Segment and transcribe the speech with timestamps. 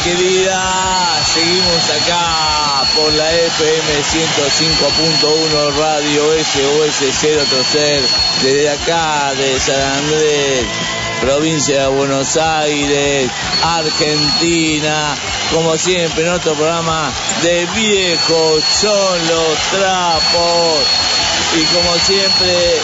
[0.01, 0.61] querida,
[1.35, 8.09] seguimos acá por la FM 105.1 Radio SOS 030
[8.43, 10.67] desde acá de San Andrés,
[11.21, 13.31] provincia de Buenos Aires,
[13.63, 15.15] Argentina,
[15.53, 20.79] como siempre en otro programa de viejos son los trapos.
[21.55, 22.81] Y como siempre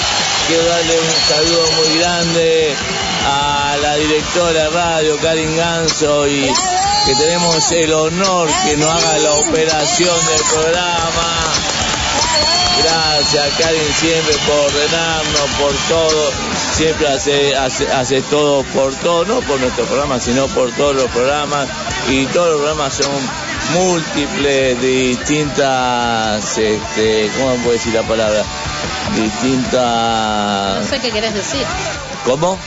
[0.47, 2.77] quiero darle un saludo muy grande
[3.25, 6.51] a la directora de radio, Karin Ganso, y
[7.09, 11.55] que tenemos el honor que nos haga la operación del programa.
[12.83, 16.31] Gracias, Karin, siempre por ordenarnos, por todo.
[16.75, 21.07] Siempre hace, hace, hace todo por todo, no por nuestro programa, sino por todos los
[21.07, 21.67] programas.
[22.11, 23.17] Y todos los programas son
[23.73, 28.45] múltiples, distintas, este, ¿cómo puedo decir la palabra?
[29.15, 30.83] Distintas...
[30.83, 31.65] No sé qué querés decir.
[32.27, 32.59] ¿Cómo?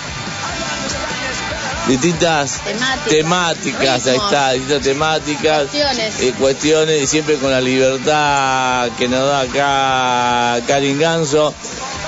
[1.88, 3.10] Distintas Temáticas.
[3.10, 6.20] temáticas, ahí está, distintas temáticas, Cuestiones.
[6.22, 11.54] eh, cuestiones y siempre con la libertad que nos da acá Karin Ganso.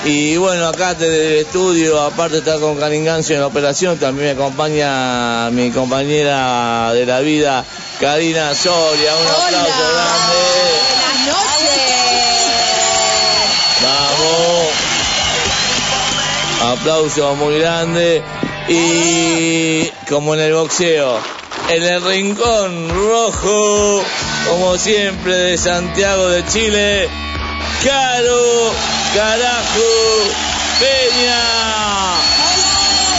[0.05, 4.35] Y bueno, acá desde el estudio, aparte estar con Karin Ganso en la operación, también
[4.35, 7.63] me acompaña mi compañera de la vida,
[8.01, 9.15] Karina Soria.
[9.15, 9.61] Un Hola.
[9.61, 10.41] aplauso grande.
[10.89, 11.81] Buenas noches.
[16.61, 16.79] Vamos.
[16.79, 18.21] Aplauso muy grande.
[18.67, 21.19] Y como en el boxeo,
[21.69, 24.03] en el rincón rojo,
[24.49, 27.09] como siempre de Santiago de Chile,
[27.83, 28.71] Caro
[29.13, 29.83] Carajo
[30.79, 31.41] Peña.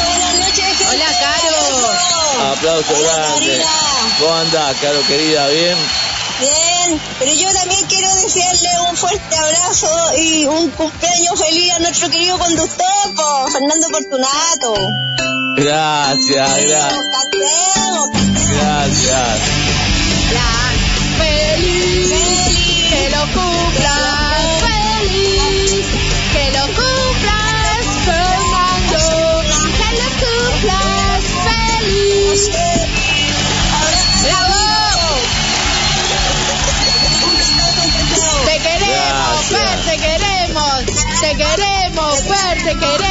[0.07, 0.87] Buenas noches, gente.
[0.89, 2.53] Hola, Caro.
[2.53, 3.65] Aplauso Hola, grande.
[4.19, 5.49] ¿Cómo andás, Caro querida?
[5.49, 5.77] ¿Bien?
[6.41, 9.89] Bien, pero yo también quiero desearle un fuerte abrazo
[10.19, 14.75] y un cumpleaños feliz a nuestro querido conductor, Fernando Fortunato.
[15.57, 16.95] Gracias, gracias.
[18.51, 19.39] Gracias.
[21.19, 22.09] Feliz.
[22.11, 22.91] Feliz.
[22.91, 25.87] Que lo cumplas feliz.
[26.33, 29.05] Que lo cumplas Fernando.
[29.79, 32.51] Que lo cumplas feliz.
[34.23, 34.63] ¡Bravo!
[38.45, 39.45] Te queremos.
[39.47, 40.85] Fer, te queremos,
[41.21, 43.04] te queremos, Fer, te queremos.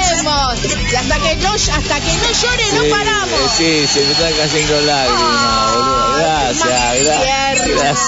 [0.93, 3.51] Y hasta que no, hasta que no llore Sí, no paramos.
[3.57, 6.17] Sí, se me están cayendo lágrimas, boludo.
[6.19, 7.99] Gracias, gracias.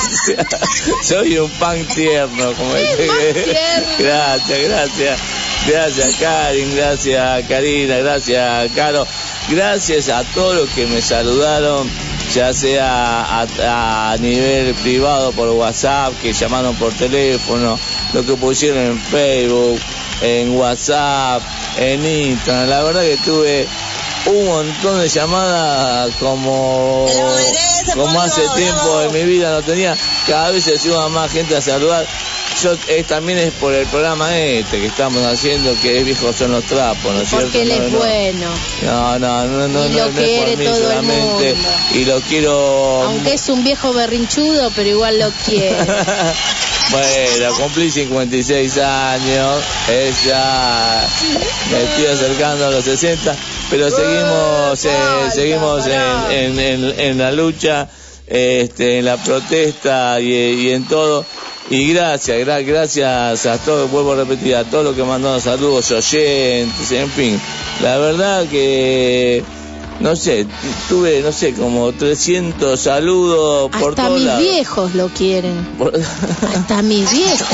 [1.03, 3.79] Soy un pan tierno, como dice.
[3.97, 5.19] Gracias, gracias.
[5.67, 9.07] Gracias, Karin, gracias, Karina, gracias, Caro.
[9.49, 11.89] gracias a todos los que me saludaron,
[12.35, 17.79] ya sea a, a nivel privado por WhatsApp, que llamaron por teléfono,
[18.13, 19.79] lo que pusieron en Facebook,
[20.21, 21.41] en WhatsApp,
[21.77, 22.69] en Instagram.
[22.69, 23.67] La verdad que tuve
[24.27, 27.05] un montón de llamadas como,
[27.93, 29.01] como hace tiempo bravo.
[29.03, 29.95] en mi vida no tenía.
[30.27, 32.05] Cada vez se suma más gente a saludar.
[32.63, 36.53] Yo eh, también es por el programa este que estamos haciendo, que es Viejos son
[36.53, 37.47] los trapos, ¿no es cierto?
[37.47, 37.97] Porque él No, es no.
[37.99, 38.49] bueno.
[38.83, 41.53] No, no, no, no, Y no, lo no es por quiere mí todo el solamente.
[41.53, 41.69] mundo.
[41.95, 43.03] Y lo quiero.
[43.03, 45.75] Aunque es un viejo berrinchudo, pero igual lo quiere.
[46.91, 51.07] bueno, cumplí 56 años, es ya
[51.71, 53.35] me estoy acercando a los 60,
[53.69, 57.87] pero seguimos, eh, seguimos en, en, en, en la lucha,
[58.27, 61.25] este, en la protesta y, y en todo.
[61.67, 65.89] Y gracias, gra- gracias a todos, vuelvo a repetir, a todos los que mandaron saludos,
[65.89, 67.41] oyentes, en fin.
[67.81, 69.43] La verdad que,
[69.99, 70.45] no sé,
[70.89, 74.41] tuve, no sé, como 300 saludos por Hasta todos mis lados.
[74.43, 75.65] viejos lo quieren.
[75.77, 75.93] Por-
[76.55, 77.47] Hasta mis viejos.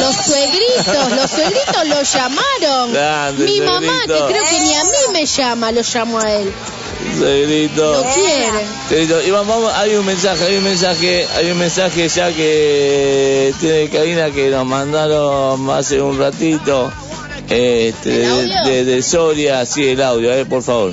[0.00, 2.92] Los suegritos, los suegritos lo llamaron.
[2.92, 6.52] Grande, Mi mamá, que creo que ni a mí me llama, lo llamo a él.
[7.18, 7.92] Suegrito.
[8.04, 8.66] Lo quiere.
[8.88, 9.22] Suegrito.
[9.22, 14.30] Y vamos, hay un mensaje, hay un mensaje, hay un mensaje ya que tiene Karina
[14.30, 16.92] que nos mandaron hace un ratito.
[17.48, 20.92] Este, ¿El de, de, de Soria, sí, el audio, a ver, por favor.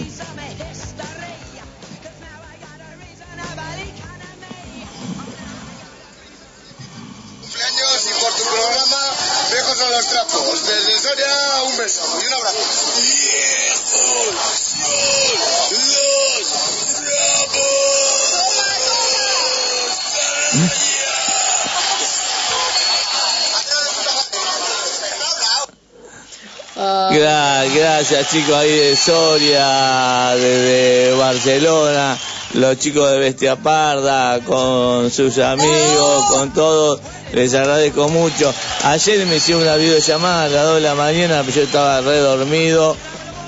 [28.27, 32.17] Chicos ahí de Soria, desde Barcelona,
[32.53, 36.99] los chicos de Bestia Parda, con sus amigos, con todos,
[37.33, 38.53] les agradezco mucho.
[38.83, 42.17] Ayer me hicieron una videollamada a las 2 de la mañana, pero yo estaba re
[42.17, 42.95] dormido.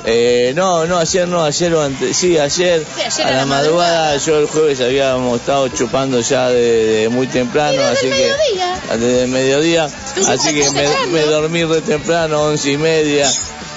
[0.04, 4.18] Eh, no, no, ayer no, ayer o antes, sí, ayer, Sí, ayer a la madrugada,
[4.18, 8.20] yo el jueves habíamos estado chupando ya de, de muy temprano, desde así el que
[8.20, 8.80] mediodía.
[8.90, 9.90] desde el mediodía,
[10.28, 13.30] así que me, me dormí re temprano, once y media,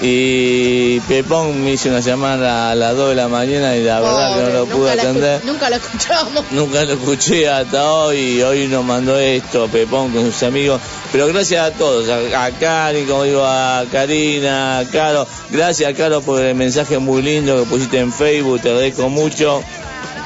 [0.03, 4.35] y Pepón me hizo una llamada a las 2 de la mañana y la verdad
[4.35, 5.45] que no pobre, lo pude atender.
[5.45, 6.45] Nunca lo escuchamos.
[6.51, 10.81] Nunca lo escuché hasta hoy y hoy nos mandó esto, Pepón con sus amigos.
[11.13, 15.27] Pero gracias a todos, a, a Cari, como digo, a Karina, a Caro.
[15.51, 19.63] Gracias, Caro, por el mensaje muy lindo que pusiste en Facebook, te agradezco mucho.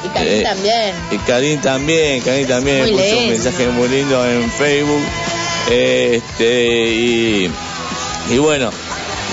[0.04, 0.94] Y Karim Eh, también.
[1.10, 5.02] Y Karim también, Karim también Muy puso un mensaje muy lindo en Facebook.
[5.70, 7.50] Este, y,
[8.30, 8.70] y bueno,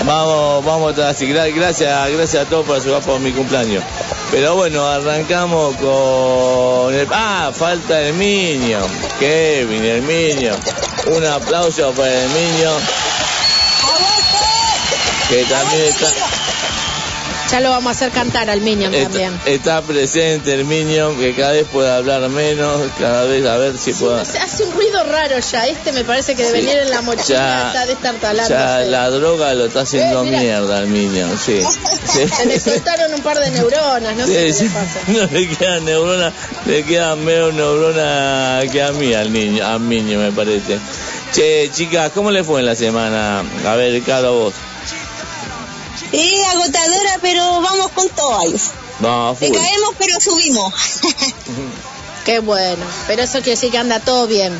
[0.04, 3.82] vamos, vamos a Gracias, gracias a todos por ayudar por mi cumpleaños.
[4.30, 7.06] Pero bueno, arrancamos con el.
[7.10, 8.80] Ah, falta el niño.
[9.18, 10.52] Kevin, el niño.
[11.06, 12.70] Un aplauso para el niño.
[15.28, 16.25] Que también está.
[17.50, 19.32] Ya lo vamos a hacer cantar al Minion también.
[19.46, 23.92] Está, presente el Minion, que cada vez puede hablar menos, cada vez a ver si
[23.92, 24.20] puede...
[24.20, 25.66] O sea, hace un ruido raro ya.
[25.68, 26.52] Este me parece que de Sí.
[26.54, 28.48] venir en la mochila Ya- está destartalando.
[28.52, 31.60] Ya la droga lo está haciendo Eh, mierda al Minion, sí.
[32.06, 32.28] Sí.
[32.28, 34.64] Se le soltaron un par de neuronas, no sé Sí, qué sí.
[34.64, 35.00] le pasa.
[35.08, 36.32] No le quedan neuronas,
[36.66, 40.78] le quedan menos neuronas que a mí, al niño, a niño me parece.
[41.32, 43.44] Che, chicas, ¿cómo le fue en la semana?
[43.66, 44.54] A ver, Caro, vos.
[46.10, 48.54] Sí, agotadora, pero vamos con todo ahí.
[49.00, 49.52] No, full.
[49.52, 50.72] caemos, pero subimos.
[52.24, 52.84] Qué bueno.
[53.06, 54.58] Pero eso quiere decir que anda todo bien.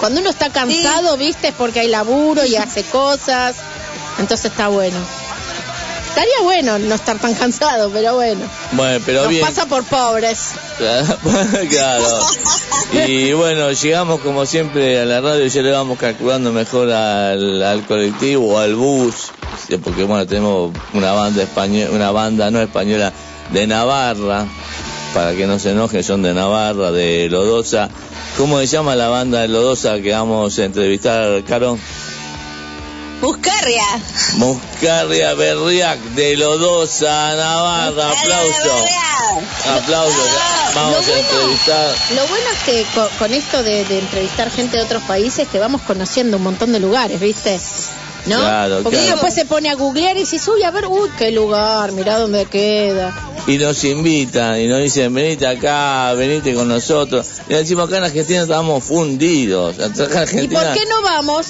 [0.00, 3.56] Cuando uno está cansado, viste, es porque hay laburo y hace cosas.
[4.18, 4.98] Entonces está bueno.
[6.12, 8.42] Estaría bueno no estar tan cansado, pero bueno.
[8.72, 9.46] Bueno, pero Nos bien.
[9.46, 10.50] pasa por pobres.
[11.70, 12.04] claro.
[13.06, 17.86] Y bueno, llegamos como siempre a la radio, ya le vamos calculando mejor al, al
[17.86, 19.30] colectivo o al bus,
[19.82, 23.10] porque bueno, tenemos una banda española, una banda no española
[23.50, 24.44] de Navarra,
[25.14, 27.88] para que no se enojen, son de Navarra, de Lodosa.
[28.36, 31.78] ¿Cómo se llama la banda de Lodosa que vamos a entrevistar, Caro?
[33.22, 33.84] Buscarria.
[34.34, 38.84] Muscarria Berriac de Lodosa, Navarra, aplauso.
[39.78, 40.16] Aplauso,
[40.74, 41.94] vamos Lo a entrevistar.
[42.16, 45.60] Lo bueno es que co- con, esto de, de entrevistar gente de otros países, que
[45.60, 47.60] vamos conociendo un montón de lugares, ¿viste?
[48.26, 48.38] ¿No?
[48.38, 49.12] Claro, Porque claro.
[49.12, 52.44] después se pone a googlear y dices, uy, a ver, uy, qué lugar, mirá dónde
[52.46, 53.12] queda.
[53.48, 57.26] y nos invitan y nos dicen venite acá, venite con nosotros.
[57.48, 59.76] Y decimos acá en Argentina estamos fundidos.
[59.80, 61.46] En ¿Y Argentina, por qué no vamos?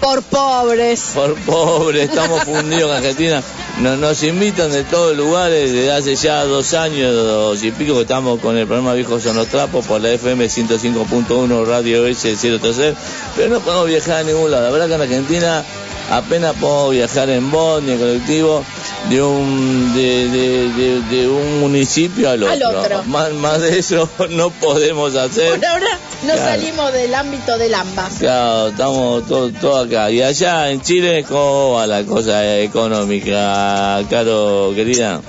[0.00, 1.10] Por pobres.
[1.14, 3.42] por pobre, estamos fundidos en Argentina.
[3.80, 8.00] no- nos invitan de todos lugares desde hace ya dos años dos y pico que
[8.02, 12.98] estamos con el programa Viejos son los Trapos por la FM 105.1 Radio S 030,
[13.36, 14.64] pero no podemos viajar a ningún lado.
[14.64, 15.64] La verdad que en Argentina
[16.10, 18.64] apenas podemos viajar en bondi, en colectivo,
[19.10, 22.52] de un, de, de- de- de un municipio al otro.
[22.68, 23.02] Al otro.
[23.04, 25.56] Más, más de eso no podemos hacer.
[25.56, 26.40] Por ahora no Claro.
[26.50, 28.14] salimos del ámbito del ambas.
[28.18, 30.10] Claro, estamos todos todo acá.
[30.10, 35.20] Y allá en Chile, ¿cómo va la cosa económica, Caro, querida?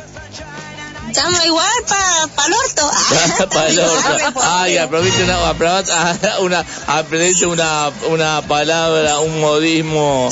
[1.09, 2.89] Estamos igual para pa el orto.
[3.49, 4.41] Para el orto.
[4.43, 5.91] Ay, aproveche una, aproveche
[6.41, 10.29] una, aprendiste una, una palabra, un modismo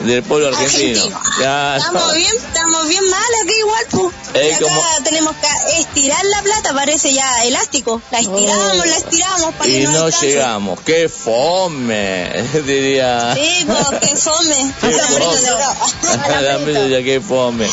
[0.00, 0.98] del pueblo argentino.
[1.00, 1.20] Argentino.
[1.38, 1.78] Claro.
[1.78, 4.14] Estamos bien, estamos bien mal aquí igual, pues.
[4.54, 8.02] Acá como- tenemos que estirar la plata, parece ya elástico.
[8.10, 8.84] La estiramos, Oh.
[8.84, 10.26] la estiramos para que Y no no alcance.
[10.26, 10.80] llegamos.
[10.80, 12.30] ¡Qué fome!
[12.66, 13.34] Diría.
[13.34, 14.74] Sí, pues, que fome.
[14.80, 17.04] Qué fome.
[17.04, 17.68] qué fome.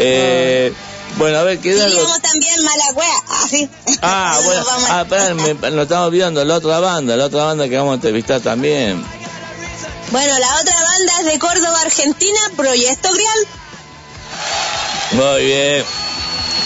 [0.00, 0.72] Eh,
[1.18, 1.84] bueno, a ver, ¿qué algo?
[1.86, 3.68] Diríamos también mala wea, así.
[4.02, 7.68] Ah, No bueno, ah, espera, me, nos estamos olvidando, la otra banda, la otra banda
[7.68, 9.04] que vamos a entrevistar también.
[10.10, 13.46] Bueno, la otra banda es de Córdoba, Argentina, Proyecto Grial.
[15.12, 15.84] Muy bien.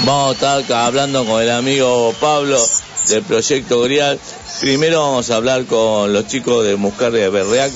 [0.05, 2.61] Vamos a estar hablando con el amigo Pablo
[3.09, 4.19] del Proyecto Grial.
[4.61, 7.73] Primero vamos a hablar con los chicos de Muscar de Berreac.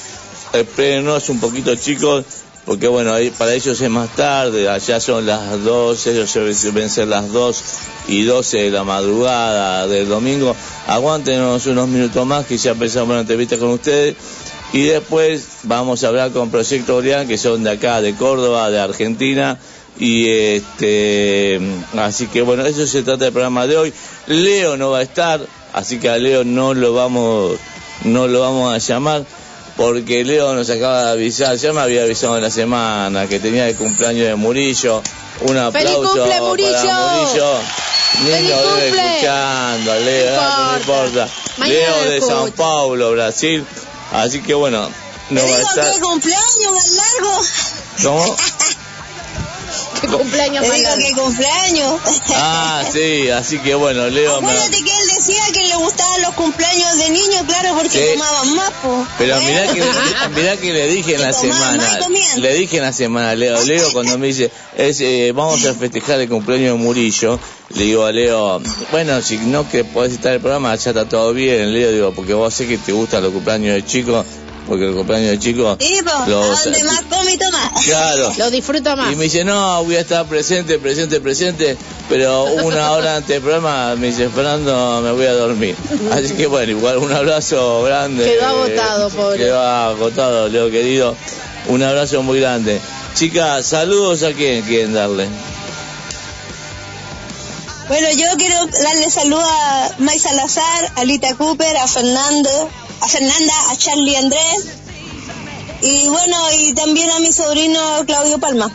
[0.52, 2.24] Espérenos un poquito chicos,
[2.66, 7.06] porque bueno, ahí para ellos es más tarde, allá son las 12, ellos deben ser
[7.06, 7.64] las 2
[8.08, 10.54] y 12 de la madrugada del domingo.
[10.88, 14.16] Aguántenos unos minutos más que ya empezamos la entrevista con ustedes.
[14.72, 18.80] Y después vamos a hablar con Proyecto Orián, que son de acá, de Córdoba, de
[18.80, 19.58] Argentina.
[19.98, 21.60] Y este,
[21.96, 23.92] así que bueno, eso se trata del programa de hoy.
[24.26, 25.40] Leo no va a estar,
[25.72, 27.56] así que a Leo no lo vamos,
[28.04, 29.24] no lo vamos a llamar,
[29.76, 33.68] porque Leo nos acaba de avisar, ya me había avisado en la semana que tenía
[33.68, 35.02] el cumpleaños de Murillo.
[35.42, 36.72] Un aplauso cumple, Murillo!
[36.72, 37.58] para Murillo.
[38.24, 41.08] Ni ¡Feliz lo debe escuchando, Leo, No ah, no importa.
[41.10, 41.28] importa.
[41.58, 42.56] Mañana Leo de Sao escucha.
[42.56, 43.66] Paulo, Brasil.
[44.12, 44.88] Así que bueno,
[45.30, 45.92] no va a estar.
[45.92, 47.40] que cumpleaños más largo.
[48.02, 48.36] ¿Cómo?
[50.00, 50.98] ¿Qué cumpleaños más largo?
[50.98, 52.00] que cumpleaños.
[52.34, 54.48] Ah, sí, así que bueno, Leo me...
[54.48, 58.70] Acuérdate que él decía que le gustaban los cumpleaños de niños, claro, porque tomaban más,
[58.82, 59.06] po.
[59.18, 59.82] Pero mirá que,
[60.34, 61.98] mirá que le dije en la semana,
[62.36, 66.20] le dije en la semana, Leo, Leo cuando me dice, es, eh, vamos a festejar
[66.20, 67.40] el cumpleaños de Murillo,
[67.74, 68.60] le digo a Leo,
[68.92, 72.12] bueno, si no que podés estar en el programa, ya está todo bien, Leo, digo,
[72.12, 74.24] porque vos sé que te gustan los cumpleaños de chicos,
[74.66, 75.78] porque el cumpleaños de Sí, los-
[76.64, 77.72] donde más come y toma.
[77.84, 79.12] claro, Lo disfruta más.
[79.12, 81.76] Y me dice, no, voy a estar presente, presente, presente,
[82.08, 85.76] pero una hora antes del programa me dice, Fernando, me voy a dormir.
[86.12, 88.24] Así que bueno, igual un abrazo grande.
[88.24, 89.38] Quedó agotado, pobre.
[89.38, 91.14] Quedó agotado, Leo querido.
[91.68, 92.80] Un abrazo muy grande.
[93.14, 95.26] Chicas, saludos a quién quieren darle.
[97.88, 102.68] Bueno, yo quiero darle salud a May Salazar, a Lita Cooper, a Fernando,
[103.00, 104.66] a Fernanda, a Charlie Andrés.
[105.82, 108.70] Y bueno, y también a mi sobrino Claudio Palma.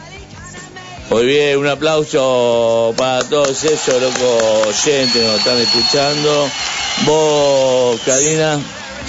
[1.10, 6.50] Muy bien, un aplauso para todos esos locos oyentes que nos están escuchando.
[7.06, 8.60] Vos, Karina.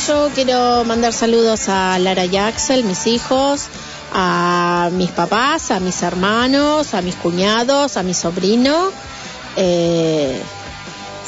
[0.08, 3.66] Yo quiero mandar saludos a Lara y Axel, mis hijos,
[4.12, 8.90] a mis papás, a mis hermanos, a mis cuñados, a mi sobrino.
[9.56, 10.40] eh,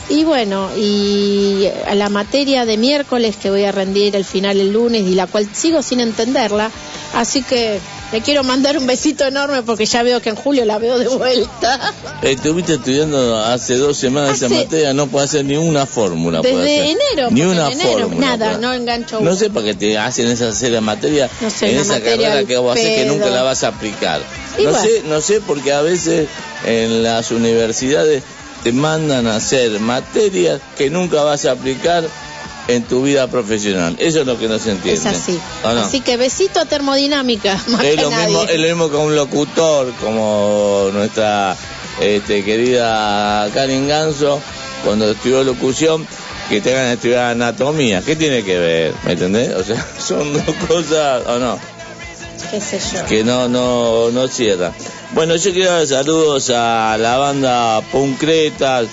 [0.08, 4.72] y bueno, y a la materia de miércoles que voy a rendir el final el
[4.72, 6.70] lunes y la cual sigo sin entenderla.
[7.14, 7.78] Así que
[8.12, 11.08] le quiero mandar un besito enorme porque ya veo que en julio la veo de
[11.08, 11.92] vuelta.
[12.22, 16.40] Estuviste estudiando hace dos semanas esa materia, no puedes hacer ni una fórmula.
[16.42, 18.26] Desde enero, Ni una enero, fórmula.
[18.36, 21.70] nada, no engancho No sé para qué te hacen esa serie de materia No sé,
[21.70, 24.20] en esa materia carrera que vos haces que nunca la vas a aplicar.
[24.58, 24.84] Y no bueno.
[24.86, 26.28] sé, no sé porque a veces
[26.66, 28.22] en las universidades
[28.64, 32.02] te mandan a hacer materias que nunca vas a aplicar
[32.66, 33.94] en tu vida profesional.
[33.98, 34.98] Eso es lo que no se entiende.
[34.98, 35.38] Es así.
[35.62, 38.26] Así que besito a termodinámica, más es que lo nadie.
[38.26, 41.54] mismo es lo mismo que un locutor como nuestra
[42.00, 44.40] este, querida Karen Ganso
[44.82, 46.06] cuando estudió locución
[46.48, 49.54] que tengan que estudiar anatomía qué tiene que ver ¿me entendés?
[49.54, 51.58] o sea son dos cosas o no
[52.50, 53.06] Qué sé yo.
[53.06, 54.72] que no no no cierran
[55.14, 58.86] bueno yo quiero dar saludos a la banda Puncretas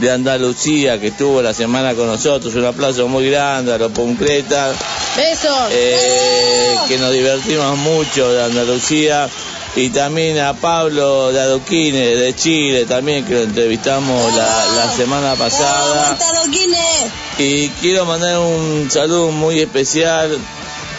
[0.00, 2.54] de Andalucía que estuvo la semana con nosotros.
[2.54, 4.76] Un aplauso muy grande a los Puncretas
[5.16, 5.68] Besos.
[5.72, 9.28] eh, que nos divertimos mucho de Andalucía.
[9.74, 15.34] Y también a Pablo de Adoquines de Chile también que lo entrevistamos la, la semana
[15.34, 16.16] pasada.
[17.38, 20.38] Y quiero mandar un saludo muy especial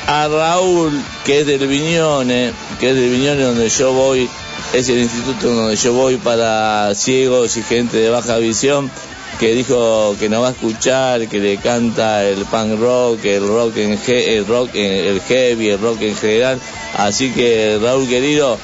[0.05, 4.29] a Raúl que es del Viñone que es del Viñone donde yo voy
[4.73, 8.91] es el instituto donde yo voy para ciegos y gente de baja visión
[9.39, 13.77] que dijo que nos va a escuchar, que le canta el punk rock, el rock
[13.77, 16.59] en el rock el heavy, el rock en general.
[16.97, 18.57] Así que Raúl querido,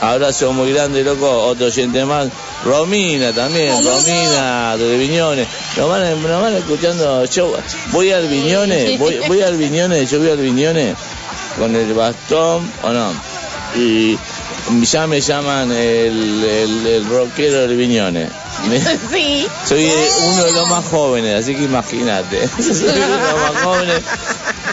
[0.00, 2.28] abrazo muy grande, loco, otro oyente más.
[2.64, 5.46] Romina también, Romina de Viñones.
[5.76, 7.24] Nos van, nos van escuchando.
[7.26, 7.54] Yo
[7.92, 10.96] voy al Viñones, voy, voy al Viñones, yo voy al Viñones
[11.58, 13.12] con el bastón o no.
[13.76, 14.18] Y
[14.82, 18.30] ya me llaman el, el, el rockero del Viñones.
[19.12, 19.46] Sí.
[19.66, 19.88] Soy
[20.24, 22.48] uno de los más jóvenes, así que imagínate.
[22.58, 24.00] Soy uno de los más jóvenes,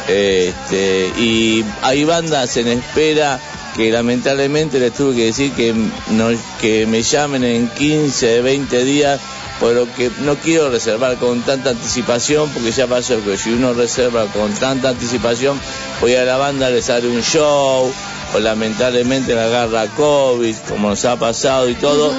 [0.09, 3.39] Este, y hay bandas en espera
[3.77, 5.73] que lamentablemente les tuve que decir que,
[6.09, 9.19] no, que me llamen en 15, 20 días,
[9.59, 14.25] pero que no quiero reservar con tanta anticipación, porque ya pasó que si uno reserva
[14.33, 15.59] con tanta anticipación,
[16.01, 17.91] voy a la banda, les sale un show,
[18.35, 22.11] o lamentablemente la agarra COVID, como nos ha pasado y todo,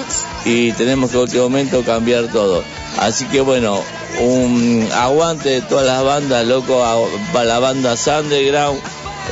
[0.45, 2.63] y tenemos que a último momento cambiar todo.
[2.99, 3.83] Así que bueno,
[4.21, 6.97] un aguante de todas las bandas, loco, a-
[7.33, 8.81] para la banda Underground,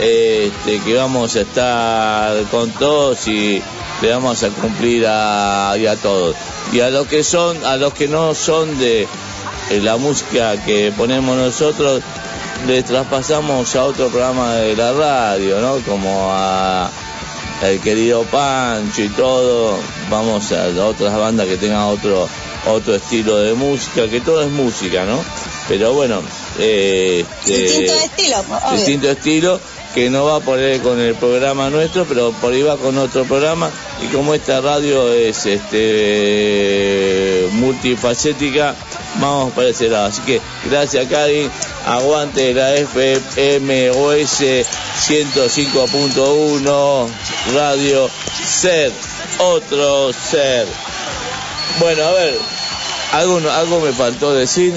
[0.00, 3.62] este, que vamos a estar con todos y
[4.02, 6.36] le vamos a cumplir a, y a todos.
[6.72, 9.06] Y a los que son, a los que no son de
[9.82, 12.02] la música que ponemos nosotros,
[12.66, 15.78] le traspasamos a otro programa de la radio, ¿no?
[15.86, 16.90] Como a
[17.62, 19.78] el querido Pancho y todo,
[20.10, 22.28] vamos a otras bandas que tengan otro
[22.66, 25.22] otro estilo de música, que todo es música, ¿no?
[25.68, 26.20] Pero bueno,
[26.58, 28.76] eh, este, Distinto estilo, obvio.
[28.76, 29.60] distinto estilo
[29.96, 33.24] que no va por ahí con el programa nuestro, pero por ahí va con otro
[33.24, 33.70] programa
[34.02, 38.74] y como esta radio es este multifacética,
[39.22, 40.08] vamos para ese lado.
[40.08, 41.48] Así que gracias Cari,
[41.86, 44.42] aguante la FMOS
[45.08, 47.08] 105.1
[47.54, 48.10] Radio
[48.44, 48.92] Ser,
[49.38, 50.66] otro ser.
[51.80, 52.38] Bueno, a ver,
[53.12, 54.74] algo, algo me faltó decir.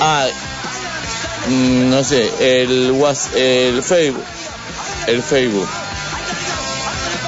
[0.00, 0.26] Ah,
[1.48, 2.30] no sé,
[2.62, 4.24] el Whats- el Facebook,
[5.06, 5.68] el Facebook.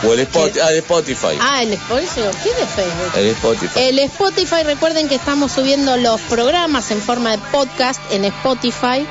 [0.05, 1.39] O el Spotify, ah, el Spotify.
[1.41, 3.13] Ah, el Spotify, ¿qué de Facebook?
[3.17, 3.81] El Spotify.
[3.81, 9.07] El Spotify, recuerden que estamos subiendo los programas en forma de podcast en Spotify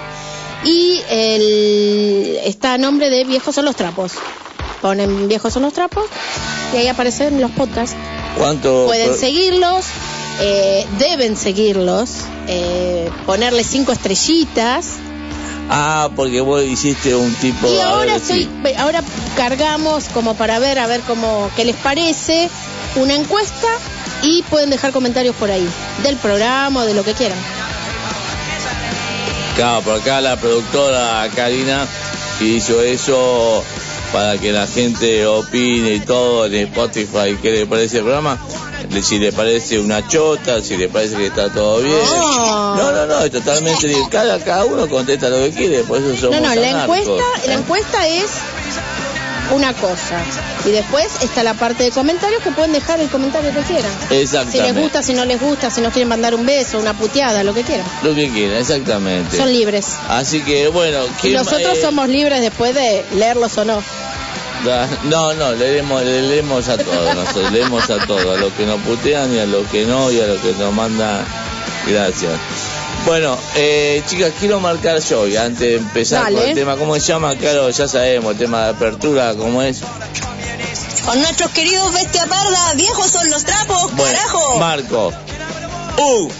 [0.66, 4.14] y el, está a nombre de Viejos son los trapos.
[4.82, 6.04] Ponen Viejos son los trapos
[6.74, 7.96] y ahí aparecen los podcasts.
[8.38, 8.86] ¿Cuánto?
[8.86, 9.86] Pueden seguirlos,
[10.42, 14.98] eh, deben seguirlos, eh, ponerle cinco estrellitas
[15.74, 17.66] Ah, porque vos hiciste un tipo.
[17.72, 18.50] y ahora estoy, sí.
[18.78, 19.02] ahora
[19.38, 22.50] cargamos como para ver a ver cómo qué les parece
[22.98, 23.70] una encuesta
[24.22, 25.66] y pueden dejar comentarios por ahí
[26.04, 27.38] del programa o de lo que quieran.
[29.56, 31.88] Claro, por acá la productora Karina
[32.42, 33.64] hizo eso
[34.12, 38.38] para que la gente opine y todo en Spotify qué le parece el programa.
[39.02, 41.96] Si le parece una chota, si le parece que está todo bien.
[41.98, 42.76] No.
[42.76, 43.96] No, no, no, es totalmente.
[44.12, 46.98] Cada, cada uno contesta lo que quiere, por eso somos No, no, la anarcos.
[47.00, 48.26] encuesta, la encuesta es
[49.54, 50.22] una cosa.
[50.66, 53.92] Y después está la parte de comentarios que pueden dejar el comentario que quieran.
[54.10, 54.74] Si Exactamente.
[54.74, 57.54] les gusta, si no les gusta, si nos quieren mandar un beso, una puteada, lo
[57.54, 57.86] que quieran.
[58.04, 59.36] Lo que quieran, exactamente.
[59.38, 59.88] Son libres.
[60.08, 63.82] Así que bueno, Y ¿quién- nosotros eh, somos libres después de leerlos o no.
[65.06, 68.80] No, no, leemos, le leemos a todos, nosotros leemos a todos, a los que nos
[68.82, 71.26] putean y a los que no y a los que nos mandan.
[71.88, 72.32] Gracias.
[73.06, 76.38] Bueno, eh, chicas, quiero marcar yo y antes de empezar Dale.
[76.38, 77.36] con el tema, ¿cómo se llama?
[77.36, 79.80] Claro, ya sabemos, el tema de apertura, ¿cómo es?
[81.06, 84.60] Con nuestros queridos bestia parda, viejos son los trapos, Bueno, carajo.
[84.60, 85.14] Marco.
[85.98, 86.32] Un,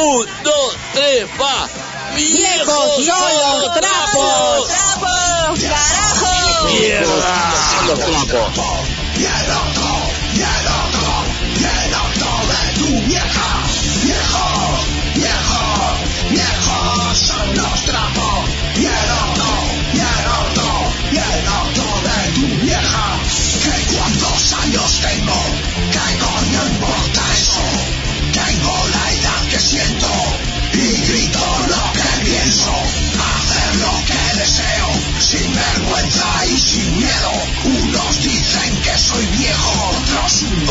[0.00, 1.68] un, dos, tres, va.
[2.16, 4.68] Viejos son los trapos.
[4.68, 5.60] ¡Trapos!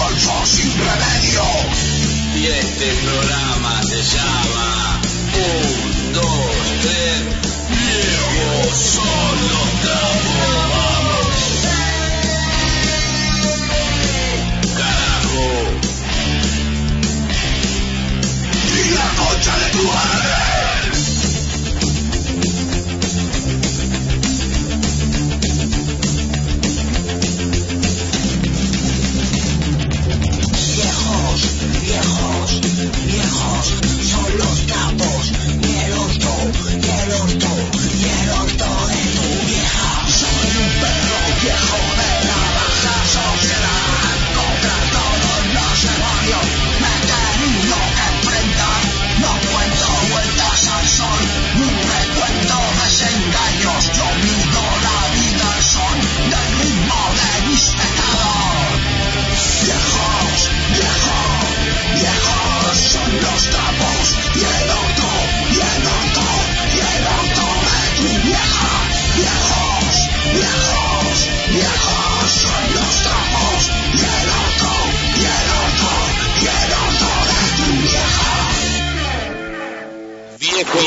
[0.05, 0.45] ¡Carajo!
[0.67, 2.37] Mierda.
[2.37, 5.01] Y este programa se llama
[5.33, 5.94] Un,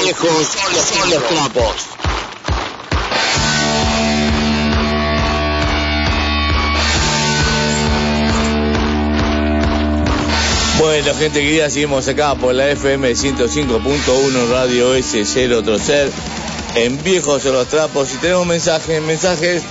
[0.09, 1.75] Viejos, viejos son los, trapos.
[10.79, 16.11] Bueno, gente querida, seguimos acá por la FM 105.1 Radio S0 Trocer
[16.75, 19.62] en Viejos son los Trapos y tenemos mensajes, mensajes.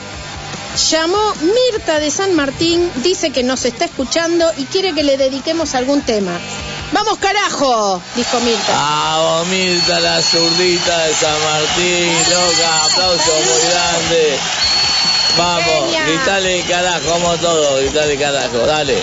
[0.91, 5.73] Llamó Mirta de San Martín, dice que nos está escuchando y quiere que le dediquemos
[5.73, 6.39] algún tema.
[6.91, 8.01] ¡Vamos carajo!
[8.15, 8.71] dijo Mirta.
[8.73, 12.13] ¡Ah, Mirta, la zurdita de San Martín!
[12.29, 12.85] ¡Loca!
[12.85, 14.37] ¡Aplauso muy grande!
[15.37, 16.05] Vamos, Genia.
[16.05, 18.97] gritale carajo, como todo, gritale carajo, dale.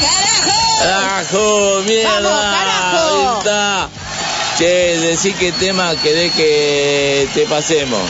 [0.00, 0.82] ¡Carajo!
[0.82, 1.82] ¡Carajo!
[1.86, 2.20] ¡Mierda!
[2.20, 3.38] Vamos, carajo.
[3.38, 3.88] Está.
[4.58, 8.00] Che, decí qué tema querés que te pasemos.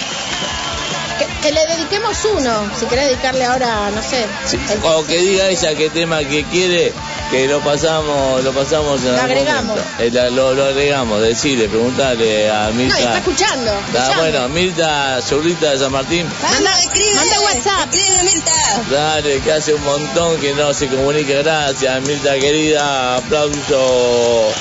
[1.18, 4.24] Que, que le dediquemos uno, si querés dedicarle ahora, no sé.
[4.46, 6.92] Sí, el- O que diga ella qué tema que quiere,
[7.30, 9.76] que lo pasamos, lo pasamos en Lo algún agregamos.
[9.76, 9.90] momento.
[10.00, 12.98] Eh, la- lo, lo agregamos, decirle, preguntarle a No, Mirta.
[12.98, 13.70] está escuchando.
[13.72, 14.16] Ah, escuchando.
[14.20, 16.26] bueno, Mirta, zurdita de San Martín.
[16.42, 17.14] Manda- escribe.
[17.14, 17.94] manda WhatsApp.
[17.94, 18.52] Escribe, Mirta.
[18.90, 21.34] Dale, que hace un montón que no se comunica.
[21.34, 23.16] Gracias, Mirta querida.
[23.18, 24.52] Aplauso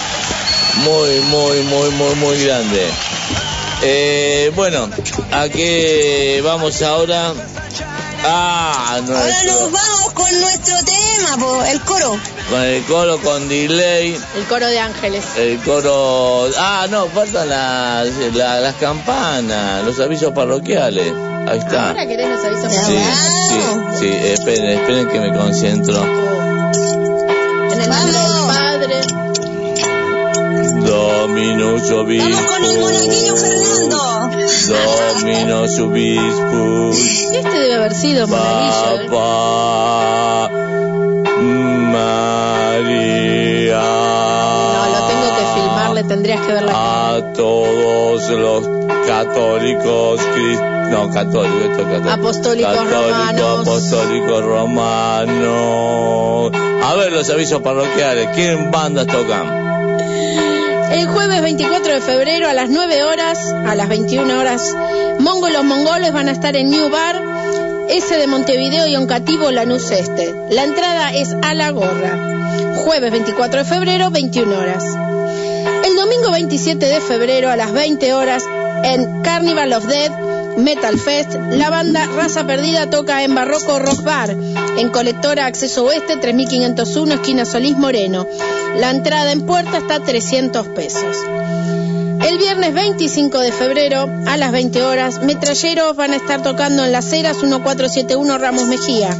[0.83, 2.87] muy, muy, muy, muy, muy grande.
[3.81, 4.89] Eh, bueno,
[5.31, 7.33] ¿a qué vamos ahora?
[8.23, 12.17] Ah, Ahora nuestro, nos vamos con nuestro tema, po, el coro.
[12.49, 14.15] con el coro con delay.
[14.37, 15.23] El coro de ángeles.
[15.37, 16.49] El coro.
[16.57, 21.11] Ah, no, faltan las, la- las campanas, los avisos parroquiales.
[21.47, 21.89] Ahí está.
[21.89, 23.19] Ahora querés los avisos Ya Sí, parroquiales?
[23.49, 23.59] sí,
[23.99, 26.03] sí, esperen, esperen que me concentro.
[27.71, 29.01] En el nombre del Padre.
[30.85, 33.35] Dominus Vamos con el monaguillo
[34.69, 36.97] Dominus Obispus,
[37.33, 39.01] Este debe haber sido monaguillo.
[39.01, 39.07] ¿eh?
[39.09, 40.49] Papa
[42.49, 43.81] María.
[43.81, 47.15] No, lo tengo que filmar, le tendrías que ver la cara.
[47.15, 48.69] A todos los
[49.07, 52.09] católicos, cris- no, católicos, esto es católico.
[52.11, 53.59] Apostólicos Católico, romanos.
[53.67, 56.51] apostólicos romanos.
[56.83, 59.69] A ver los avisos parroquiales, ¿qué bandas tocan?
[60.99, 64.75] El jueves 24 de febrero a las 9 horas, a las 21 horas,
[65.19, 67.23] Mongo los Mongoles van a estar en New Bar.
[67.87, 70.35] S de Montevideo y Oncativo Lanús Este.
[70.49, 72.75] La entrada es a la gorra.
[72.83, 74.83] Jueves 24 de febrero, 21 horas.
[75.85, 78.43] El domingo 27 de febrero a las 20 horas
[78.83, 80.11] en Carnival of Dead
[80.57, 86.17] Metal Fest, la banda Raza Perdida toca en Barroco Rock Bar, en Colectora Acceso Oeste
[86.17, 88.27] 3501, esquina Solís Moreno.
[88.77, 91.17] La entrada en puerta está a 300 pesos.
[92.27, 96.91] El viernes 25 de febrero a las 20 horas, Metralleros van a estar tocando en
[96.91, 99.17] Las Heras 1471 Ramos Mejía.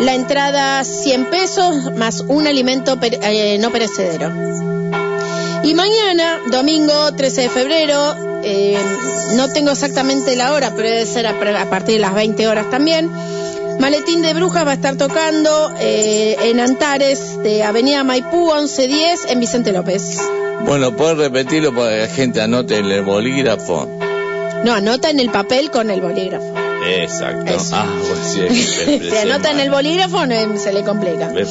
[0.00, 4.30] La entrada 100 pesos más un alimento eh, no perecedero.
[5.64, 8.14] Y mañana, domingo 13 de febrero,
[8.44, 8.78] eh,
[9.34, 13.10] no tengo exactamente la hora, pero debe ser a partir de las 20 horas también.
[13.78, 19.40] Maletín de Brujas va a estar tocando eh, en Antares de Avenida Maipú 1110 en
[19.40, 20.20] Vicente López.
[20.66, 23.97] Bueno, puedes repetirlo para que la gente anote en el bolígrafo.
[24.64, 26.54] No, anota en el papel con el bolígrafo.
[26.86, 27.52] Exacto.
[27.54, 27.74] Eso.
[27.76, 28.46] Ah, pues sí, me
[28.96, 29.66] expresé anota en mal.
[29.66, 31.28] el bolígrafo no, se le complica.
[31.28, 31.44] Me.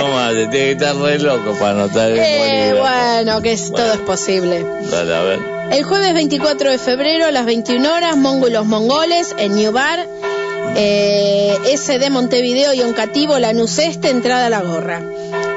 [0.00, 0.46] ¿Cómo hace?
[0.46, 2.82] Tiene que estar re loco para anotar el Eh, bolígrafo.
[2.82, 3.92] bueno, que es, todo Bueno.
[3.94, 4.64] es posible.
[4.90, 5.38] Dale, a ver.
[5.72, 9.72] El jueves 24 de febrero a las 21 horas, Mongo y los Mongoles en New
[9.72, 10.06] Bar,
[10.76, 15.02] eh, SD Montevideo y Oncativo, Lanús Este, entrada a la gorra.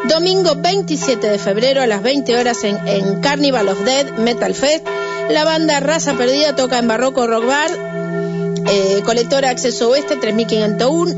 [0.10, 4.88] Domingo 27 de febrero a las 20 horas en, Carnival of Dead Metal Fest,
[5.30, 7.72] la banda Raza Perdida toca en Barroco Rock Bar,
[8.68, 11.16] eh, colectora Acceso Oeste 3501,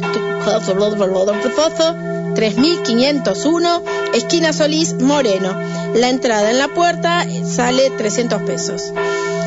[2.36, 5.60] 3501, esquina Solís Moreno.
[5.96, 8.94] La entrada en la puerta sale 300 pesos.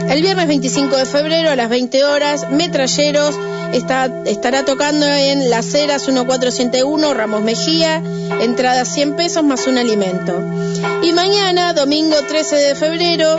[0.09, 3.37] El viernes 25 de febrero a las 20 horas, Metralleros
[3.73, 8.03] está, estará tocando en Las Heras 1401 Ramos Mejía,
[8.41, 10.43] entrada 100 pesos más un alimento.
[11.03, 13.39] Y mañana, domingo 13 de febrero,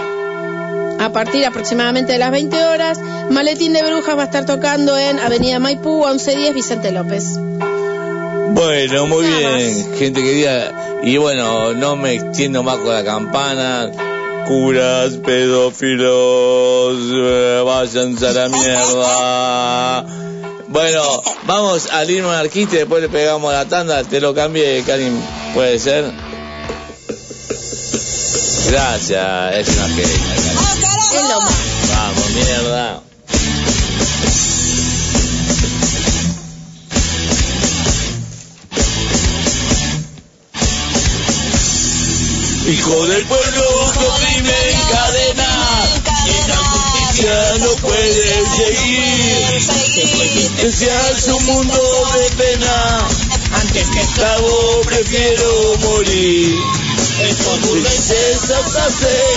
[1.00, 5.20] a partir aproximadamente de las 20 horas, Maletín de Brujas va a estar tocando en
[5.20, 7.38] Avenida Maipú 1110 Vicente López.
[8.54, 11.00] Bueno, muy Nada bien, gente querida.
[11.04, 13.90] Y bueno, no me extiendo más con la campana.
[14.48, 20.06] Curas, pedófilos, eh, váyanse a la mierda.
[20.68, 24.04] Bueno, vamos al himno anarquista y después le pegamos la tanda.
[24.04, 25.14] Te lo cambié, Karim.
[25.54, 26.06] ¿Puede ser?
[28.70, 30.84] Gracias, es una genia, Karim.
[31.14, 32.01] Es lo más.
[42.72, 45.84] Hijo del pueblo, que oprime encadena
[46.26, 49.42] y la justicia no puede seguir.
[50.56, 53.08] Deseas un mundo de pena,
[53.52, 56.56] antes que esclavo prefiero morir.
[57.20, 58.50] Estos burgueses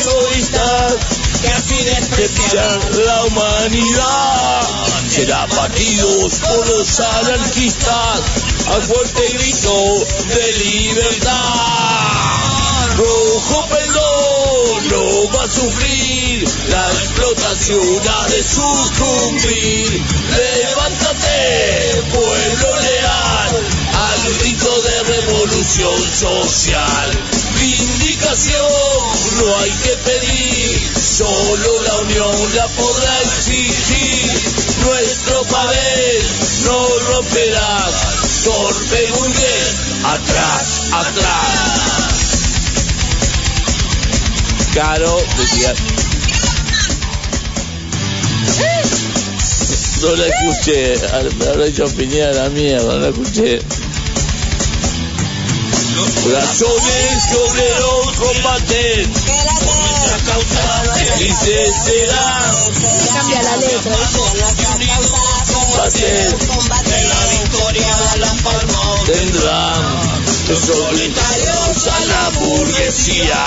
[0.05, 0.95] egoístas
[1.43, 4.63] que así desprecian la humanidad.
[5.11, 8.21] Será partidos por los anarquistas
[8.69, 12.34] al fuerte grito de libertad.
[12.97, 20.03] Rojo perdón no va a sufrir, la explotación ha de sucumbir.
[20.37, 27.11] Levántate, pueblo leal, al grito de revolución social.
[27.59, 28.63] Vindicación
[29.39, 34.31] no hay que pedir, solo la unión la podrá exigir.
[34.85, 36.23] Nuestro papel
[36.65, 37.95] no romperás,
[38.45, 39.09] torpe
[40.05, 41.84] atrás, atrás.
[44.75, 45.73] Caro decía.
[50.01, 50.97] No la escuché,
[51.39, 53.63] me habrá hecho opinión a la mierda, no la escuché.
[56.25, 60.65] Corazones que obreros combaten, nuestra causa
[61.19, 62.53] dice será,
[63.15, 63.97] Cambia la letra.
[66.49, 70.05] combaten, la victoria la palma tendrán.
[70.49, 73.45] Los solitarios a la burguesía,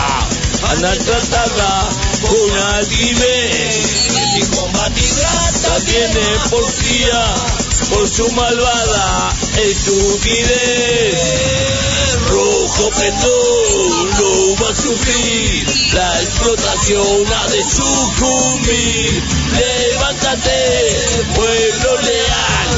[0.68, 1.90] van a tratarla
[2.22, 4.08] con altivez.
[4.36, 7.36] Y combatirá también en porfía,
[7.90, 11.22] por su malvada estupidez.
[12.30, 19.24] Rojo pendón no va a sufrir, la explotación ha de sucumbir.
[19.58, 20.96] Levántate,
[21.36, 22.70] pueblo leal,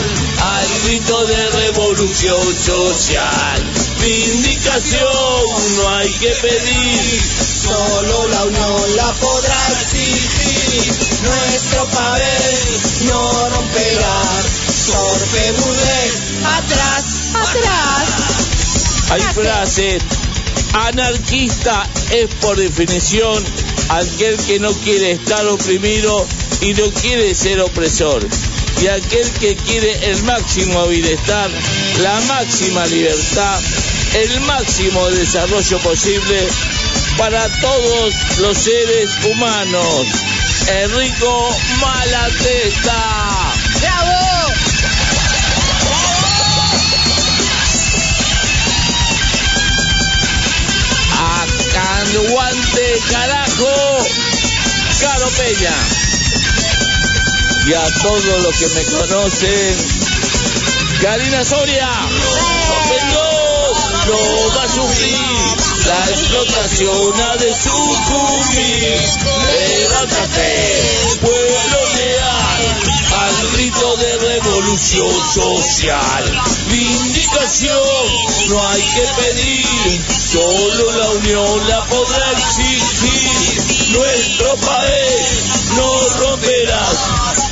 [0.42, 3.64] al grito de revolución social.
[4.00, 7.22] Vindicación no hay que pedir,
[7.70, 10.94] solo la unión la podrá exigir.
[11.24, 14.22] Nuestro papel no romperá,
[14.88, 15.54] torpe
[16.46, 17.06] atrás,
[17.36, 19.12] Atrás.
[19.12, 20.04] hay frases.
[20.74, 23.44] Anarquista es por definición
[23.90, 26.28] aquel que no quiere estar oprimido
[26.62, 28.26] y no quiere ser opresor.
[28.82, 31.50] Y aquel que quiere el máximo bienestar,
[32.02, 33.60] la máxima libertad,
[34.14, 36.48] el máximo desarrollo posible
[37.20, 40.08] para todos los seres humanos.
[40.68, 41.50] Enrico
[41.82, 43.54] Malatesta.
[43.82, 44.54] ¡Bravo!
[51.76, 53.98] Acanuante carajo,
[55.02, 55.76] Caro Peña.
[57.66, 59.78] Y a todos los que me conocen,
[61.02, 61.90] Karina Soria.
[62.88, 63.78] Dios
[64.08, 69.00] no va a sufrir la explotación ha de sucumbir.
[69.50, 72.62] Levántate, pueblo leal,
[73.26, 76.42] al grito de revolución social.
[76.68, 78.06] Vindicación
[78.50, 83.98] no hay que pedir, solo la unión la podrá exigir.
[83.98, 86.98] Nuestro país no romperás,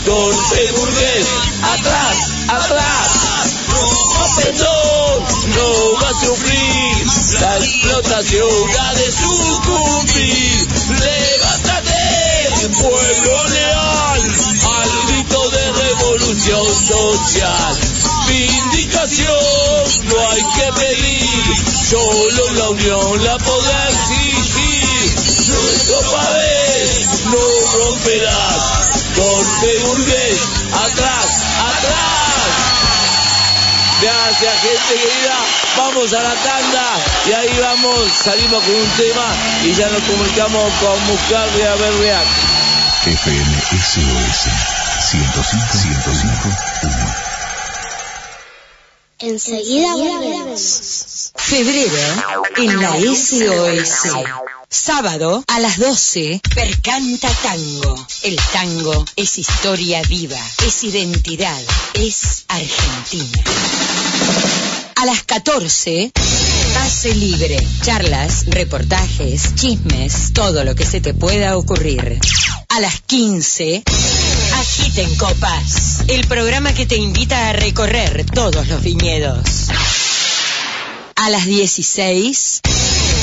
[0.05, 1.27] torpe burgués,
[1.73, 3.09] atrás, atrás.
[4.35, 5.23] Perdón,
[5.55, 6.96] no va a sufrir
[7.33, 8.47] la explotación
[8.79, 10.67] ha de sucumbir.
[10.89, 14.21] Levántate, pueblo leal,
[14.63, 17.77] al grito de revolución social.
[18.27, 19.35] Vindicación
[20.05, 21.55] no hay que pedir,
[21.89, 25.15] solo la unión la podrá exigir.
[25.47, 27.45] Nuestro país no
[27.77, 30.16] romperás, torpe burgués,
[34.39, 35.35] Gracias, gente querida.
[35.77, 36.85] Vamos a la tanda
[37.27, 39.25] y ahí vamos, salimos con un tema
[39.63, 42.27] y ya nos comunicamos con Muscardi a ver react.
[43.07, 44.51] FM SOS
[45.09, 47.37] 105 105
[49.19, 51.31] Enseguida volvemos.
[51.35, 54.13] Febrero en la SOS.
[54.69, 58.07] Sábado a las 12, Percanta Tango.
[58.23, 61.61] El tango es historia viva, es identidad,
[61.93, 63.43] es Argentina.
[64.97, 66.11] A las 14,
[66.73, 67.65] Pase Libre.
[67.81, 72.19] Charlas, reportajes, chismes, todo lo que se te pueda ocurrir.
[72.67, 73.83] A las 15,
[74.53, 76.01] Agiten Copas.
[76.09, 79.69] El programa que te invita a recorrer todos los viñedos.
[81.15, 82.61] A las 16,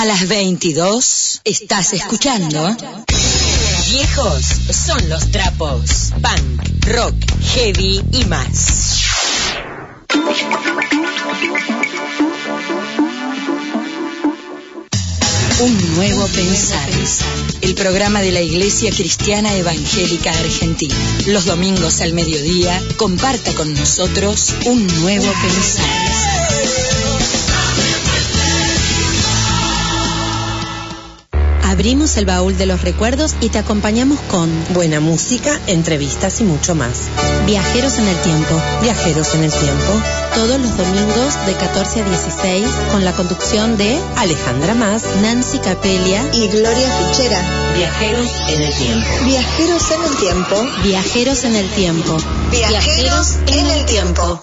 [0.00, 2.74] A las 22, estás escuchando.
[3.90, 6.12] Viejos son los trapos.
[6.22, 7.14] Punk, rock,
[7.52, 8.94] heavy y más.
[15.60, 16.88] Un nuevo pensar.
[17.60, 20.96] El programa de la Iglesia Cristiana Evangélica Argentina.
[21.26, 26.09] Los domingos al mediodía, comparta con nosotros un nuevo pensar.
[31.70, 36.74] Abrimos el baúl de los recuerdos y te acompañamos con buena música, entrevistas y mucho
[36.74, 37.02] más.
[37.46, 38.60] Viajeros en el tiempo.
[38.82, 40.02] Viajeros en el tiempo.
[40.34, 46.28] Todos los domingos de 14 a 16 con la conducción de Alejandra Más, Nancy Capelia
[46.32, 47.40] y Gloria Fichera.
[47.76, 49.06] Viajeros en el tiempo.
[49.26, 50.68] Viajeros en el tiempo.
[50.82, 52.16] Viajeros en el tiempo.
[52.50, 54.42] Viajeros en el tiempo.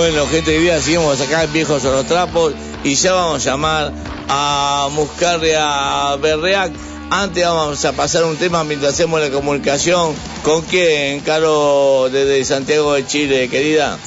[0.00, 3.92] Bueno, gente querida, seguimos acá en Viejos son los trapos y ya vamos a llamar
[4.30, 6.72] a Muscarria Berreac.
[7.10, 10.14] Antes vamos a pasar un tema mientras hacemos la comunicación.
[10.42, 13.98] ¿Con quién, Caro, desde Santiago de Chile, querida?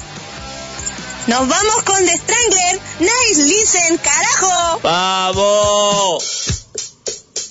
[1.28, 2.80] Nos vamos con The Strangler.
[3.00, 4.80] Nice, listen, carajo.
[4.82, 6.64] ¡Vamos!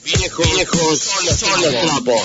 [0.03, 2.23] Viejos, viejos son los trapos.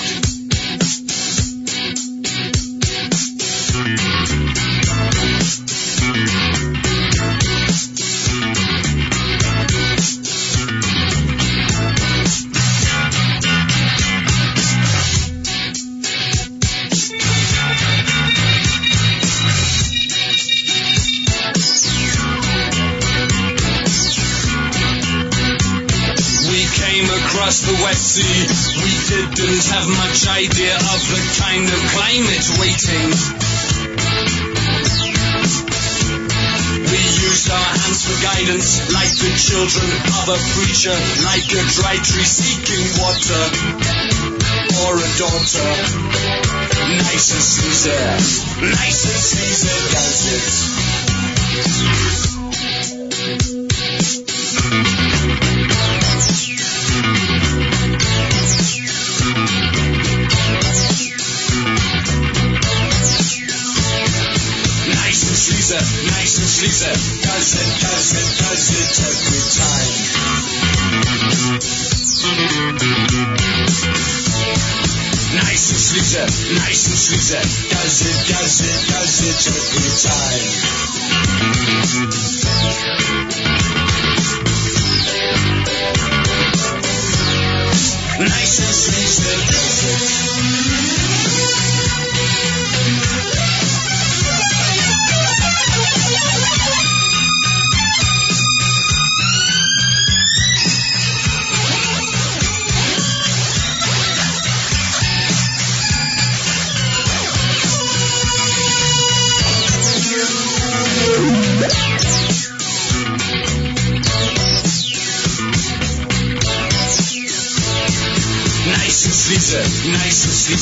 [27.98, 28.46] Sea.
[28.78, 33.10] We didn't have much idea of the kind of climate waiting.
[36.78, 40.94] We used our hands for guidance, like the children of a preacher,
[41.26, 43.44] like a dry tree seeking water,
[44.86, 45.70] or a daughter.
[47.02, 47.98] Nice and Caesar,
[48.62, 52.07] nice and Caesar does it.
[76.08, 77.42] Nice and sleazer, nice and sleazer.
[77.68, 79.92] Does it, does it, does it every
[82.44, 82.47] time.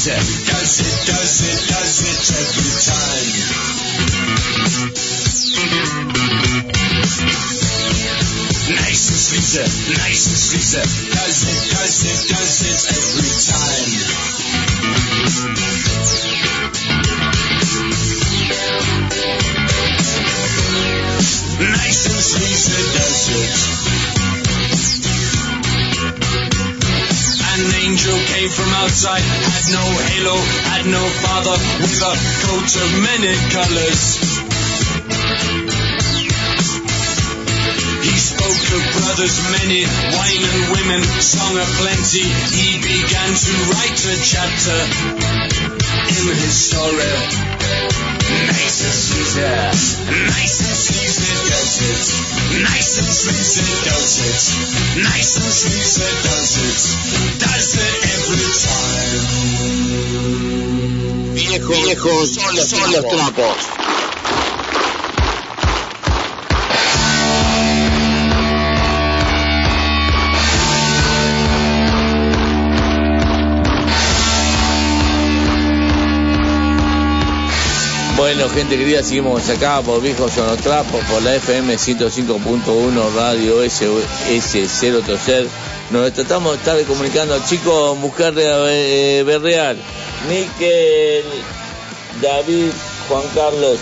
[0.07, 0.47] Nice.
[0.47, 3.35] Does it, does it, does it every time.
[8.77, 9.67] Nice and sleazer,
[9.99, 10.87] nice and sleazer.
[11.11, 13.93] Does it, does it, does it every time.
[21.73, 23.96] Nice and sleazer does it.
[28.47, 30.37] Came from outside, had no halo,
[30.71, 32.15] had no father, with a
[32.47, 34.03] coat of many colors.
[38.07, 39.83] He spoke of brothers many,
[40.15, 42.27] wine and women, song of plenty.
[42.55, 44.79] He began to write a chapter
[46.07, 47.15] in his story.
[48.47, 49.57] Nice and Caesar,
[50.31, 51.06] nice and Caesar
[51.57, 52.61] does it.
[52.63, 53.07] Nice and
[53.85, 54.45] does it.
[55.03, 56.83] Nice and does it.
[57.41, 59.27] Does it every time.
[61.35, 63.76] Viejos, viejos son los trapos.
[78.27, 83.63] Bueno, gente querida, seguimos acá por Viejos son los trapos, por la FM 105.1 Radio
[83.71, 85.49] SOS 030.
[85.93, 87.97] Nos tratamos de estar comunicando, chicos,
[88.35, 89.77] de eh, Berreal,
[90.29, 91.25] Miquel,
[92.21, 92.73] David,
[93.09, 93.79] Juan Carlos.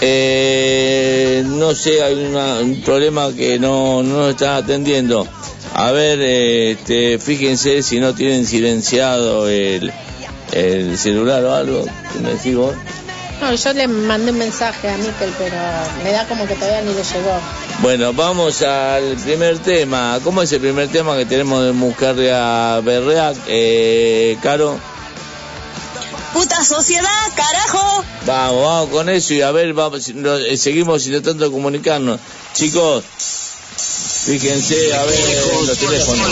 [0.00, 5.26] Eh, no sé, hay un problema que no, no nos están atendiendo.
[5.74, 9.92] A ver, eh, este, fíjense si no tienen silenciado el,
[10.52, 11.84] el celular o algo.
[12.12, 12.54] ¿Qué me decís?
[13.40, 15.56] No, yo le mandé un mensaje a Miquel, pero
[16.02, 17.38] me da como que todavía ni le llegó.
[17.80, 20.18] Bueno, vamos al primer tema.
[20.24, 23.36] ¿Cómo es el primer tema que tenemos de Muscarria Berreac?
[23.46, 24.78] Eh, Caro,
[26.32, 28.04] Puta sociedad, carajo.
[28.26, 32.20] vamos, vamos con eso y a ver, vamos, eh, seguimos intentando comunicarnos.
[32.54, 33.02] Chicos,
[34.26, 36.28] fíjense, a ver los teléfonos.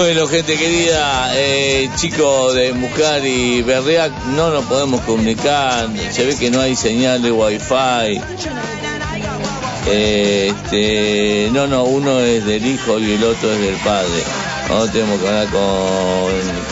[0.00, 6.34] Bueno, gente querida, eh, chicos de Mucar y Berriac, no nos podemos comunicar, se ve
[6.36, 8.18] que no hay señal de wifi.
[9.88, 14.22] Eh, este, no, no, uno es del hijo y el otro es del padre.
[14.70, 15.60] No tenemos que hablar con,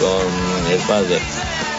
[0.00, 1.18] con el padre.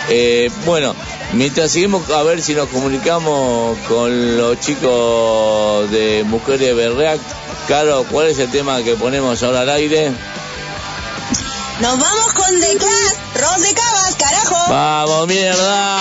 [0.09, 0.95] Eh, bueno,
[1.33, 7.19] mientras seguimos a ver si nos comunicamos con los chicos de Mujeres Berriac,
[7.67, 10.11] Caro, ¿cuál es el tema que ponemos ahora al aire?
[11.81, 14.69] Nos vamos con The Clash, Ros de Cabas, carajo.
[14.69, 15.99] Vamos, mierda.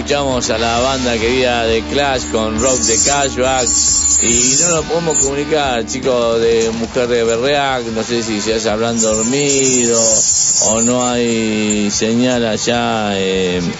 [0.00, 3.68] Escuchamos a la banda querida de Clash con Rock de Cashback.
[4.22, 8.98] Y no nos podemos comunicar, chicos de Mujer de Berreac, no sé si se habrán
[8.98, 10.00] dormido
[10.68, 13.70] o no hay señal allá en,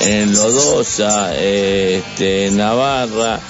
[0.00, 3.40] en Lodosa, este, en Navarra.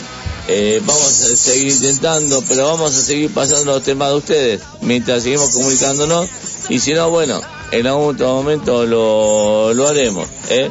[0.47, 5.25] Eh, vamos a seguir intentando, pero vamos a seguir pasando los temas de ustedes mientras
[5.25, 6.29] seguimos comunicándonos.
[6.69, 7.41] Y si no, bueno,
[7.73, 10.29] en algún otro momento lo, lo haremos.
[10.51, 10.71] ¿eh?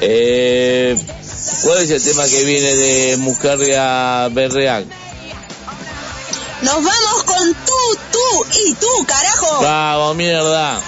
[0.00, 0.96] Eh,
[1.62, 4.84] ¿Cuál es el tema que viene de Muscarria Berreac?
[6.62, 9.62] Nos vamos con tú, tú y tú, carajo.
[9.62, 10.80] Vamos, mierda.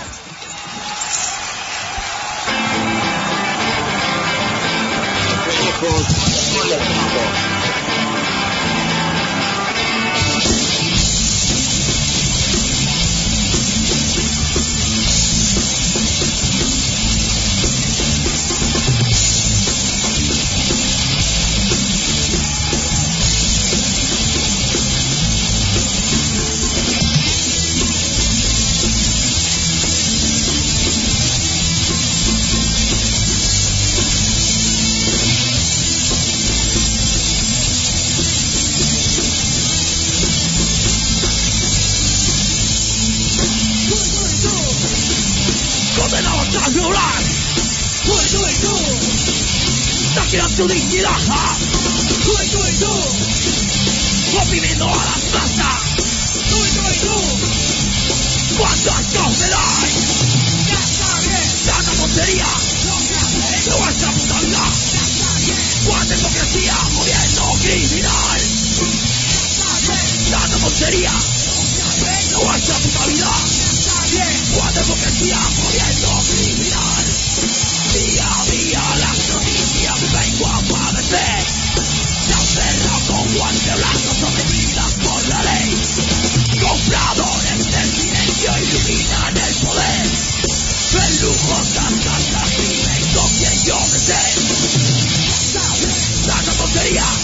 [50.60, 51.16] Saquean tu dignidad.
[52.22, 52.92] Tú y tú y tú.
[54.42, 55.80] Oprimiendo a las masas.
[56.48, 57.16] Tú y tú y tú.
[58.58, 59.90] ¿Cuántas cosas hay?
[61.64, 62.46] Tanta tontería.
[63.66, 64.64] Nuestra puta vida.
[65.86, 66.76] Cuánta hipocresía
[67.62, 68.40] criminal.
[70.30, 71.12] Tanta tontería.
[72.32, 73.32] Nuestra puta vida.
[74.54, 75.38] Cuánta hipocresía
[76.28, 77.09] criminal.
[83.06, 85.76] Con guante blanco sometidas por la ley.
[86.60, 90.10] Compradores del silencio iluminan el poder.
[90.92, 94.20] En lujosas casas viven con quien yo me sé.
[96.26, 97.19] Tanta tontería.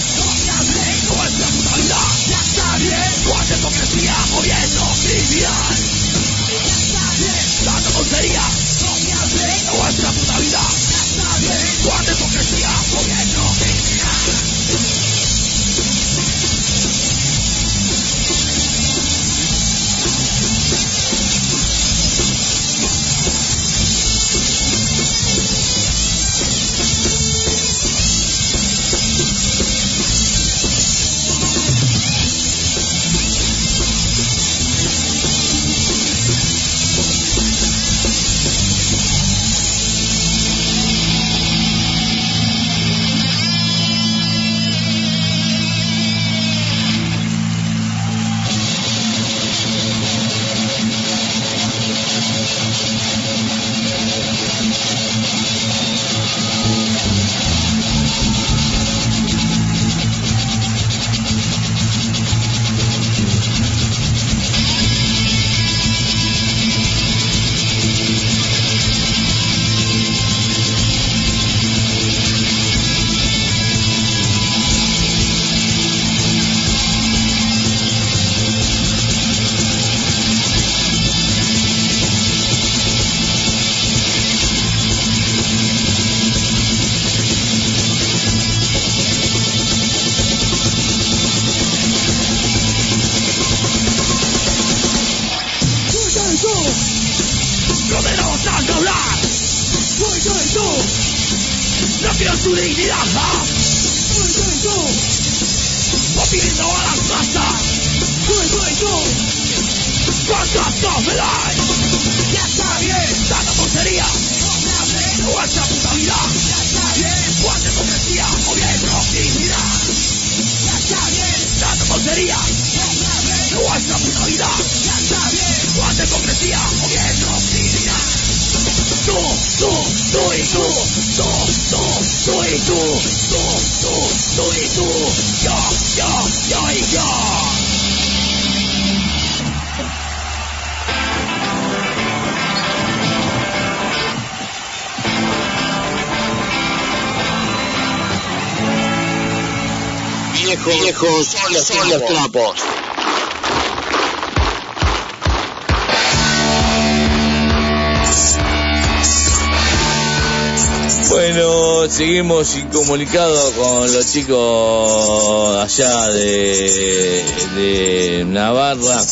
[162.16, 167.22] Seguimos incomunicados con los chicos allá de,
[167.54, 169.02] de Navarra.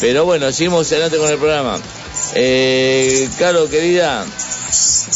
[0.00, 1.78] Pero bueno, seguimos adelante con el programa.
[2.34, 4.26] Eh, Caro, querida,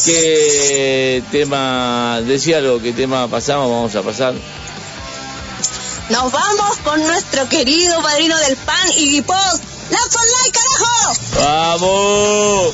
[0.05, 4.33] ¿qué tema, decía algo, qué tema pasamos, vamos a pasar?
[6.09, 9.37] Nos vamos con nuestro querido padrino del pan, Iggy Pop.
[9.91, 11.77] ¡La Online, carajo!
[11.79, 12.73] ¡Vamos!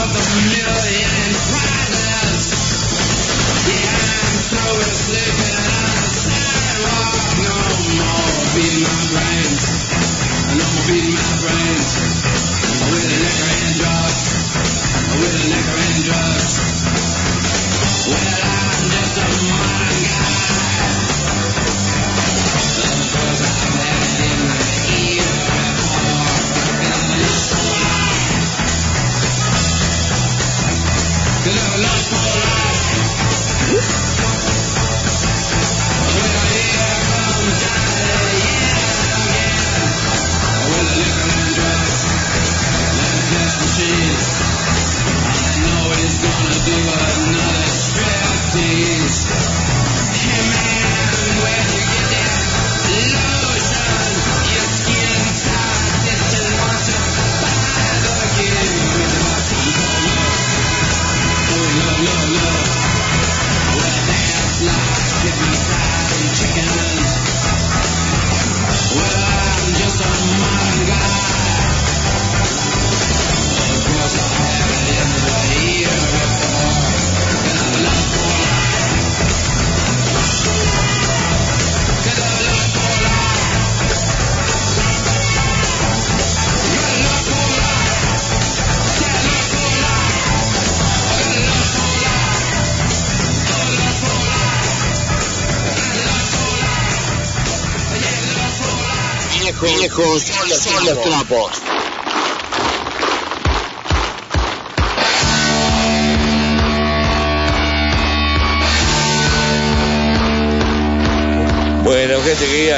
[0.00, 1.19] Viejos, viejos son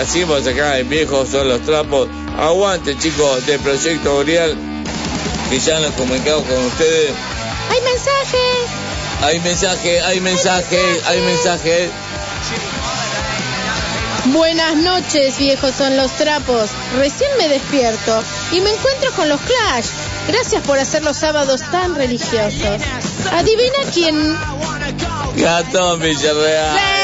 [0.07, 2.09] seguimos acá en Viejos son los trapos.
[2.39, 4.57] Aguante, chicos, del Proyecto Boreal,
[5.51, 7.13] que ya nos comunicamos con ustedes.
[7.71, 8.39] ¡Hay mensaje!
[9.23, 11.91] Hay mensaje, hay mensaje, hay mensaje.
[14.27, 16.71] Buenas noches, viejos son los trapos.
[16.97, 19.87] Recién me despierto y me encuentro con los Clash.
[20.29, 22.81] Gracias por hacer los sábados tan religiosos.
[23.33, 24.37] Adivina quién.
[25.37, 27.02] Gatón Villarreal.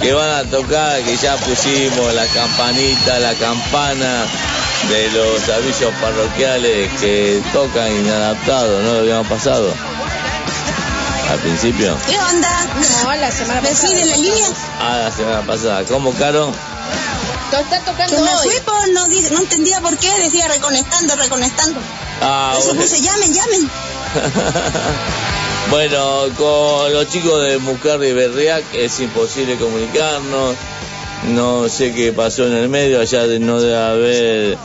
[0.00, 4.24] Que van a tocar, que ya pusimos la campanita, la campana
[4.88, 9.74] de los avisos parroquiales que tocan inadaptados, ¿no lo habíamos pasado?
[11.30, 11.96] Al principio.
[12.08, 12.66] ¿Qué onda?
[13.04, 13.94] No, la semana ¿Me pasada.
[13.94, 14.46] de la línea?
[14.80, 15.84] Ah, la semana pasada.
[15.84, 16.52] ¿Cómo, Caro?
[17.52, 18.48] Está tocando Que me hoy.
[18.48, 21.78] fui, pues no, no entendía por qué, decía reconectando, reconectando.
[22.22, 22.80] Ah, Entonces bueno.
[22.90, 23.70] puse llamen, llamen.
[25.68, 30.56] Bueno, con los chicos de Muscarri y Berriac es imposible comunicarnos.
[31.28, 34.58] No sé qué pasó en el medio, allá de- no debe haber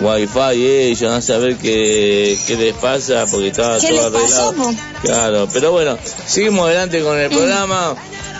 [0.00, 4.72] wifi ellos, no saber qué, qué les pasa porque estaba ¿Qué todo les pasó, arreglado.
[4.72, 4.74] po?
[5.02, 7.96] Claro, pero bueno, seguimos adelante con el programa.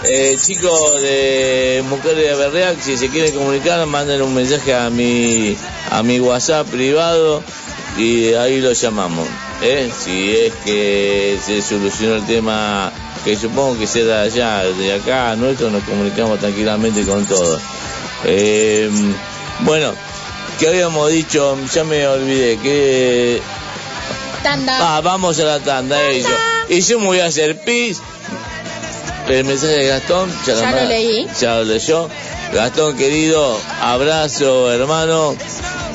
[0.06, 5.56] Eh, chicos de Mujeres de Berreac, si se quieren comunicar, manden un mensaje a mi,
[5.90, 7.42] a mi WhatsApp privado
[7.96, 9.26] y ahí lo llamamos.
[9.62, 9.90] ¿Eh?
[9.96, 12.92] Si es que se solucionó el tema,
[13.24, 17.60] que supongo que será allá, de acá, nuestro, nos comunicamos tranquilamente con todos.
[18.24, 18.90] Eh,
[19.60, 19.92] bueno,
[20.58, 21.56] ¿qué habíamos dicho?
[21.72, 23.40] Ya me olvidé, que...
[24.42, 24.96] Tanda.
[24.96, 26.30] Ah, vamos a la tanda, ellos.
[26.68, 28.00] Y yo me voy a hacer pis.
[29.28, 31.26] El mensaje de Gastón, ya, Ya lo leí.
[31.40, 32.10] Ya lo leyó.
[32.52, 35.34] Gastón, querido, abrazo, hermano.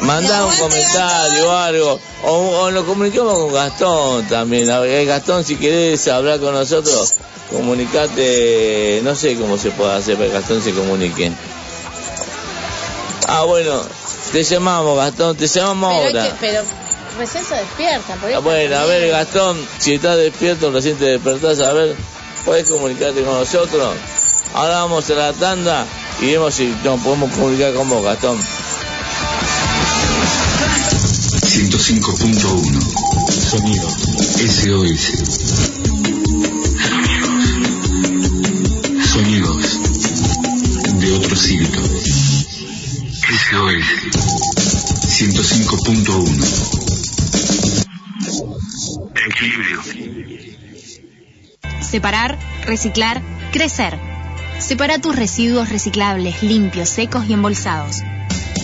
[0.02, 2.00] Manda un comentario o algo.
[2.24, 4.70] O, o nos comunicamos con Gastón también.
[4.72, 7.14] A ver, Gastón, si querés hablar con nosotros,
[7.52, 9.02] comunicate.
[9.04, 11.32] No sé cómo se puede hacer para que Gastón se comunique.
[13.28, 13.82] Ah, bueno,
[14.32, 16.32] te llamamos, Gastón, te llamamos Pero, ahora.
[16.32, 16.62] que- pero
[17.18, 18.16] recién se despierta.
[18.16, 21.96] por Ah, eso Bueno, a ver, Gastón, si estás despierto, recién te despertás, a ver,
[22.46, 23.96] ¿puedes comunicarte con nosotros?
[24.56, 25.86] Ahora vamos a la tanda
[26.22, 28.40] y vemos si nos podemos comunicar con vos, Gastón.
[31.50, 32.80] 105.1
[33.32, 33.90] Sonido.
[33.90, 35.04] SOS
[39.12, 39.80] Sonidos
[41.00, 41.82] de otro siglo.
[43.26, 43.88] SOS
[45.08, 46.46] 105.1
[49.28, 49.82] Equilibrio.
[51.82, 52.38] Separar,
[52.68, 53.98] reciclar, crecer.
[54.60, 58.04] Separa tus residuos reciclables, limpios, secos y embolsados.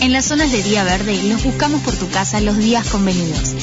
[0.00, 3.54] En las zonas de día verde los buscamos por tu casa los días convenidos.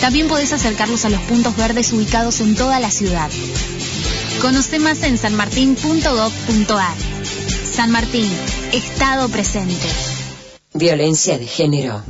[0.00, 3.30] También podés acercarlos a los puntos verdes ubicados en toda la ciudad.
[4.40, 6.94] Conoce más en sanmartin.gov.ar.
[7.72, 8.30] San Martín,
[8.72, 9.88] Estado presente.
[10.72, 12.02] Violencia de género.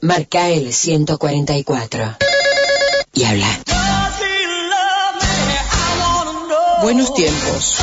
[0.00, 2.16] Marca el 144.
[3.14, 3.60] Y habla.
[6.82, 7.76] Buenos tiempos.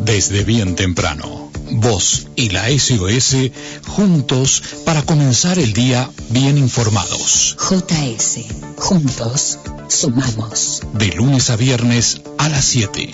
[0.05, 3.51] Desde bien temprano, vos y la SOS
[3.86, 7.57] juntos para comenzar el día bien informados.
[7.59, 8.45] JS.
[8.76, 9.59] Juntos
[9.89, 10.82] sumamos.
[10.95, 13.11] De lunes a viernes a las 7.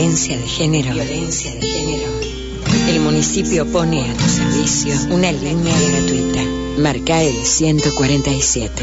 [0.00, 0.94] Violencia de género?
[0.94, 2.08] Violencia de género.
[2.88, 6.40] El municipio pone a tu servicio una línea gratuita.
[6.78, 8.82] Marca el 147.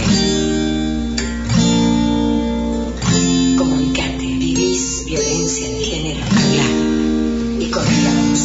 [3.57, 4.25] Comunicate.
[4.25, 6.19] ¿Vivís violencia de género?
[6.29, 6.69] Habla
[7.61, 8.43] y la voz.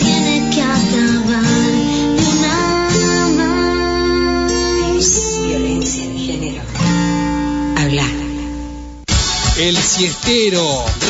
[0.00, 1.44] Tiene que acabar
[4.90, 6.62] ¿Vivís violencia de género?
[7.76, 8.24] Habla.
[9.56, 10.84] El siestero,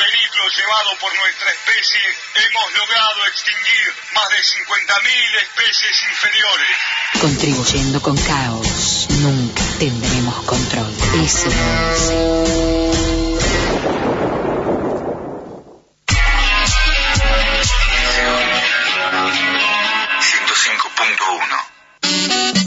[0.00, 2.00] Periplo llevado por nuestra especie
[2.34, 5.10] hemos logrado extinguir más de 50.000
[5.42, 6.76] especies inferiores.
[7.20, 10.94] Contribuyendo con caos, nunca tendremos control.
[11.22, 11.50] Eso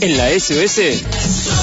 [0.02, 1.63] En la SOS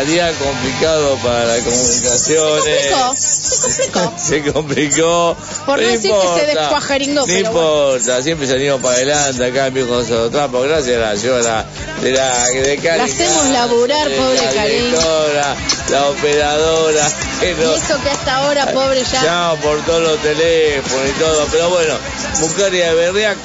[0.00, 2.92] Día complicado para las comunicaciones.
[2.92, 4.14] complicó, se complicó.
[4.24, 5.36] Se complicó.
[5.66, 6.60] Por no No decir que se importa.
[6.60, 7.60] descuajeringó, No pero bueno.
[7.90, 11.66] importa, siempre salimos para adelante acá en Viejo Gonzalo Trapo, gracias a la señora
[12.02, 14.84] de la de Cari La hacemos laburar, de pobre la Karin.
[14.90, 15.56] directora,
[15.90, 17.08] la operadora,
[17.40, 19.22] que Y no- eso que hasta ahora, pobre ya.
[19.22, 21.94] Llamo por todos los teléfonos y todo, pero bueno,
[22.40, 23.36] Bucaria de Berriac,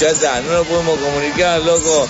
[0.00, 2.08] ya está, no lo podemos comunicar, loco.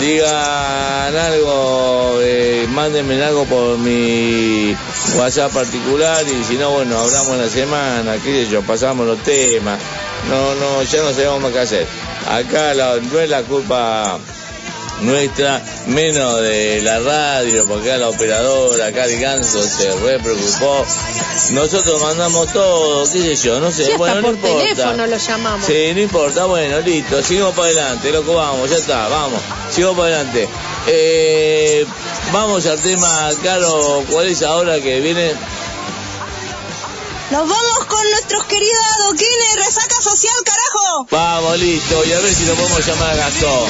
[0.00, 4.74] Digan algo, eh, mándenme algo por mi
[5.18, 9.78] WhatsApp particular y si no, bueno, hablamos la semana, qué sé yo, pasamos los temas.
[10.30, 11.86] No, no, ya no sabemos más qué hacer.
[12.28, 12.72] Acá
[13.12, 14.18] no es la culpa
[15.00, 20.84] nuestra, menos de la radio, porque acá la operadora, Cari Ganso, se re preocupó.
[21.52, 24.58] Nosotros mandamos todo, qué sé yo, no sé, Sí, hasta bueno, no por importa.
[24.64, 25.66] teléfono lo llamamos.
[25.66, 29.40] Sí, no importa, bueno, listo, seguimos para adelante, loco, vamos, ya está, vamos,
[29.70, 30.48] sigamos para adelante.
[30.86, 31.86] Eh,
[32.32, 35.32] vamos al tema, Caro, ¿cuál es ahora que viene?
[37.30, 41.06] Nos vamos con nuestros queridos adoquines, resaca social, carajo.
[41.10, 43.68] Vamos, listo, y a ver si lo podemos llamar a Gastón.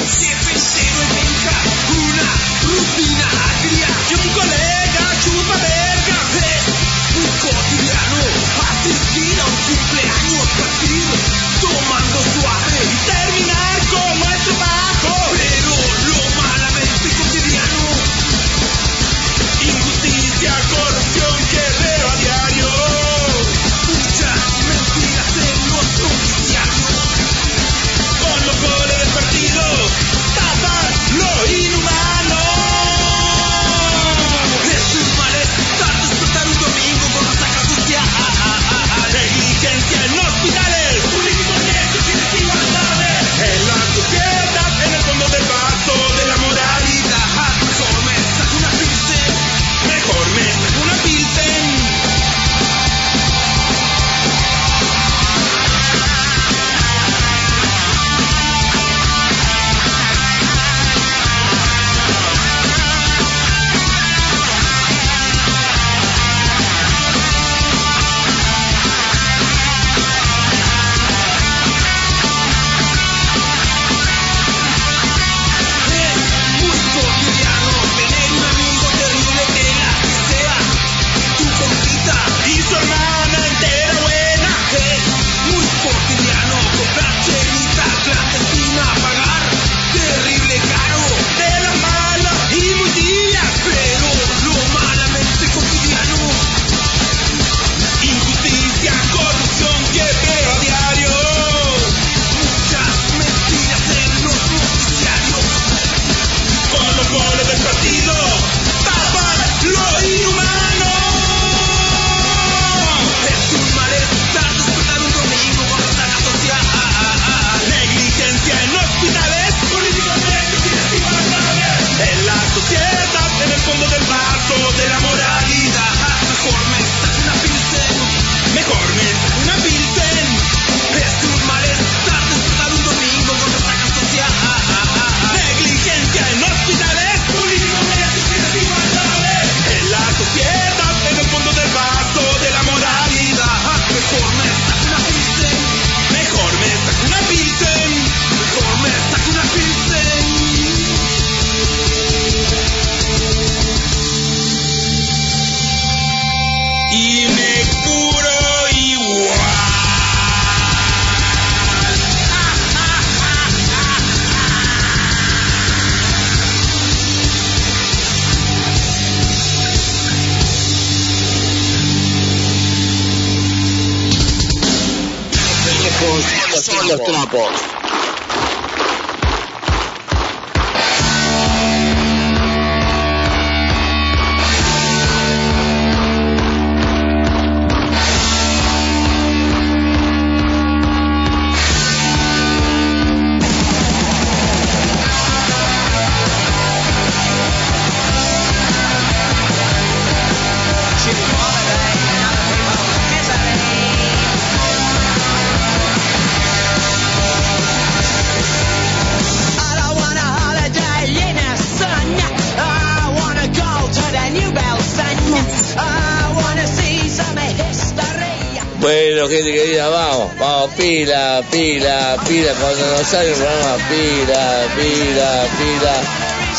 [220.91, 225.93] Pila, pila, pila, cuando nos sale un programa, pila, pila, pila.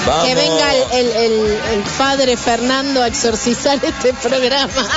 [0.06, 0.24] Vamos.
[0.26, 4.72] Que venga el, el- el- el padre Fernando a exorcizar este programa.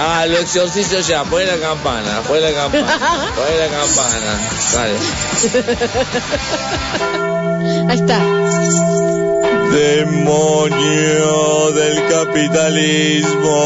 [0.00, 1.24] Ah, lo exorcizo ya.
[1.24, 4.40] Pon la campana, pon la campana, pon la campana.
[4.72, 4.94] Dale.
[7.90, 8.18] Ahí está.
[9.72, 13.58] Demonio del capitalismo.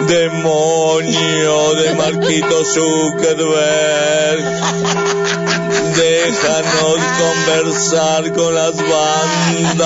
[0.08, 4.44] Demonio de Marquito Zuckerberg.
[5.94, 9.84] Déjanos conversar con las bandas.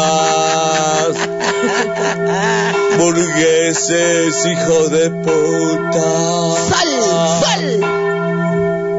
[2.99, 6.01] Burgueses, hijos de puta.
[6.71, 6.89] ¡Sal!
[7.43, 7.85] ¡Sal!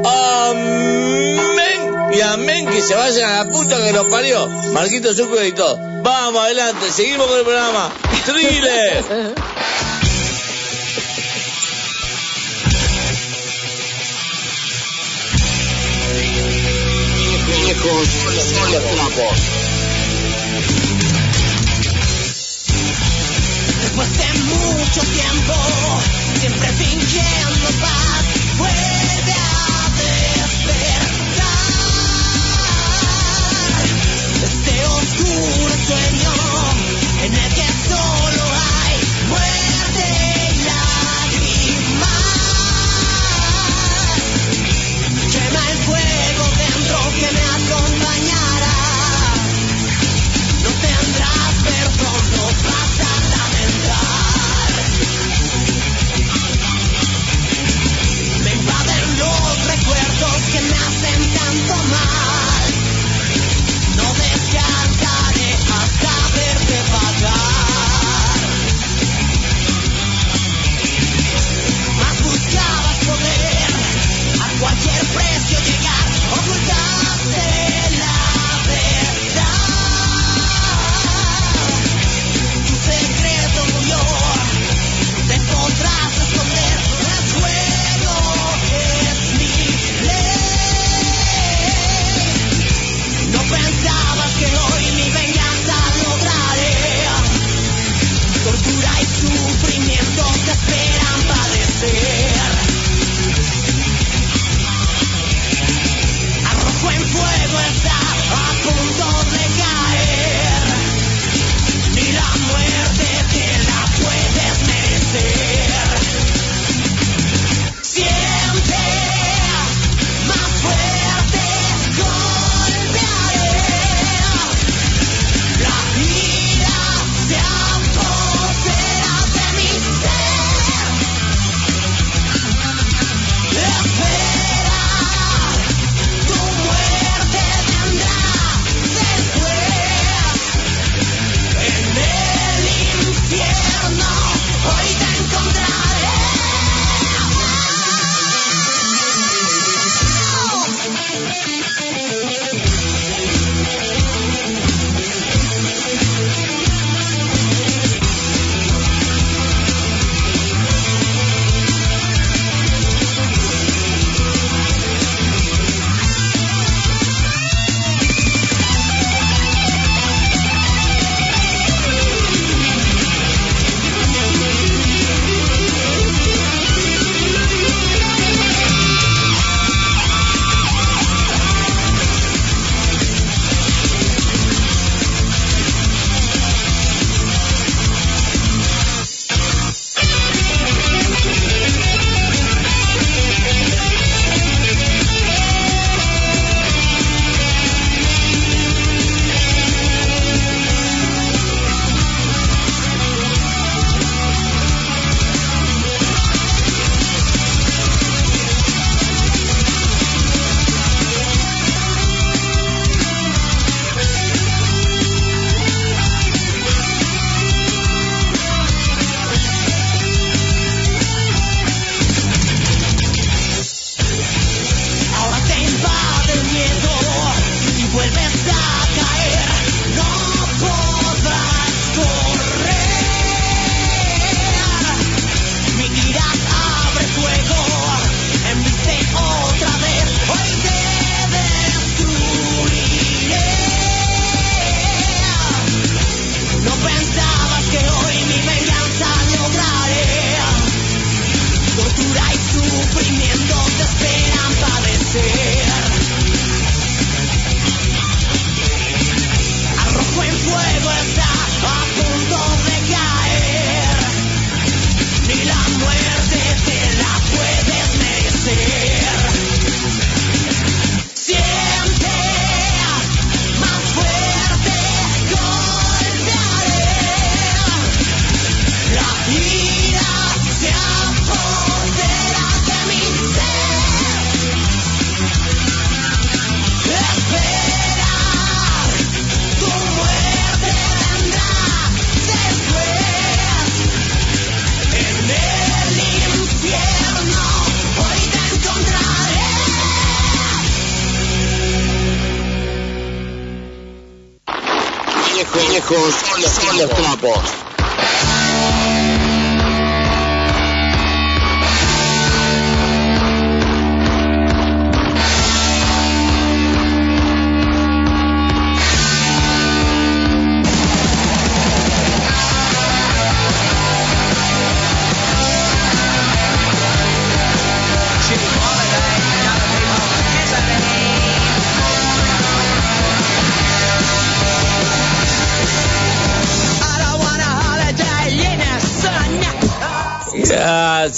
[0.06, 1.80] Amén
[2.14, 4.48] y amén que se vayan a la puta que los parió.
[4.74, 5.80] Marquito Zuckerberg y todo.
[6.04, 7.90] Vamos adelante, seguimos con el programa.
[8.26, 9.34] Thriller.
[17.86, 18.08] Viejos,
[18.96, 19.40] trapos.
[23.80, 25.54] Después de mucho tiempo,
[26.40, 27.55] siempre fingiendo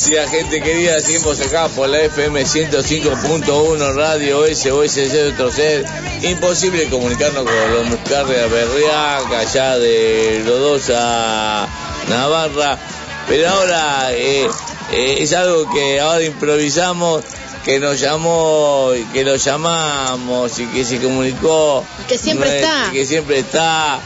[0.09, 1.01] Gracias, gente querida.
[1.01, 5.85] Seguimos acá por la FM 105.1 Radio SOS de Trocer.
[6.21, 11.67] Imposible comunicarnos con los Muscar de Berriaca, allá de Lodosa,
[12.07, 12.79] Navarra.
[13.27, 14.47] Pero ahora eh,
[14.93, 17.25] eh, es algo que ahora improvisamos,
[17.65, 21.83] que nos llamó, que lo llamamos y que se comunicó.
[22.07, 22.91] Que siempre está.
[22.93, 23.99] Que siempre está.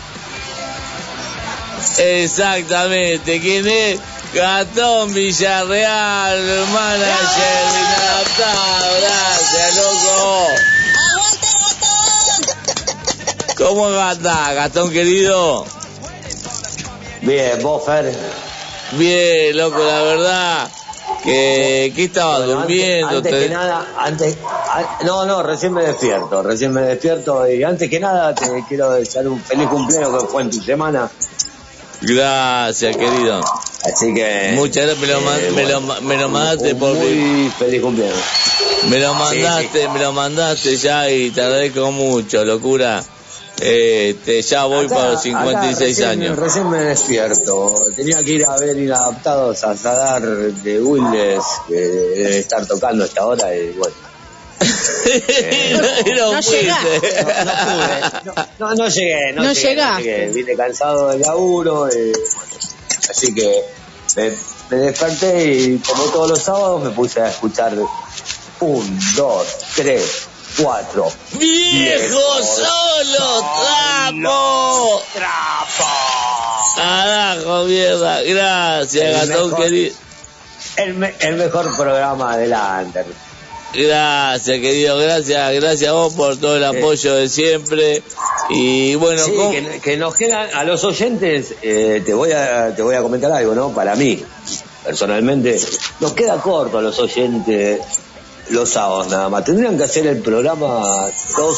[1.99, 3.99] Exactamente, ¿quién es?
[4.33, 6.39] Gastón Villarreal,
[6.71, 10.47] manager inadaptado, gracias, loco.
[13.57, 15.65] ¿Cómo anda, Gastón querido?
[17.21, 18.15] Bien, vos, Fer.
[18.93, 20.71] Bien, loco, la verdad
[21.23, 23.07] que, que estaba Bueno, antes- durmiendo.
[23.17, 27.63] Antes, te- que nada, antes, a- no, no, recién me despierto, recién me despierto y
[27.63, 31.09] antes que nada te quiero desear un feliz cumpleaños que fue en tu semana.
[32.01, 33.43] Gracias, querido.
[33.83, 34.51] Así que.
[34.53, 38.17] Muchas gracias, me lo, ma- eh, me lo, me lo mandaste por Muy feliz cumpleaños.
[38.89, 43.03] Me lo Sí, mandaste, me lo mandaste ya y te agradezco mucho, locura.
[43.59, 46.37] Este, ya voy Acá- para los acá 56 recién- años.
[46.37, 47.73] Recién me despierto.
[47.95, 53.07] Tenía que ir a ver inadaptados a Sadar de Wildes, que debe estar tocando a
[53.07, 53.95] esta hora y bueno.
[56.15, 56.31] no,
[58.25, 58.33] No.
[58.59, 60.03] No, no llegué, no, No llegué, llegaste.
[60.03, 60.27] llegué.
[60.29, 62.13] Vine cansado del laburo, y, bueno,
[63.09, 63.63] así que
[64.15, 64.31] me,
[64.69, 67.73] me desperté y como todos los sábados me puse a escuchar
[68.59, 70.27] un, dos, tres,
[70.61, 71.11] cuatro.
[71.33, 75.01] ¡Viejo solo, trapo!
[76.75, 78.21] Carajo, mierda.
[78.21, 79.63] Gracias, El gatón mejor.
[79.63, 79.95] querido.
[80.77, 83.05] El, me- el mejor programa de la Under.
[83.73, 84.97] Gracias, querido.
[84.97, 88.03] Gracias, gracias a vos por todo el apoyo de siempre.
[88.49, 92.75] Y bueno, Sí, ¿cómo- que, que nos quedan a los oyentes, eh, te voy a
[92.75, 93.69] te voy a comentar algo, ¿no?
[93.73, 94.21] Para mí,
[94.83, 95.59] personalmente,
[95.99, 97.79] nos queda corto a los oyentes
[98.49, 99.45] los sábados nada más.
[99.45, 101.57] Tendrían que hacer el programa dos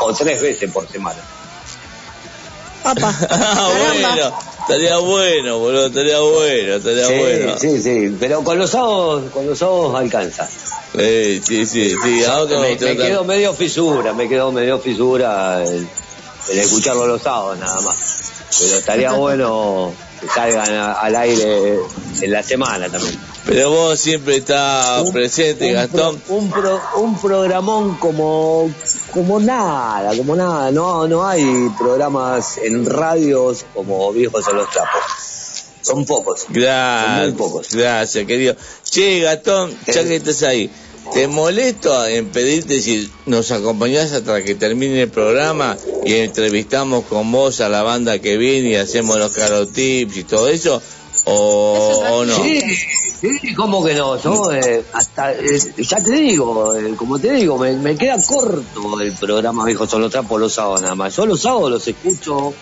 [0.00, 1.18] o tres veces por semana.
[3.30, 7.58] Ah, bueno, estaría bueno, boludo, estaría bueno, estaría sí, bueno.
[7.58, 10.48] sí, sí, pero con los sábados, con los sábados alcanza.
[10.94, 15.88] Eh, sí, sí, sí, ahora me, me quedo medio fisura, me quedo medio fisura en,
[16.50, 17.96] en escucharlo los sábados nada más.
[18.58, 21.78] Pero estaría bueno que salgan a- al aire
[22.22, 23.18] en la semana también.
[23.44, 26.20] Pero vos siempre estás presente, Gastón.
[26.28, 28.70] un, pro- un programón como
[29.12, 30.70] como nada, como nada.
[30.70, 31.44] No no hay
[31.78, 35.00] programas en radios como viejos a los trapos.
[35.82, 36.46] Son pocos.
[36.48, 37.68] Gracias, Son muy pocos.
[37.74, 38.56] gracias, querido.
[38.84, 40.70] Che, Gastón, ya que estás ahí,
[41.14, 47.30] ¿te molesto en pedirte si nos acompañás hasta que termine el programa y entrevistamos con
[47.32, 50.82] vos a la banda que viene y hacemos los carotips y todo eso?
[51.24, 52.34] ¿O, o no?
[52.42, 52.60] Sí,
[53.20, 54.20] sí, ¿cómo que no?
[54.20, 59.00] Yo, eh, hasta, eh, ya te digo, eh, como te digo, me, me queda corto
[59.00, 61.14] el programa Viejos son los trapos los sábados nada más.
[61.16, 62.52] Yo los sábados los escucho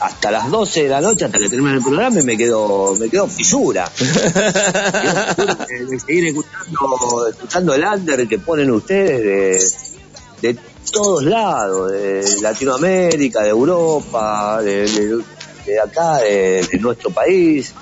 [0.00, 3.08] hasta las 12 de la noche, hasta que termine el programa y me quedo, me
[3.08, 3.90] quedo fisura.
[3.98, 9.94] De, seguir escuchando, escuchando el under que ponen ustedes
[10.42, 10.58] de, de
[10.92, 15.24] todos lados, de Latinoamérica, de Europa, de, de-
[15.66, 17.72] de acá, de nuestro país.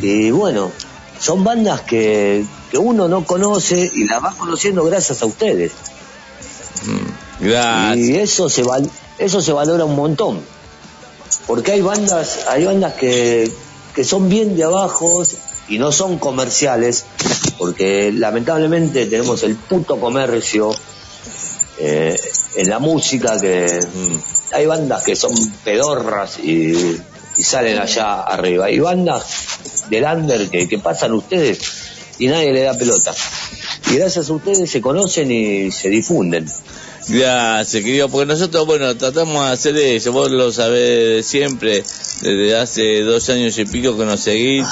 [0.00, 0.72] Y bueno,
[1.20, 5.72] son bandas que, que uno no conoce y las va conociendo gracias a ustedes.
[7.40, 7.98] Gracias.
[8.08, 10.40] Y eso se val- eso se valora un montón.
[11.46, 13.50] Porque hay bandas, hay bandas que,
[13.94, 15.22] que son bien de abajo
[15.68, 17.04] y no son comerciales,
[17.58, 20.70] porque lamentablemente tenemos el puto comercio
[21.78, 22.16] eh,
[22.56, 25.32] en la música que mm, hay bandas que son
[25.64, 26.72] pedorras y,
[27.36, 28.70] y salen allá arriba.
[28.70, 29.24] Y bandas
[29.90, 31.58] del under que, que pasan ustedes
[32.18, 33.12] y nadie le da pelota.
[33.90, 36.46] Y gracias a ustedes se conocen y se difunden.
[37.08, 41.82] Gracias, querido, porque nosotros, bueno, tratamos de hacer eso, vos lo sabés de siempre,
[42.20, 44.66] desde hace dos años y pico que nos seguís,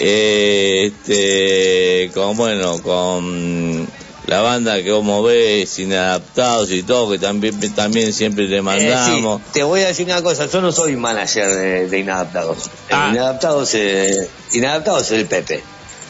[0.00, 3.88] eh, este, con, bueno, con
[4.28, 8.62] la banda que vos ves, inadaptados y todo, que también, también siempre le Eh, sí,
[8.62, 9.40] mandamos.
[9.54, 12.70] te voy a decir una cosa, yo no soy manager de, de Inadaptados.
[12.90, 13.08] Ah.
[13.10, 15.62] Inadaptados, eh, Inadaptados es el Pepe.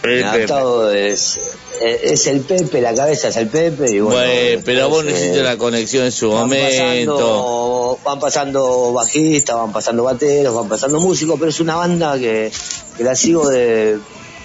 [0.03, 1.39] El Inadaptado es,
[1.81, 4.19] eh, es el Pepe, la cabeza es el Pepe y bueno.
[4.21, 7.15] Bueno, pero vos después, necesitas eh, la conexión en su van momento.
[7.15, 12.51] pasando, van pasando bajistas, van pasando bateros, van pasando músicos, pero es una banda que,
[12.97, 13.99] que la sigo de,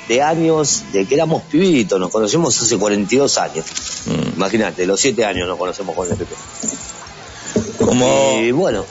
[0.07, 3.65] de años, de que éramos pibitos, nos conocemos hace 42 años.
[4.05, 4.35] Mm.
[4.35, 6.35] Imagínate, los 7 años nos conocemos con el Pepe.
[7.79, 8.85] Como, Y bueno,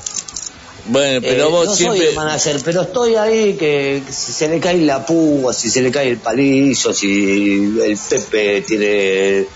[0.86, 1.98] bueno, pero eh, vos no siempre...
[1.98, 5.80] soy el manager, pero estoy ahí que si se le cae la púa, si se
[5.80, 9.46] le cae el palillo, si el Pepe tiene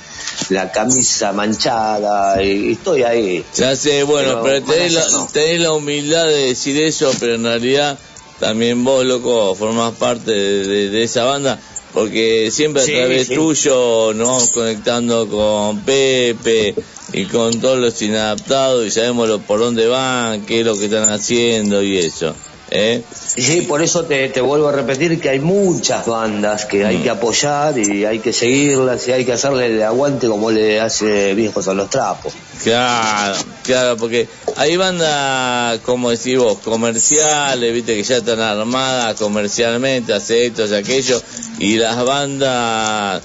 [0.50, 3.44] la camisa manchada, y estoy ahí.
[3.56, 5.28] Ya sé, bueno, pero, Pero tenés, la, no.
[5.32, 7.98] tenés la humildad de decir eso, pero en realidad
[8.40, 11.58] también vos, loco, formás parte de, esa banda,
[11.92, 13.34] porque siempre a Sí, través sí.
[13.34, 16.74] tuyo nos vamos conectando con Pepe
[17.12, 20.86] y con todos los inadaptados y sabemos lo, por dónde van, qué es lo que
[20.86, 22.34] están haciendo y eso.
[22.76, 23.02] ¿Eh?
[23.36, 26.86] Sí, por eso te, te vuelvo a repetir que hay muchas bandas que Mm.
[26.86, 30.80] hay que apoyar y hay que seguirlas y hay que hacerle el aguante como le
[30.80, 32.32] hace Viejos a los Trapos.
[32.62, 40.12] Claro, claro, porque hay bandas, como decís vos, comerciales, viste, que ya están armadas comercialmente,
[40.12, 41.20] hace esto, hace aquello,
[41.58, 43.22] y las bandas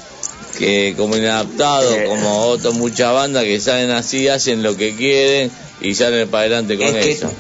[0.58, 2.06] que como inadaptados, Eh.
[2.08, 5.50] como otras muchas bandas que salen así, hacen lo que quieren
[5.80, 7.32] y salen para adelante con Es que- eso.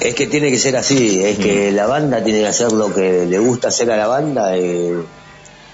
[0.00, 3.26] Es que tiene que ser así, es que la banda tiene que hacer lo que
[3.26, 4.92] le gusta hacer a la banda y,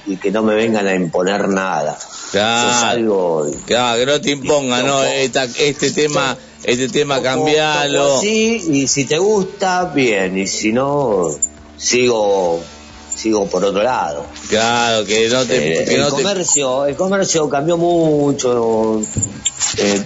[0.06, 1.98] y que no me vengan a imponer nada.
[2.30, 5.02] Claro, claro, que no te impongan, ¿no?
[5.02, 8.18] Esta- este tema, este tema toco cambialo.
[8.18, 11.26] así y si te gusta, bien, y si no,
[11.76, 12.60] sigo
[13.16, 14.24] sigo por otro lado.
[14.48, 19.00] Claro, que no te, Eh, que el no te comercio, el comercio cambió mucho.
[19.76, 20.02] eh,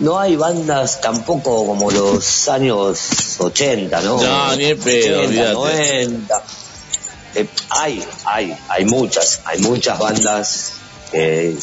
[0.00, 4.22] no hay bandas tampoco como los años 80, ¿no?
[4.22, 5.54] No, ni en pedo, 80, olvídate.
[5.54, 6.42] 90.
[7.34, 10.72] Eh, hay, hay, hay muchas, hay muchas bandas
[11.12, 11.56] que,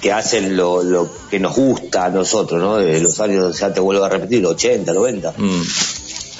[0.00, 2.76] que hacen lo, lo que nos gusta a nosotros, ¿no?
[2.76, 5.34] De los años, ya te vuelvo a repetir, 80, 90.
[5.36, 5.62] Mm.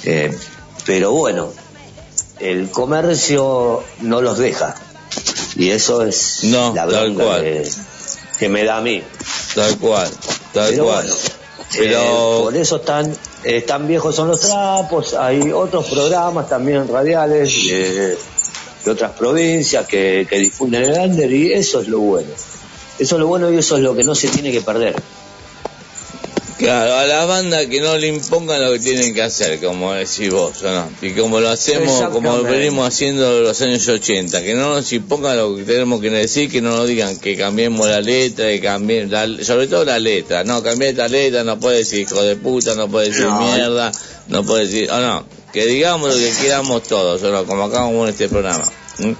[0.04, 0.38] Eh,
[0.84, 1.52] pero bueno,
[2.40, 4.74] el comercio no los deja.
[5.56, 7.68] Y eso es No, la bronca que,
[8.38, 9.02] que me da a mí.
[9.54, 10.08] Tal cual,
[10.52, 11.04] tal Pero cual.
[11.06, 11.14] bueno,
[11.76, 13.14] Pero- eh, por eso están,
[13.44, 15.14] están viejos son los trapos.
[15.14, 18.16] Hay otros programas también radiales de,
[18.84, 22.30] de otras provincias que, que difunden el under y eso es lo bueno.
[22.98, 24.94] Eso es lo bueno y eso es lo que no se tiene que perder.
[26.58, 30.28] Claro, a la banda que no le impongan lo que tienen que hacer, como decís
[30.32, 30.90] vos, ¿o no?
[31.00, 32.50] Y como lo hacemos, como Exactamente.
[32.50, 36.50] venimos haciendo en los años 80, que no nos impongan lo que tenemos que decir,
[36.50, 40.42] que no nos digan que cambiemos la letra, que cambien, la- sobre todo la letra,
[40.42, 43.40] no, cambié esta letra, no puede decir hijo de puta, no puede decir No.
[43.40, 43.92] mierda,
[44.26, 47.44] no puede decir, o no, que digamos lo que queramos todos, ¿o no?
[47.46, 48.64] Como acabamos en este programa.
[48.98, 49.12] ¿Mm?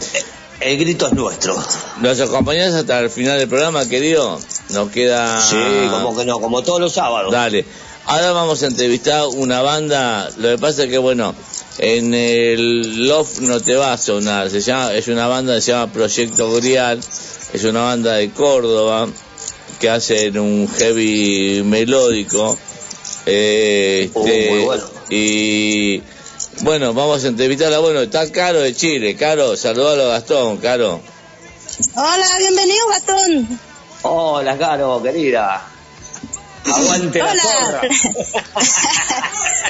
[0.61, 1.57] El grito es nuestro.
[2.01, 4.41] ¿Nos acompañás hasta el final del programa, querido?
[4.71, 5.41] Nos queda...
[5.41, 5.57] Sí,
[5.91, 7.33] como que no, como todos los sábados.
[7.33, 7.65] Dale.
[8.07, 10.29] Ahora vamos a entrevistar una banda.
[10.39, 11.35] Lo que pasa es que, bueno,
[11.79, 14.51] en el Love no te va a sonar.
[14.51, 16.99] Se llama, es una banda que se llama Proyecto Grial.
[17.53, 19.09] Es una banda de Córdoba
[19.79, 22.59] que hacen un heavy melódico.
[23.27, 24.85] Eh, Oh, este, muy bueno.
[25.11, 26.03] Y
[26.63, 27.79] bueno, vamos a entrevistarla.
[27.79, 29.17] Bueno, está Caro de Chile.
[29.17, 31.01] Caro, saludalo a Gastón, Caro.
[31.95, 33.61] Hola, bienvenido, Gastón.
[34.03, 35.63] Hola, Caro, querida.
[36.67, 37.43] Aguante la Hola.
[37.43, 37.81] zorra.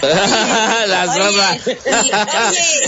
[0.87, 1.59] la zorra.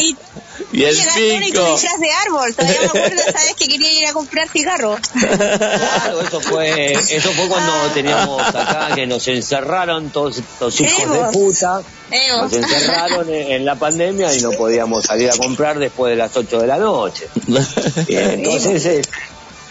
[0.01, 0.17] Y,
[0.73, 1.73] Y el Gastón, y tu pico.
[1.73, 2.55] disfraz de árbol.
[2.55, 5.01] Todavía me acuerdo esa vez que quería ir a comprar cigarros.
[5.11, 11.19] Claro, eso fue, eso fue cuando teníamos acá que nos encerraron todos estos hijos de
[11.19, 11.33] Evo.
[11.33, 11.81] puta.
[12.11, 12.43] Evo.
[12.43, 16.37] Nos encerraron en, en la pandemia y no podíamos salir a comprar después de las
[16.37, 17.27] 8 de la noche.
[18.07, 19.03] Y entonces eh,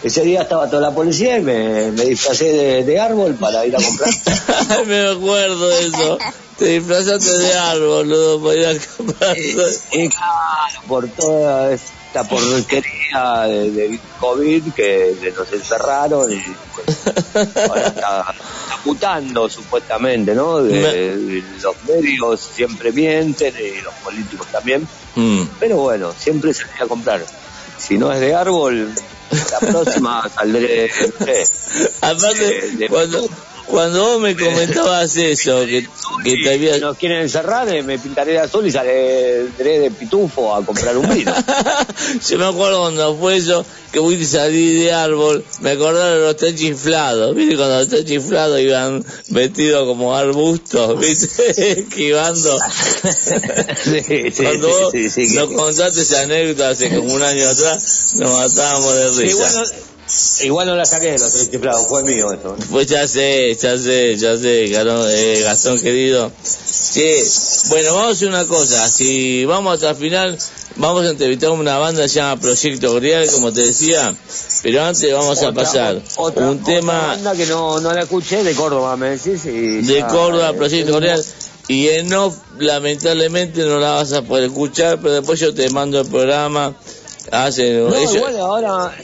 [0.02, 3.76] ese día estaba toda la policía y me, me disfracé de, de árbol para ir
[3.76, 4.10] a comprar.
[4.86, 6.18] Me acuerdo de eso.
[6.58, 9.36] Te disfrazaste de árbol, boludo, para ir a comprar.
[9.38, 16.42] Y claro, por toda esta porquería de- COVID que que nos encerraron y
[16.74, 16.98] pues,
[17.68, 20.62] ahora está, está mutando supuestamente, ¿no?
[20.62, 25.42] De- Me- de los medios siempre mienten y los políticos también, Mm.
[25.58, 27.24] pero bueno, siempre salí a comprar.
[27.78, 28.92] Si no es de árbol,
[29.30, 30.90] la próxima saldré,
[31.20, 31.44] no sé,
[32.44, 33.28] de- de- cuando,
[33.70, 35.86] cuando vos me comentabas eso, que,
[36.24, 36.74] que te había...
[36.74, 40.96] Si nos quieren encerrar, eh, me pintaré de azul y saldré de pitufo a comprar
[40.96, 41.32] un vino.
[42.28, 46.36] Yo me acuerdo cuando fue eso, que fui a salir de árbol, me acordaron los
[46.36, 47.56] tres chiflados, ¿viste?
[47.56, 51.80] Cuando los tres chiflados iban vestidos como arbustos, ¿viste?
[51.80, 52.58] Esquivando.
[53.82, 54.00] sí,
[54.32, 58.94] sí, Cuando vos sí, nos contaste esa anécdota hace como un año atrás, nos matábamos
[58.94, 59.64] de risa.
[60.42, 62.56] Igual no la saqué de los tres chiflados, fue mío eso.
[62.70, 66.30] Pues ya sé, ya sé, ya sé, Gastón, eh, Gastón querido.
[66.42, 67.22] Sí,
[67.68, 70.38] bueno, vamos a hacer una cosa, si vamos hasta el final,
[70.76, 74.14] vamos a entrevistar a una banda que se llama Proyecto Grial, como te decía,
[74.62, 78.54] pero antes vamos a pasar otra- un tema banda que no, no la escuché, de
[78.54, 79.44] Córdoba, me decís.
[79.46, 81.24] Y de ya, Córdoba, eh, Proyecto Grial,
[81.68, 86.00] y en off, lamentablemente no la vas a poder escuchar, pero después yo te mando
[86.00, 86.74] el programa,
[87.30, 88.96] hacen, No, ellos- igual ahora.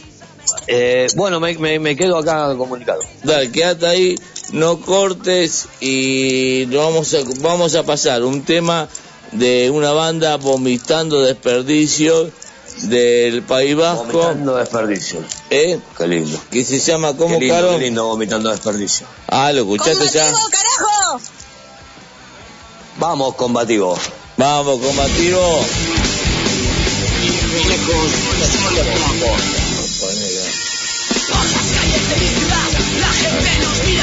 [0.66, 3.00] Eh, bueno, me, me, me quedo acá comunicado.
[3.22, 4.18] Dale, quédate ahí,
[4.52, 8.88] no cortes y vamos a, vamos a pasar un tema
[9.32, 12.30] de una banda vomitando desperdicio
[12.82, 15.20] del País Vasco, Vomitando desperdicio.
[15.50, 15.78] ¿eh?
[15.96, 16.38] Qué lindo.
[16.50, 17.70] que se llama ¿Cómo qué lindo, Caro?
[17.70, 19.06] qué lindo vomitando desperdicio.
[19.28, 20.26] Ah, lo escuchaste ya.
[20.26, 21.20] carajo!
[22.98, 23.98] Vamos, combativo.
[24.36, 25.60] Vamos, combativo.
[28.40, 29.65] La gente
[33.62, 33.95] nos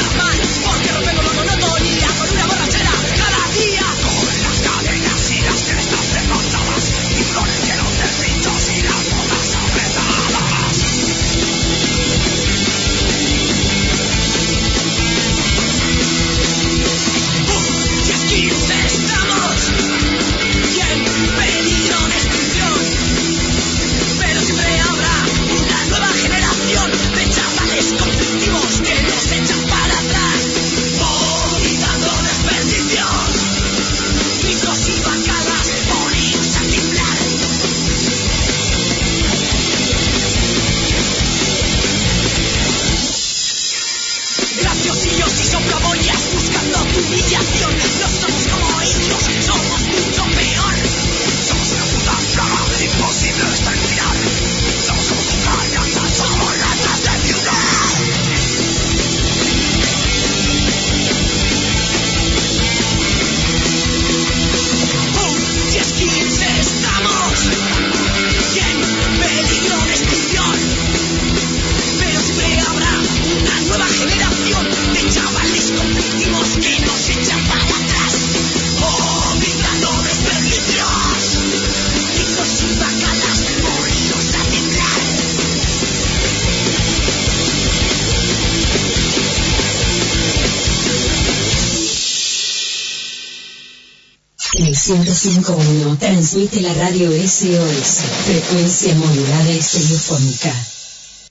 [96.34, 100.52] transmite la radio SOS, frecuencia modulada y telefónica.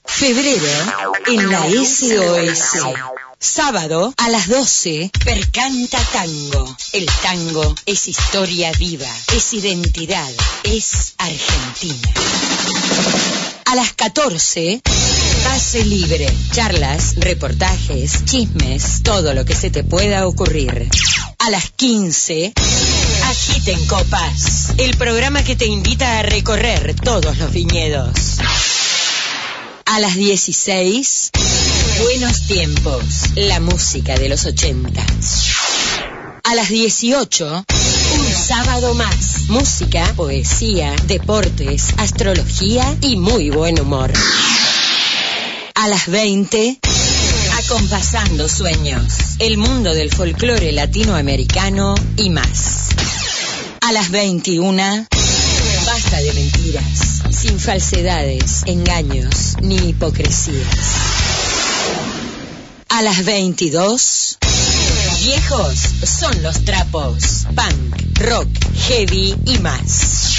[0.06, 0.66] Febrero
[1.26, 2.94] en la SOS.
[3.38, 6.74] Sábado a las 12, Percanta Tango.
[6.94, 10.30] El tango es historia viva, es identidad,
[10.62, 12.08] es Argentina.
[13.66, 14.80] A las 14,
[15.44, 16.34] Pase Libre.
[16.52, 20.88] Charlas, reportajes, chismes, todo lo que se te pueda ocurrir.
[21.40, 22.54] A las 15,
[23.34, 24.74] Agiten Copas.
[24.78, 28.38] El programa que te invita a recorrer todos los viñedos.
[29.86, 31.32] A las 16,
[32.00, 33.02] Buenos Tiempos.
[33.34, 35.04] La música de los 80.
[36.44, 37.64] A las 18,
[38.18, 39.48] un sábado más.
[39.48, 44.12] Música, poesía, deportes, astrología y muy buen humor.
[45.74, 46.78] A las 20,
[47.64, 49.12] acompasando sueños.
[49.40, 52.94] El mundo del folclore latinoamericano y más.
[53.86, 55.06] A las 21,
[55.84, 60.78] basta de mentiras, sin falsedades, engaños ni hipocresías.
[62.88, 64.38] A las 22,
[65.22, 68.48] viejos son los trapos, punk, rock,
[68.88, 70.33] heavy y más.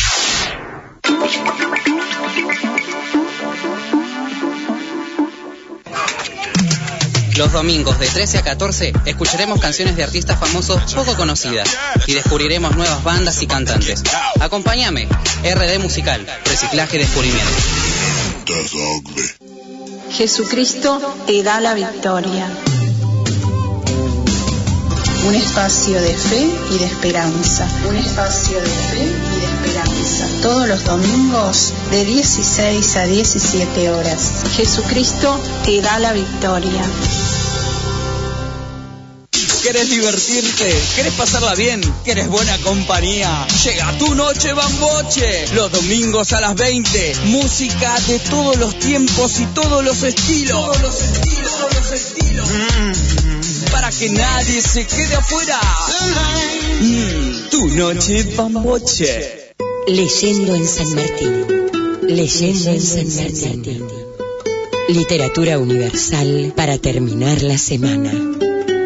[7.38, 11.68] Los domingos de 13 a 14 escucharemos canciones de artistas famosos poco conocidas
[12.08, 14.04] y descubriremos nuevas bandas y cantantes.
[14.40, 15.08] Acompáñame,
[15.44, 17.52] RD Musical, Reciclaje y Descubrimiento.
[20.12, 22.48] Jesucristo te da la victoria.
[25.28, 27.68] Un espacio de fe y de esperanza.
[27.90, 29.35] Un espacio de fe y.
[30.42, 34.32] Todos los domingos de 16 a 17 horas.
[34.56, 36.84] Jesucristo te da la victoria.
[39.64, 40.80] ¿Querés divertirte?
[40.96, 41.82] ¿Querés pasarla bien?
[42.04, 43.48] ¿Querés buena compañía?
[43.64, 45.48] Llega tu noche bamboche.
[45.56, 47.16] Los domingos a las 20.
[47.26, 50.52] Música de todos los tiempos y todos los estilos.
[50.52, 52.48] Todos los estilos, todos los estilos.
[52.48, 55.60] Mm, para que nadie se quede afuera.
[56.82, 59.45] Mm, tu noche bamboche.
[59.88, 61.46] Leyendo en San Martín.
[62.02, 63.84] Leyendo en San Martín.
[64.90, 68.12] Literatura universal para terminar la semana.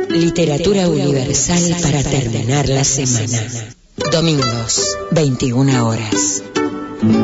[0.10, 3.48] Literatura universal para terminar la semana.
[4.12, 6.44] Domingos, 21 horas.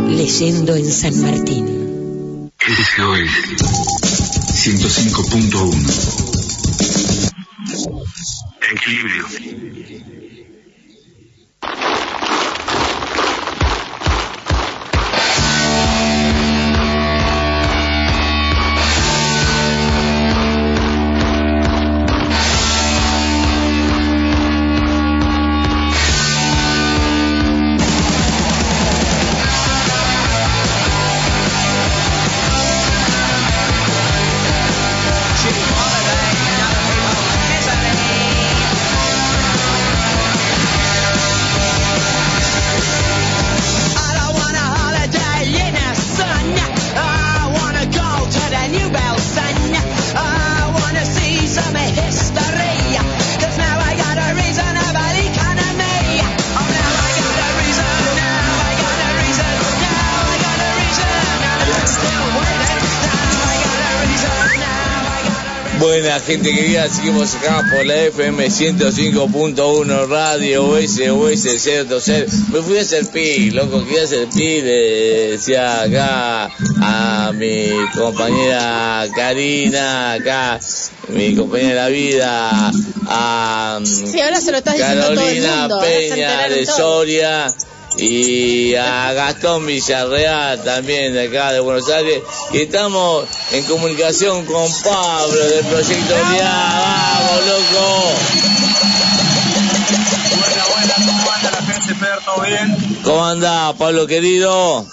[0.09, 2.51] Leyendo en San Martín.
[2.59, 3.29] SOS
[4.53, 6.45] 105.1
[8.71, 9.44] Equilibrio.
[66.25, 72.25] Gente querida, seguimos acá por la FM 105.1 Radio OS 020.
[72.51, 76.49] Me fui a hacer pi, loco, quería hacer pi, le decía acá
[76.81, 80.59] a mi compañera Karina, acá
[81.09, 82.71] mi compañera de la vida,
[83.07, 85.79] a Sí, ahora se lo estás diciendo a todo el Carolina mundo.
[85.81, 86.65] Peña de.
[86.65, 87.47] Soria
[87.97, 94.67] y a Gastón Villarreal también de acá de Buenos Aires y estamos en comunicación con
[94.83, 97.19] Pablo del proyecto Unidad.
[97.21, 98.03] vamos loco
[100.35, 102.19] Buena, buena, ¿cómo anda la gente, Fer?
[102.25, 102.99] ¿Todo bien?
[103.03, 104.85] ¿cómo andás Pablo querido?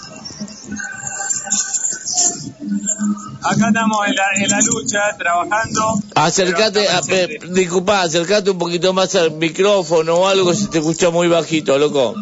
[3.45, 5.99] Acá estamos en la, en la lucha, trabajando.
[6.15, 11.09] Acércate, a, pe- disculpa, acércate un poquito más al micrófono o algo si te escucha
[11.09, 12.15] muy bajito, loco.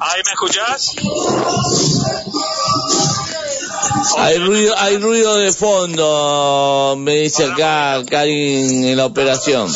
[0.00, 0.90] ¿Ahí me escuchás?
[4.16, 9.72] Hay ruido, hay ruido de fondo, me dice acá Karin en la operación.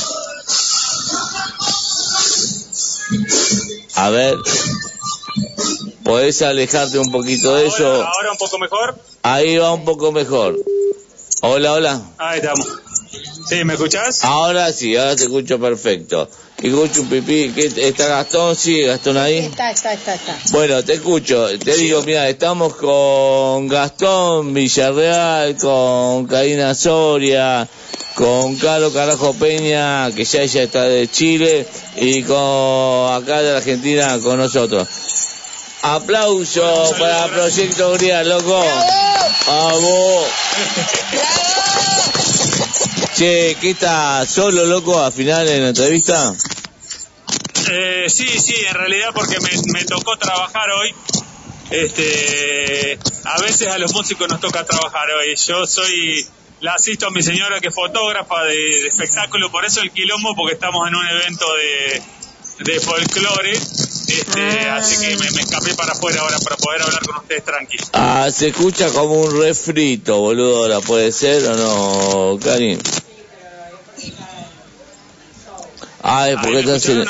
[3.94, 4.36] A ver,
[6.02, 7.86] ¿podés alejarte un poquito de eso?
[7.86, 8.98] Ahora, ahora un poco mejor.
[9.22, 10.58] Ahí va un poco mejor.
[11.42, 12.02] Hola, hola.
[12.18, 12.66] Ahí estamos.
[13.48, 14.24] ¿Sí, me escuchás?
[14.24, 16.28] Ahora sí, ahora te escucho perfecto.
[16.64, 17.52] Y pipí.
[17.52, 18.54] ¿Qué, ¿Está Gastón?
[18.54, 19.38] Sí, Gastón ahí.
[19.38, 20.38] Está, está, está, está.
[20.52, 21.48] Bueno, te escucho.
[21.58, 27.68] Te digo, mira, estamos con Gastón Villarreal, con Karina Soria,
[28.14, 31.66] con Carlos Carajo Peña, que ya ella está de Chile,
[31.96, 34.86] y con acá de la Argentina con nosotros.
[35.82, 38.64] Aplauso para Proyecto Grial, loco.
[39.48, 40.26] Vamos.
[43.16, 46.34] Che, ¿qué está solo, loco, al final en la entrevista?
[47.74, 50.94] Eh, sí, sí, en realidad porque me, me tocó trabajar hoy.
[51.70, 55.34] Este, a veces a los músicos nos toca trabajar hoy.
[55.36, 56.26] Yo soy,
[56.60, 60.34] la asisto a mi señora que es fotógrafa de, de espectáculo, por eso el quilombo,
[60.36, 62.02] porque estamos en un evento de,
[62.72, 63.52] de folclore.
[63.52, 67.88] Este, así que me, me escapé para afuera ahora para poder hablar con ustedes tranquilos.
[67.94, 72.78] Ah, se escucha como un refrito, boludo, ¿la puede ser o no, Karin?
[76.02, 77.04] Ay, ¿por qué estás en-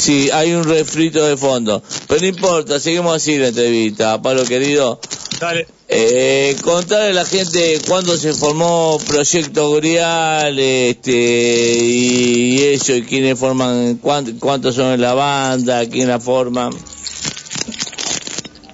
[0.00, 1.82] Sí, hay un refrito de fondo.
[2.08, 4.20] Pero no importa, seguimos así la entrevista.
[4.22, 4.98] Pablo querido,
[5.38, 5.66] Dale.
[5.88, 13.02] eh, contarle a la gente cuándo se formó Proyecto Grial, este, y, y eso, y
[13.02, 16.72] quiénes forman, cuán- cuántos son en la banda, quién la forman.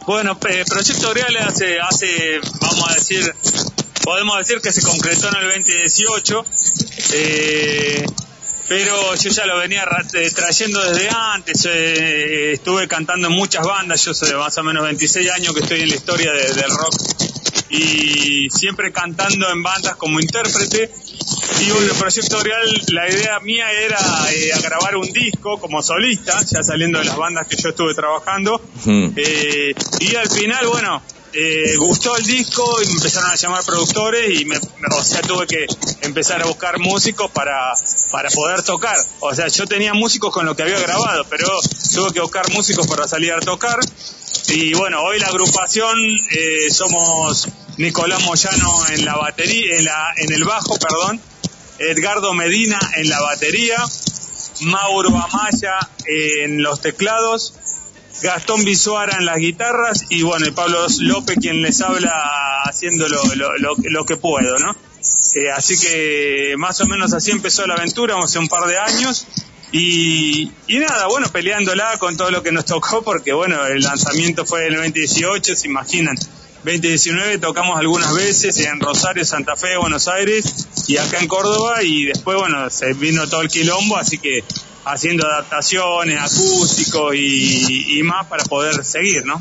[0.06, 2.06] Bueno, eh, Proyecto Grial hace, hace,
[2.60, 3.34] vamos a decir,
[4.04, 6.44] podemos decir que se concretó en el 2018,
[7.12, 8.06] eh,
[8.68, 9.84] pero yo ya lo venía
[10.14, 14.62] eh, trayendo desde antes, eh, estuve cantando en muchas bandas, yo soy de más o
[14.64, 16.94] menos 26 años que estoy en la historia de- del rock
[17.68, 20.90] y siempre cantando en bandas como intérprete.
[21.60, 23.98] Y bueno, el Proyecto Real, la idea mía era
[24.32, 27.94] eh, a grabar un disco como solista, ya saliendo de las bandas que yo estuve
[27.94, 28.60] trabajando.
[29.16, 31.02] Eh, y al final, bueno,
[31.38, 35.46] eh, gustó el disco y me empezaron a llamar productores y me, o sea, tuve
[35.46, 35.66] que
[36.00, 37.74] empezar a buscar músicos para,
[38.10, 38.96] para poder tocar.
[39.20, 41.46] O sea, yo tenía músicos con lo que había grabado, pero
[41.94, 43.78] tuve que buscar músicos para salir a tocar.
[44.48, 45.98] Y bueno, hoy la agrupación
[46.30, 51.20] eh, somos Nicolás Moyano en la batería, en, la, en el bajo, perdón,
[51.78, 53.76] Edgardo Medina en la batería,
[54.62, 57.52] Mauro Amaya en los teclados,
[58.22, 62.12] Gastón Bisuara en las guitarras y bueno, y Pablo López quien les habla
[62.64, 64.74] haciendo lo, lo- lo- lo que puedo, ¿no?
[65.36, 69.26] Eh, así que más o menos así empezó la aventura, hace un par de años.
[69.72, 74.46] Y, y nada, bueno, peleándola con todo lo que nos tocó, porque bueno, el lanzamiento
[74.46, 76.16] fue en el 2018, se imaginan.
[76.64, 82.06] 2019 tocamos algunas veces en Rosario, Santa Fe, Buenos Aires y acá en Córdoba y
[82.06, 84.42] después, bueno, se vino todo el quilombo, así que
[84.86, 89.38] haciendo adaptaciones, acústicos y, y más para poder seguir, ¿no?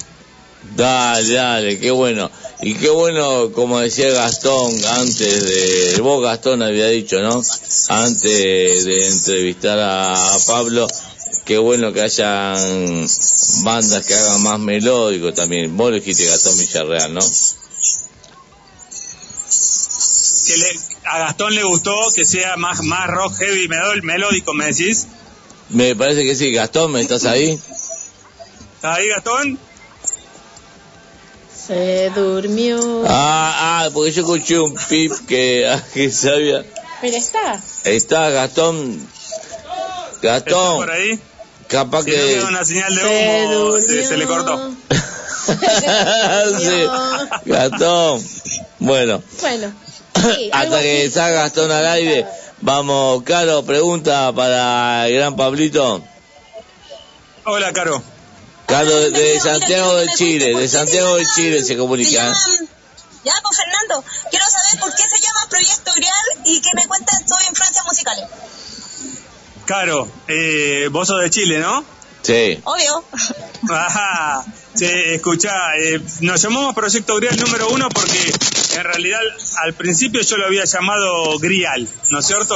[0.75, 2.29] Dale, dale, qué bueno.
[2.61, 6.01] Y qué bueno, como decía Gastón antes de...
[6.01, 7.43] Vos Gastón había dicho, ¿no?
[7.89, 10.15] Antes de entrevistar a
[10.47, 10.87] Pablo,
[11.45, 13.05] qué bueno que hayan
[13.63, 15.77] bandas que hagan más melódico también.
[15.77, 17.21] Vos lo dijiste Gastón Villarreal, ¿no?
[20.47, 23.67] Que le- a Gastón le gustó que sea más, más rock heavy
[24.01, 25.05] melódico, ¿me decís?
[25.69, 26.51] Me parece que sí.
[26.51, 27.51] Gastón, ¿me estás ahí?
[27.51, 29.59] ¿Estás ahí, Gastón?
[31.67, 33.03] Se durmió.
[33.07, 36.63] Ah, ah, porque yo escuché un pip que, ah, que sabía.
[37.01, 37.59] Pero está.
[37.83, 39.07] Está Gastón.
[40.21, 40.77] Gastón.
[40.77, 41.19] por ahí?
[41.67, 42.21] Capaz Si no que...
[42.21, 43.03] queda una señal de
[43.47, 44.71] humo, se, se le cortó.
[46.59, 46.83] Sí,
[47.45, 48.23] Gastón.
[48.79, 49.73] Bueno, Bueno.
[50.15, 52.25] Sí, hasta que salga Gastón al aire,
[52.65, 56.03] vamos, Caro, pregunta para el gran Pablito.
[57.45, 58.01] Hola, Caro.
[58.65, 62.33] Caro de, de Santiago de Chile, de Santiago de Chile se comunica.
[63.23, 67.25] Ya, pues Fernando, quiero saber por qué se llama Proyecto Grial y que me cuentes
[67.25, 68.25] tus influencias musicales.
[69.65, 71.85] Caro, eh, vos sos de Chile, ¿no?
[72.23, 72.59] Sí.
[72.63, 73.03] Obvio.
[73.69, 74.43] Ajá.
[74.75, 78.33] Sí, escuchá, eh, nos llamamos Proyecto Grial número uno porque
[78.77, 79.21] en realidad
[79.63, 82.55] al principio yo lo había llamado Grial, ¿no es cierto?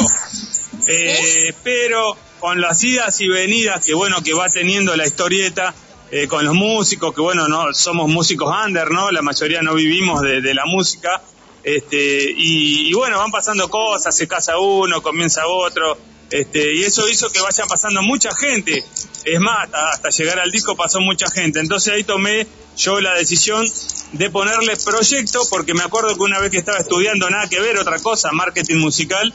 [0.88, 5.74] Eh, pero con las idas y venidas que bueno que va teniendo la historieta,
[6.12, 9.12] eh, con los músicos, que bueno, no somos músicos under, ¿no?
[9.12, 11.22] La mayoría no vivimos de, de la música.
[11.64, 15.98] Este, y, y bueno, van pasando cosas, se casa uno, comienza otro,
[16.32, 18.84] este, y eso hizo que vayan pasando mucha gente.
[19.26, 21.60] Es más, hasta, hasta llegar al disco pasó mucha gente.
[21.60, 22.48] Entonces ahí tomé
[22.78, 23.66] yo la decisión
[24.14, 27.78] de ponerle proyecto, porque me acuerdo que una vez que estaba estudiando nada que ver,
[27.78, 29.34] otra cosa, marketing musical,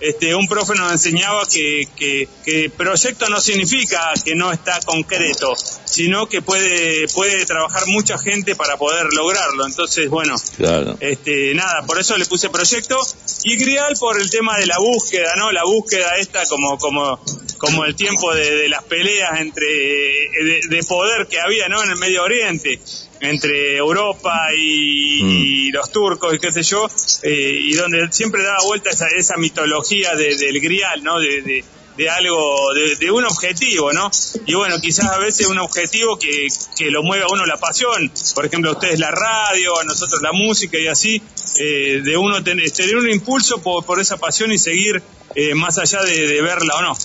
[0.00, 5.54] este, un profe nos enseñaba que, que, que proyecto no significa que no está concreto,
[5.84, 9.66] sino que puede, puede trabajar mucha gente para poder lograrlo.
[9.66, 10.96] Entonces, bueno, Claro.
[11.00, 12.98] este, nada, por eso le puse proyecto
[13.44, 15.50] y Grial por el tema de la búsqueda, ¿no?
[15.52, 17.18] La búsqueda esta como, como,
[17.58, 21.82] como el tiempo de, de las peleas entre, de, de poder que había, ¿no?
[21.82, 22.80] En el Medio Oriente,
[23.20, 26.86] entre Europa y, y los turcos y qué sé yo,
[27.22, 31.18] eh, y donde siempre daba vuelta esa, esa mitología de- del Grial, ¿no?
[31.20, 31.64] De, de,
[31.96, 34.10] de algo, de, de un objetivo, ¿no?
[34.44, 38.12] Y bueno, quizás a veces un objetivo que, que lo mueve a uno la pasión,
[38.34, 41.22] por ejemplo, a ustedes la radio, a nosotros la música y así,
[41.58, 45.02] eh, de uno tener, tener un impulso por, por esa pasión y seguir
[45.34, 46.98] eh, más allá de, de verla o no.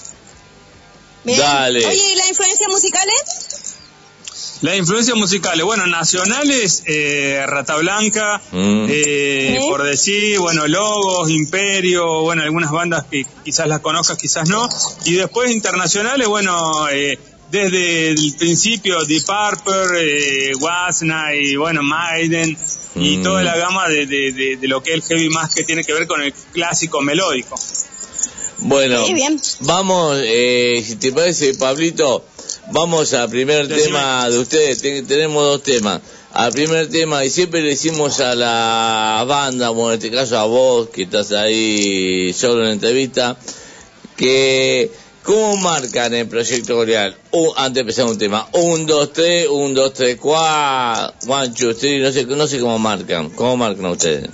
[1.23, 1.37] Bien.
[1.39, 1.85] Dale.
[1.85, 3.50] Oye, ¿y las influencias musicales?
[4.61, 8.85] Las influencias musicales, bueno, nacionales, eh, Rata Blanca, Mm.
[8.89, 9.67] eh, ¿Sí?
[9.67, 14.69] por decir, bueno, Logos, Imperio, bueno, algunas bandas que quizás las conozcas, quizás no.
[15.05, 17.17] Y después internacionales, bueno, eh,
[17.49, 22.55] desde el principio, Deep Purple, eh, Wasna y bueno, Maiden,
[22.95, 23.23] y Mm.
[23.23, 25.83] toda la gama de, de, de, de lo que es el heavy más que tiene
[25.83, 27.55] que ver con el clásico melódico.
[28.63, 29.41] Bueno, Sí, bien.
[29.61, 32.25] vamos, eh, si te parece, Pablito,
[32.71, 33.85] vamos al primer Decime.
[33.87, 34.81] tema de ustedes.
[34.81, 36.01] Te- tenemos dos temas.
[36.33, 40.45] Al primer tema, y siempre le decimos a la banda, bueno, en este caso a
[40.45, 43.35] vos, que estás ahí solo en la entrevista,
[44.15, 44.91] que
[45.23, 47.17] ¿cómo marcan el proyecto Coreal?
[47.31, 51.75] Un- antes de empezar un tema, un, dos, tres, un, dos, tres, cuatro, one, two,
[51.75, 54.29] three, no sé, no sé cómo marcan, ¿cómo marcan ustedes?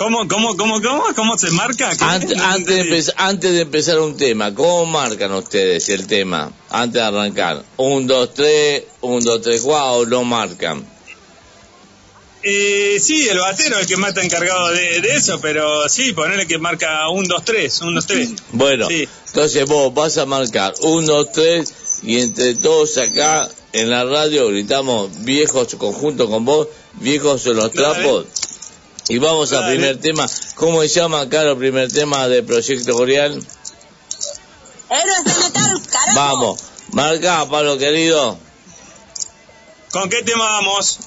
[0.00, 1.04] ¿Cómo, cómo, cómo, cómo?
[1.14, 1.90] ¿Cómo se marca?
[2.00, 6.50] Antes, antes, de empezar, antes de empezar un tema, ¿cómo marcan ustedes el tema?
[6.70, 7.62] Antes de arrancar.
[7.76, 10.82] Un, dos, tres, un, dos, tres, cuatro, lo marcan.
[12.42, 16.14] Eh, sí, el batero es el que más está encargado de, de eso, pero sí,
[16.14, 18.30] ponerle que marca un, dos, tres, un, dos, tres.
[18.52, 19.06] Bueno, Sí.
[19.26, 24.48] entonces vos vas a marcar un, dos, tres, y entre todos acá en la radio
[24.48, 28.24] gritamos viejos conjunto con vos, viejos son los trapos.
[29.10, 30.24] Y vamos al primer tema.
[30.54, 33.44] ¿Cómo se llama, Caro, el primer tema de Proyecto Coreal?
[34.88, 36.14] Héroes de metal, carajo.
[36.14, 36.60] Vamos,
[36.92, 38.38] marca, Pablo querido.
[39.90, 41.00] ¿Con qué tema vamos?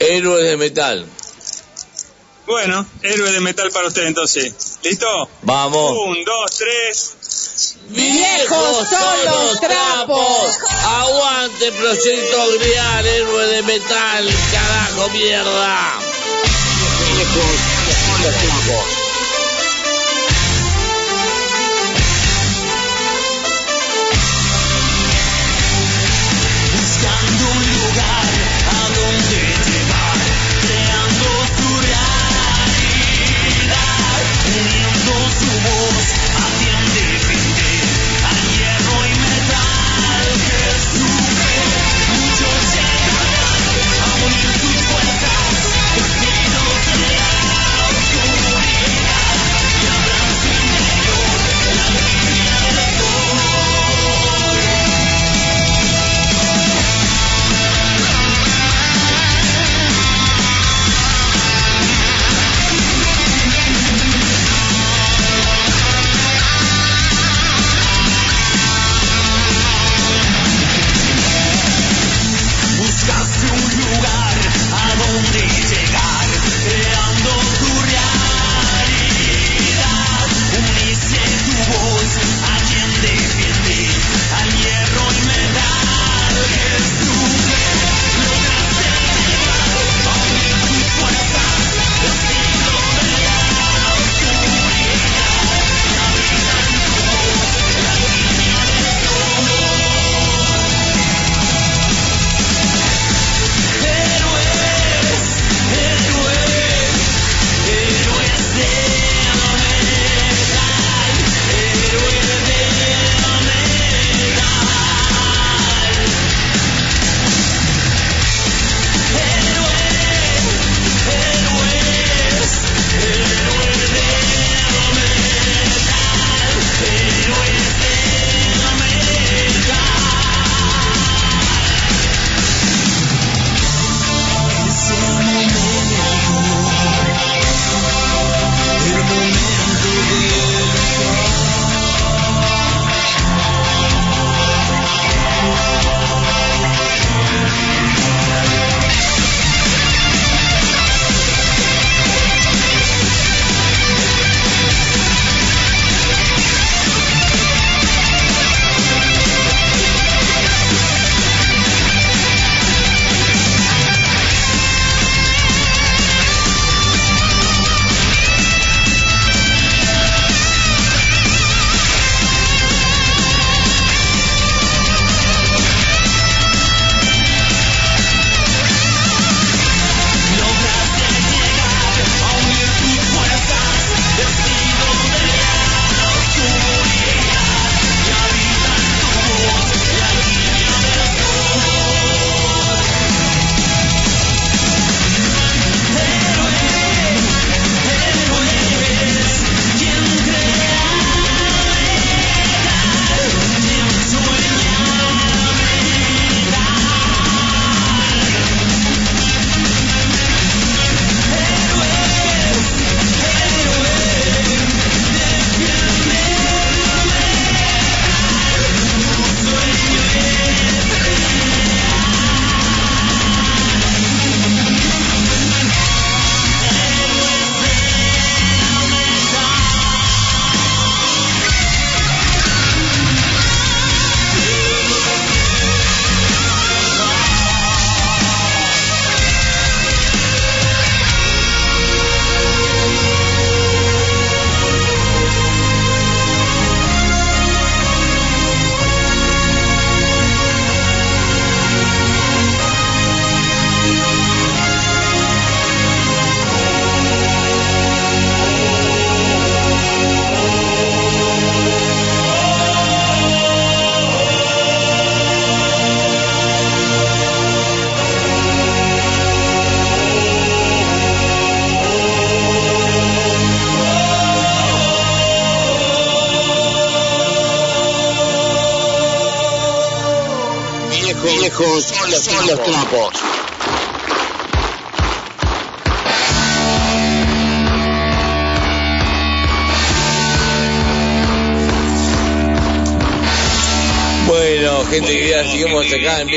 [0.00, 1.06] Héroes de metal.
[2.44, 4.52] Bueno, héroe de metal para usted entonces.
[4.82, 5.06] ¿Listo?
[5.42, 5.92] Vamos.
[5.92, 7.76] Un, dos, tres.
[7.90, 10.58] ¡Viejos son los trapos!
[10.84, 14.28] ¡Aguante Proyecto Grial, héroe de metal!
[14.52, 16.03] ¡Carajo, mierda!
[17.32, 19.03] Viejos son los trapos.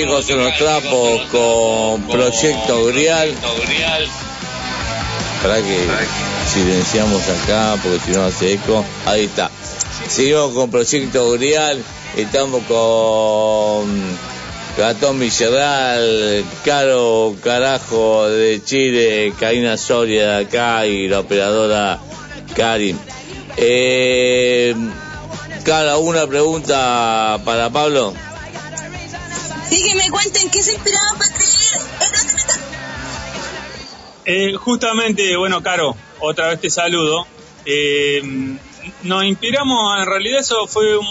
[0.03, 3.33] Acá en los Trapos con Proyecto Grial.
[5.41, 5.87] Para que
[6.53, 8.85] silenciamos acá porque si no hace eco.
[9.05, 9.49] Ahí está.
[10.07, 11.81] Seguimos con Proyecto Grial.
[12.15, 14.17] Estamos con
[14.77, 21.99] Gatón Villarreal, Caro Carajo de Chile, Karina Soria de acá y la operadora
[22.55, 22.99] Karin.
[23.57, 24.75] Eh,
[25.63, 28.13] Cara, una pregunta para Pablo.
[34.29, 37.25] Eh, justamente, bueno, Caro, otra vez te saludo.
[37.65, 38.21] Eh,
[39.03, 41.07] nos inspiramos, en realidad eso fue un,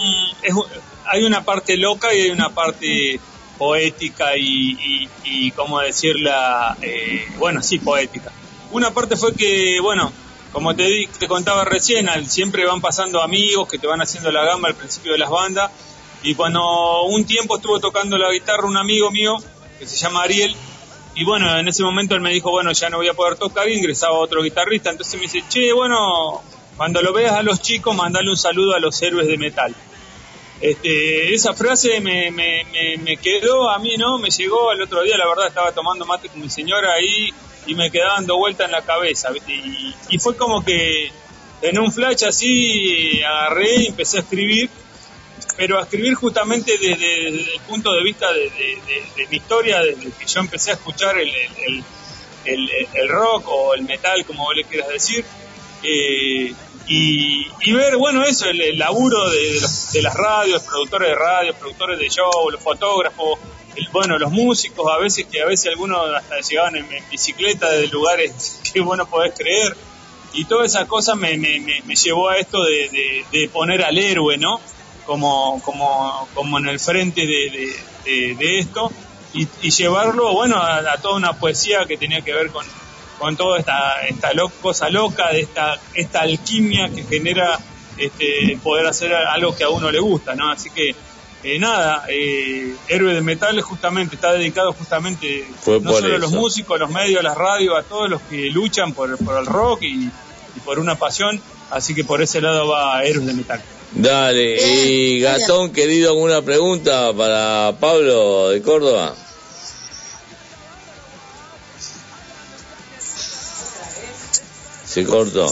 [1.07, 3.19] hay una parte loca y hay una parte
[3.57, 8.31] poética y, y, cómo decirla, eh, bueno, sí, poética.
[8.71, 10.13] Una parte fue que, bueno,
[10.53, 14.45] como te, te contaba recién, al- siempre van pasando amigos que te van haciendo la
[14.45, 15.71] gamba al principio de las bandas.
[16.23, 19.37] Y cuando un tiempo estuvo tocando la guitarra un amigo mío,
[19.79, 20.55] que se llama Ariel,
[21.17, 23.69] y bueno, en ese momento él me dijo, bueno, ya no voy a poder tocar,
[23.69, 24.91] ingresaba otro guitarrista.
[24.91, 26.43] Entonces me dice, che, bueno,
[26.77, 29.75] cuando lo veas a los chicos, mandale un saludo a los héroes de metal.
[30.61, 34.19] Este, esa frase me, me, me, me quedó a mí, ¿no?
[34.19, 37.33] Me llegó el otro día, la verdad, estaba tomando mate con mi señora ahí
[37.67, 39.55] y me quedaba dando vuelta en la cabeza, ¿viste?
[39.55, 41.11] Y, y fue como que
[41.63, 44.69] en un flash así agarré y empecé a escribir,
[45.57, 50.27] pero a escribir justamente desde, el punto de vista de, de- mi historia, desde que
[50.27, 51.29] yo empecé a escuchar el,
[52.45, 55.25] el, el, rock o el metal, como vos le quieras decir,
[55.83, 56.53] eh,
[56.89, 59.61] y, y ver, bueno, eso, el, laburo de,
[59.93, 63.39] de las radios, productores de radio, productores de show, los fotógrafos,
[63.75, 67.71] el- bueno, los músicos, a veces que a veces algunos hasta llegaban en, en bicicleta
[67.71, 69.77] de lugares que vos no podés creer,
[70.33, 73.97] y todas esas cosas me, me, me, me llevó a esto de, de poner al
[73.99, 74.61] héroe, ¿no?
[75.07, 78.91] Como, como, como en el frente de, de, de- de esto
[79.33, 82.67] y, y llevarlo, bueno, a, a toda una poesía que tenía que ver con,
[83.19, 87.59] con toda esta, esta lo- cosa loca, de esta, esta alquimia que genera
[87.97, 90.51] este, poder hacer algo que a uno le gusta, ¿no?
[90.51, 90.91] Así que,
[91.45, 96.33] eh, nada, eh, Héroe de Metal justamente está dedicado justamente Fue no solo a los
[96.33, 99.47] músicos, a los medios, a las radios, a todos los que luchan por, por el
[99.47, 100.07] rock y,
[100.57, 103.63] y por una pasión, así que por ese lado va Héroes de Metal.
[103.97, 109.15] Dale, y Gatón, querido, ¿alguna pregunta para Pablo de Córdoba?
[114.87, 115.47] Se cortó.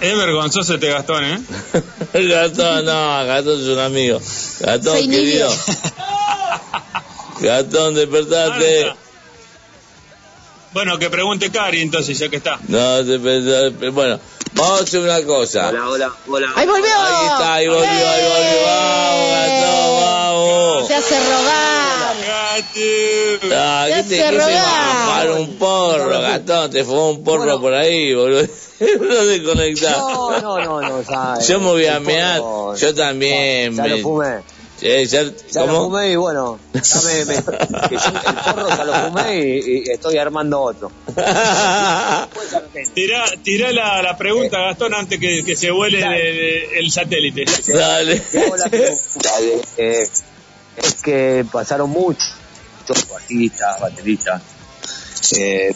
[0.00, 1.42] Es vergonzoso este Gastón, ¿eh?
[2.14, 4.18] Gatón, no, Gatón es un amigo.
[4.60, 5.50] Gatón, Soy querido.
[7.40, 8.94] Gatón, despertate.
[10.74, 12.58] Bueno, que pregunte Cari entonces, ya que está.
[12.68, 13.02] No.
[13.92, 14.18] Bueno,
[14.54, 15.68] vamos a hacer una cosa.
[15.70, 16.48] Hola, hola, hola.
[16.56, 16.86] ¡Ahí volvió!
[16.98, 18.66] Ahí está, ahí volvió, ahí volvió.
[18.66, 20.88] Vamos, Gatón, vamos.
[20.88, 21.64] Se hace rogar.
[23.56, 24.56] Ah, ¿qué te se rogaron.
[24.56, 25.04] va?
[25.04, 28.46] Fumar un porro, Gatón, te fumó un porro por ahí, boludo.
[29.00, 29.96] No desconectás.
[29.96, 31.38] No, no, no, no, ya.
[31.46, 32.40] Yo me voy a mear,
[32.76, 33.74] yo también.
[33.76, 34.42] Ya me- lo fumé.
[34.82, 35.22] Eh, ya-
[35.52, 37.34] Ya lo fumé y bueno, ya me, me-
[37.88, 40.90] que yo el porro ya lo fumé y, y estoy armando otro.
[42.94, 47.44] Tirá, tirá la, la pregunta, Gastón, antes que, que se vuele de- de- el satélite.
[47.72, 48.22] Dale.
[49.22, 50.08] Dale, eh,
[50.76, 52.32] es que pasaron muchos,
[52.80, 54.42] muchos artistas, bateristas.
[55.38, 55.72] Eh,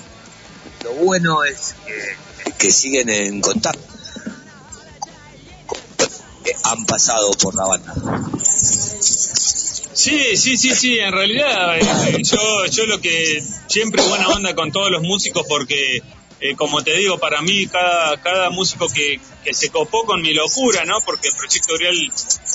[0.84, 3.87] lo bueno es que, que siguen en contacto.
[6.64, 7.94] Han pasado por la banda.
[9.98, 14.70] Sí, sí, sí, sí, en realidad eh, yo, yo lo que siempre buena onda con
[14.70, 16.00] todos los músicos porque,
[16.40, 20.32] eh, como te digo, para mí cada, cada músico que, que se copó con mi
[20.34, 21.00] locura, ¿no?
[21.04, 21.96] Porque el Proyecto Oriol,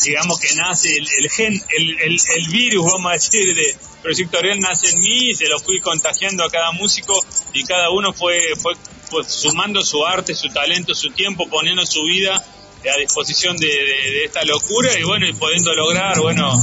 [0.06, 4.38] digamos que nace, el, el gen, el, el, el virus, vamos a decir, de Proyecto
[4.38, 7.14] Oriol nace en mí y se lo fui contagiando a cada músico
[7.52, 8.74] y cada uno fue, fue
[9.28, 12.42] sumando su arte, su talento, su tiempo, poniendo su vida
[12.90, 16.54] a disposición de, de- esta locura y bueno, y pudiendo lograr, bueno,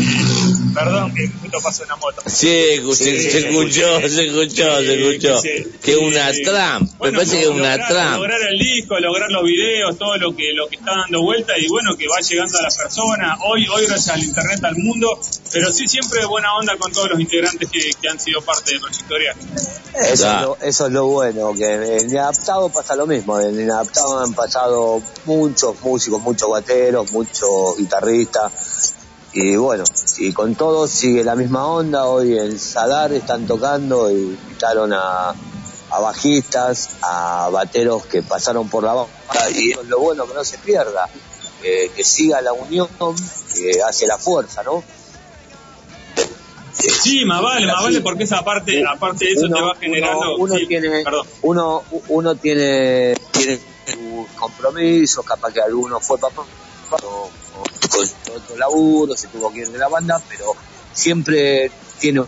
[0.00, 2.22] eh, perdón que justo pasó una moto.
[2.26, 5.42] Sí, se, se escuchó, se escuchó, se escuchó.
[5.82, 8.16] Que una tramp, me Bueno, parece que es una lograr, tramp.
[8.16, 11.66] lograr el disco, lograr los videos, todo lo que lo que está dando vuelta y
[11.68, 15.18] bueno, que va llegando a la persona, hoy hoy gracias al internet al mundo,
[15.52, 18.80] pero sí siempre buena onda con todos los integrantes que, que han sido parte de
[18.80, 19.46] Proyecto.
[19.94, 23.40] Eso, es lo, eso es lo bueno, que en Inadaptado pasa lo mismo.
[23.40, 28.94] En Inadaptado han pasado muchos músicos, muchos bateros, muchos guitarristas.
[29.32, 29.84] Y bueno,
[30.18, 35.30] y con todo sigue la misma onda, hoy en Sadar están tocando y invitaron a,
[35.90, 40.58] a bajistas, a bateros que pasaron por la banda y lo bueno que no se
[40.58, 41.08] pierda,
[41.62, 42.88] que, que siga la unión
[43.54, 44.82] que hace la fuerza, ¿no?
[46.72, 50.36] Sí, más vale, más vale, porque esa parte, aparte de eso te va generando.
[50.38, 51.26] uno sí, tiene perdón.
[51.42, 56.42] uno uno tiene tiene sus compromisos capaz que alguno fue papá
[58.26, 60.52] con otro laburo se tuvo que ir de la banda pero
[60.92, 62.22] siempre tiene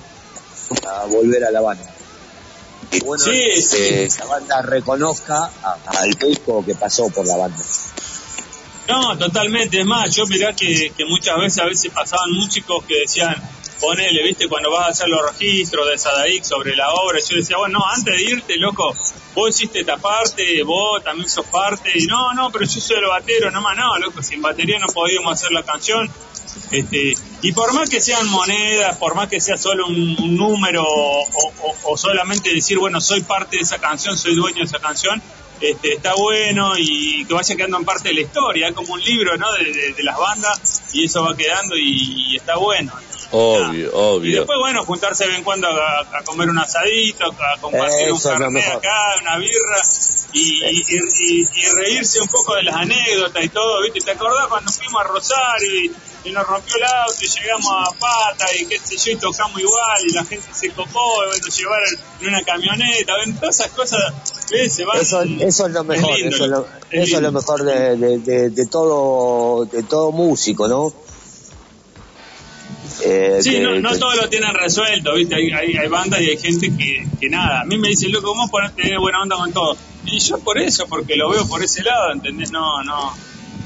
[0.89, 1.85] a volver a la banda
[2.91, 3.77] y bueno Sí, que sí.
[3.95, 5.51] esa banda reconozca
[5.87, 7.63] al público que pasó por la banda
[8.89, 9.81] No, totalmente.
[9.81, 13.35] Es más, yo mirá que, que muchas veces, a veces pasaban músicos que decían,
[13.83, 17.57] ponele, viste, cuando vas a hacer los registros de Sadaic sobre la obra, yo decía,
[17.57, 18.95] bueno, no, antes de irte, loco,
[19.35, 23.07] vos hiciste esta parte, vos también sos parte, y no, no, pero yo soy el
[23.07, 26.09] batero, no más, no, loco, sin batería no podíamos hacer la canción.
[26.71, 31.97] Este, y por más que sean monedas, por más que sea solo un, número o,
[31.97, 35.21] solamente decir, bueno, soy parte de esa canción, soy dueño de esa canción,
[35.61, 39.37] este, está bueno y que vaya quedando en parte de la historia, como un libro
[39.37, 39.53] ¿no?
[39.53, 42.93] de las bandas y eso va quedando y, y está bueno.
[43.33, 44.37] Obvio, Y obvio.
[44.41, 48.19] después, bueno, juntarse de vez en cuando a, a comer un asadito, a compartir un
[48.19, 49.83] Eso es lo carnet acá, una birra
[50.35, 54.01] y, y, y- y reírse un poco de las anécdotas y todo, ¿viste?
[54.01, 55.69] ¿Te acordás cuando fuimos a Rosario
[56.25, 59.17] y, y nos rompió el auto y llegamos a Pata y qué sé yo y
[59.17, 61.89] tocamos igual y la gente se copó y bueno, nos llevaron
[62.21, 63.37] en una camioneta, ¿ven?
[63.39, 64.01] Todas esas cosas,
[64.51, 64.75] ¿ves?
[64.75, 64.99] Se van...
[65.01, 67.97] eso, eso es lo mejor lindo, eso, es lo, es eso es lo mejor de,
[67.97, 70.93] de, de, de todo de todo músico no
[73.05, 75.35] Eh, Sí, que- no, no que- todos lo tienen resuelto, ¿viste?
[75.35, 77.63] Hay, hay, hay bandas y hay gente que, que nada.
[77.63, 79.77] A mí me dicen, loco, ¿cómo podés tener buena onda con todo?
[80.07, 82.51] Y yo por eso, porque lo veo por ese lado, ¿entendés?
[82.53, 83.13] No, no.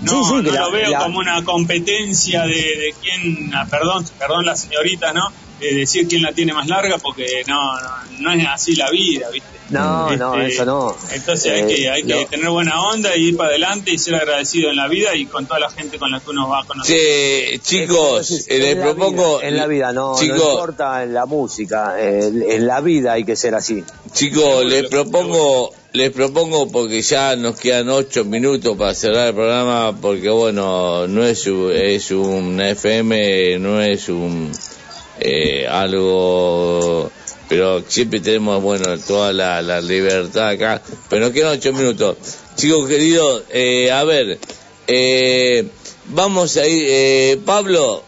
[0.03, 3.51] No, Sí, sí, que no la- lo veo la- como una competencia de, de quién,
[3.55, 5.29] ah, perdón, perdón la señorita, ¿no?
[5.61, 7.89] De decir quién la tiene más larga, porque no, no,
[8.19, 9.56] no es así la vida, ¿viste?
[9.71, 10.97] No, no, Este, eso no.
[11.13, 14.15] Entonces hay Eh, que, hay que tener buena onda y ir para adelante y ser
[14.15, 16.65] agradecido en la vida y con toda la gente con la que uno va a
[16.65, 16.97] conocer.
[16.97, 19.39] Che, chicos, eh, les propongo.
[19.39, 23.35] vida, en la vida, no, no importa en la música, en la vida hay que
[23.37, 23.83] ser así.
[24.13, 29.97] Chicos, les propongo, les propongo porque ya nos quedan ocho minutos para cerrar el programa,
[30.01, 34.53] porque bueno, no es un, es un FM, no es un
[35.19, 37.11] eh, algo,
[37.49, 42.17] pero siempre tenemos bueno toda la, la libertad acá, pero nos quedan ocho minutos.
[42.57, 44.39] Chicos queridos, eh, a ver,
[44.87, 45.67] eh,
[46.07, 48.03] vamos a ir, eh, Pablo,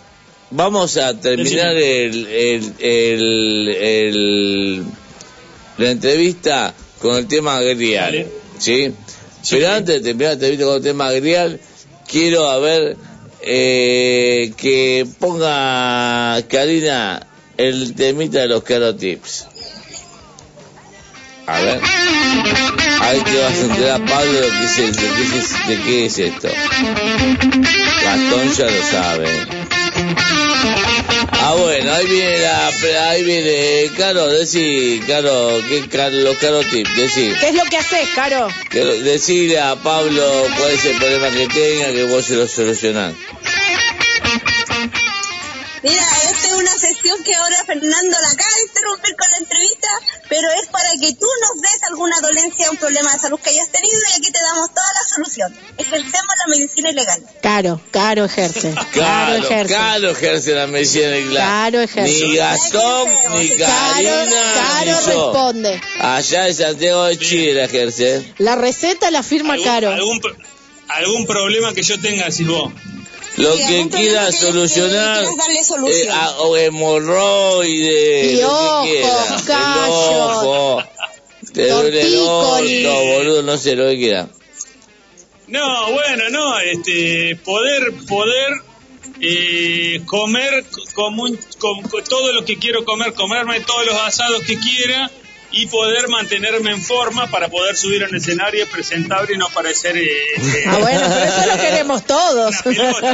[0.51, 4.85] vamos a terminar el, el, el, el-
[5.77, 8.27] la entrevista con el tema grial.
[8.59, 8.93] ¿sí?
[9.51, 11.61] Pero antes de terminar la entrevista con el tema grial,
[12.11, 12.97] quiero a ver
[13.41, 17.25] eh, que ponga Karina
[17.59, 19.47] el temita de los carotips.
[21.47, 21.81] A ver.
[23.01, 26.19] Ahí te vas a enterar, Pablo, de qué es, de qué es, de qué es
[26.19, 26.49] esto.
[28.05, 29.29] Gastón ya lo sabe.
[31.41, 32.69] Ah, bueno, ahí viene la,
[33.11, 37.33] ahí viene, Caro, decí, Caro, ¿qué, Caro, los Caro tips, decí.
[37.41, 38.49] ¿Qué es lo que haces, Caro?
[38.71, 40.23] Que lo- Decirle a Pablo
[40.59, 43.15] cuál es el problema que tenga, que vos se lo solucionás.
[45.83, 49.89] Mira, esta es una sesión que ahora Fernando la acaba de interrumpir con la entrevista,
[50.29, 53.51] pero es para que tú nos des alguna dolencia o un problema de salud que
[53.51, 55.57] hayas tenido y aquí te damos toda la solución.
[55.79, 57.23] Ejercemos la medicina ilegal.
[57.43, 58.73] Caro, Caro ejerce.
[58.75, 59.75] Caro Claro, ejerce.
[59.75, 62.25] Caro ejerce la medicina de Caro ejerce.
[62.27, 65.07] Ni Gastón, ni Karina, Caro ni yo.
[65.07, 65.81] responde.
[66.01, 68.35] Allá en Santiago de Chile ejerce.
[68.39, 69.91] La receta la firma ¿Algún, Caro.
[69.93, 70.37] algún, pro-
[70.89, 72.73] algún problema que yo tenga, vos.
[73.39, 79.37] Lo que quiera que- solucionar, eh, a- o hemorroides, Y lo ojos, que quiera.
[79.39, 80.83] El callos, ojo,
[81.53, 84.29] te duele el orto, boludo, no sé, lo que quiera.
[85.47, 88.53] No, bueno, no, este, poder, poder
[89.21, 94.43] eh, comer como un- con, con todo lo que quiero comer, comerme todos los asados
[94.43, 95.11] que quiera
[95.51, 100.03] y poder mantenerme en forma para poder subir en escenario presentable y no parecer eh,
[100.05, 102.55] eh, Ah, bueno, pero eso lo queremos todos.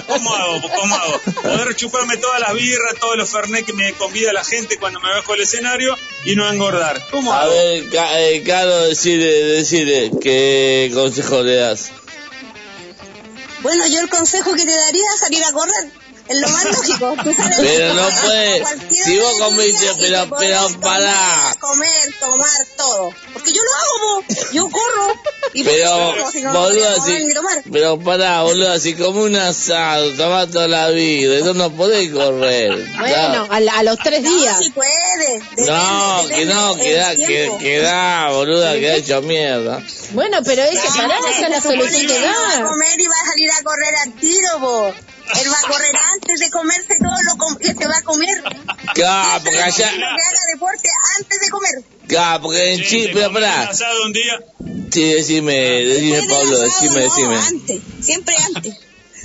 [0.09, 0.61] ¿Cómo hago?
[0.75, 1.21] ¿Cómo hago?
[1.43, 5.11] Poder chuparme todas las birras, todos los fernet que me convida la gente cuando me
[5.11, 7.01] bajo el escenario y no engordar.
[7.13, 7.51] ¿Cómo A hago?
[7.53, 11.91] ver, Ca- eh, Caro, decide, decide, ¿qué consejo le das?
[13.63, 15.91] Bueno, yo el consejo que te daría es salir a correr.
[16.27, 17.15] Es lo más lógico.
[17.23, 18.61] Tú sales Pero no puede.
[18.63, 21.55] cualquier Si vos hora de tu comiste, vida y pero- pero pará.
[21.61, 22.49] Comer, tomar,
[22.79, 23.11] todo.
[23.35, 24.35] Porque yo lo hago, po.
[24.53, 25.15] yo corro.
[25.53, 26.31] ¿Y Pero, no?
[26.33, 27.63] Si no, boludo, no si, pueden ni tomar.
[27.71, 32.73] pero pará, boludo, si como un asado, tomás toda la vida, eso no podés correr.
[32.99, 34.59] Bueno, a, la- a los tres días.
[34.59, 34.91] Si puede.
[35.57, 37.59] Depende, No, que depende no, del que da, que, tiempo.
[37.59, 39.83] que da, boluda, que da hecho mierda.
[40.13, 42.69] Bueno, pero es que pará, esa es la solución que Él va a da.
[42.69, 44.95] comer y va a salir a correr al tiro, vos.
[45.41, 48.43] Él va a correr antes de comerse todo lo que se va a comer.
[48.95, 50.89] Claro, porque allá, Que haga deporte
[51.19, 51.73] antes de comer.
[52.07, 53.69] claro, porque en Chile, pero pará.
[53.69, 54.41] asado un día,
[54.93, 57.37] Sí, decime, decime, Pablo, decime, decime.
[57.37, 58.77] Antes, siempre antes.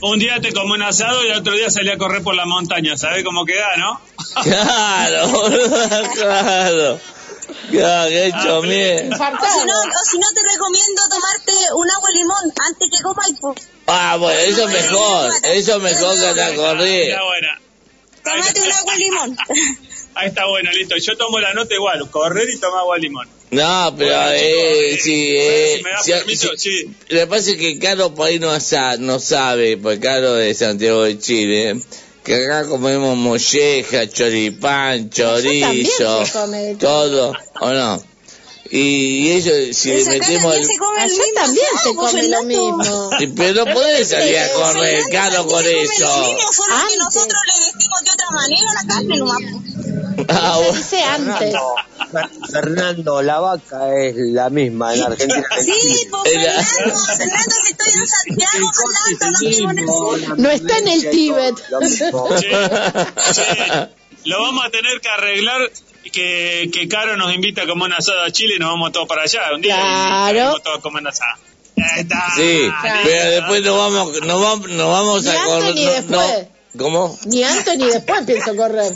[0.01, 2.45] un día te comí un asado y el otro día salí a correr por la
[2.45, 4.01] montaña, ¿sabes cómo queda, no?
[4.41, 5.31] Claro,
[6.15, 6.99] claro.
[7.71, 9.15] Claro, que hecho mierda.
[9.15, 13.03] O si, no, o si no, te recomiendo tomarte un agua de limón antes que
[13.03, 13.35] comáis.
[13.91, 17.09] Ah, bueno, eso es mejor, eso es mejor que andar a correr.
[17.09, 17.61] Está buena.
[18.23, 19.37] Tómate un agua de limón.
[20.15, 20.95] Ahí está bueno, listo.
[20.97, 23.27] Yo tomo la nota igual, correr y tomar agua de limón.
[23.51, 26.95] No, pero, Bueno, eh, chicos, sí, eh, eh, si me da si- permiso, si- sí.
[27.09, 30.53] Lo que pasa es que Caro por ahí no, sa- no sabe, porque Caro de
[30.53, 31.79] Santiago de Chile,
[32.23, 36.23] que acá comemos molleja, choripán, chorizo,
[36.79, 38.03] todo, ¿o no?
[38.71, 40.79] Y, ellos, si le metemos también el...
[41.01, 43.09] Allá también se come lo mismo.
[43.35, 46.37] Pero no podés salir a correr, Fernando Caro, con eso.
[46.71, 46.97] Antes.
[46.97, 49.41] nosotros le decimos de otra manera la carne nomás.
[50.27, 50.73] Ah, bueno.
[50.73, 51.55] dice antes.
[52.11, 55.41] Fer- Fernando, la vaca es la misma en Argentina.
[55.49, 59.39] que en Sí, pues Fernando, Fernando, si estoy en Santiago, Fernando, no
[59.75, 60.17] tengo.
[60.37, 61.55] No está en el Tíbet.
[64.25, 65.71] Lo vamos a tener que arreglar
[66.11, 69.07] que, que Caro nos invita a comer un asado a Chile y nos vamos todos
[69.07, 70.37] para allá un día Claro.
[70.37, 71.37] y vamos todos a comer un asado.
[71.97, 72.25] Está.
[72.35, 72.99] Sí, Claro.
[73.03, 75.63] pero después nos vamos, nos vamos, nos vamos Ni a correr.
[75.69, 76.47] antes ni no- después.
[76.73, 77.19] no- ¿Cómo?
[77.25, 78.91] Ni antes ni después pienso correr.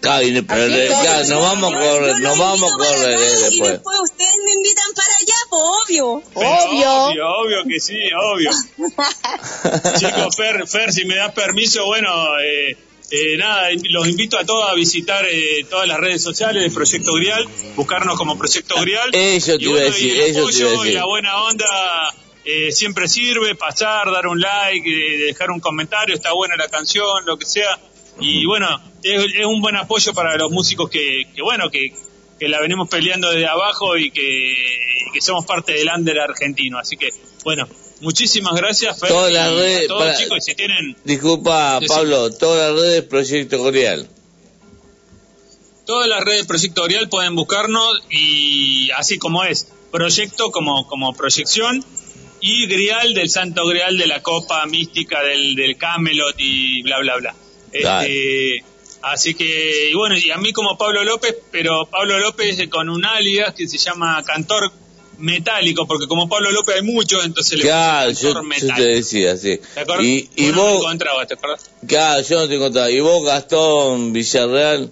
[0.00, 3.42] Claro, y- pero le- claro, nos vamos a correr, nos vamos a correr eh, Y
[3.50, 3.72] después.
[3.72, 6.22] después ustedes me invitan para allá, pues obvio.
[6.34, 6.92] Pero Obvio.
[7.06, 7.98] Obvio, obvio que sí,
[8.34, 8.50] obvio.
[9.98, 12.10] Chicos, Fer, Fer, si me das permiso, bueno,
[12.40, 12.76] eh,
[13.14, 17.12] eh, nada, los invito a todos a visitar eh, todas las redes sociales de Proyecto
[17.12, 19.10] Grial, buscarnos como Proyecto Grial.
[19.12, 20.94] Eso te y iba a bueno, decir, y el eso te iba a apoyo y
[20.94, 21.66] la buena onda
[22.46, 27.06] eh, siempre sirve, pasar, dar un like, eh, dejar un comentario, está buena la canción,
[27.26, 27.78] lo que sea.
[28.18, 31.92] Y bueno, es, es un buen apoyo para los músicos que, que bueno, que,
[32.40, 36.78] que la venimos peleando desde abajo y que, y que somos parte del under argentino.
[36.78, 37.10] Así que,
[37.44, 37.68] bueno,
[38.02, 41.80] muchísimas gracias, Fer, Todas las redes, todos para- chicos, y si tienen Disculpa.
[41.88, 44.08] Pablo, todas las redes Proyecto Coreal.
[45.86, 51.12] todas las redes de Proyecto Orial pueden buscarnos y así como es, proyecto como, como
[51.14, 51.84] proyección
[52.40, 57.16] y Grial del Santo Grial de la Copa Mística del, del Camelot y bla bla
[57.16, 57.34] bla.
[57.72, 58.64] Este,
[59.02, 63.04] así que, y bueno, y a mí como Pablo López, pero Pablo López con un
[63.04, 64.72] alias que se llama Cantor
[65.22, 69.36] Metálico, porque como Pablo López hay muchos, entonces le Claro, puse yo, yo te decía,
[69.36, 69.58] sí.
[69.74, 70.04] ¿Te acuerdas?
[70.04, 71.70] Y, y Vos no encontrabas, ¿te acuerdas?
[71.86, 72.92] claro, yo no te.
[72.92, 74.90] ¿Y vos, Gastón Villarreal?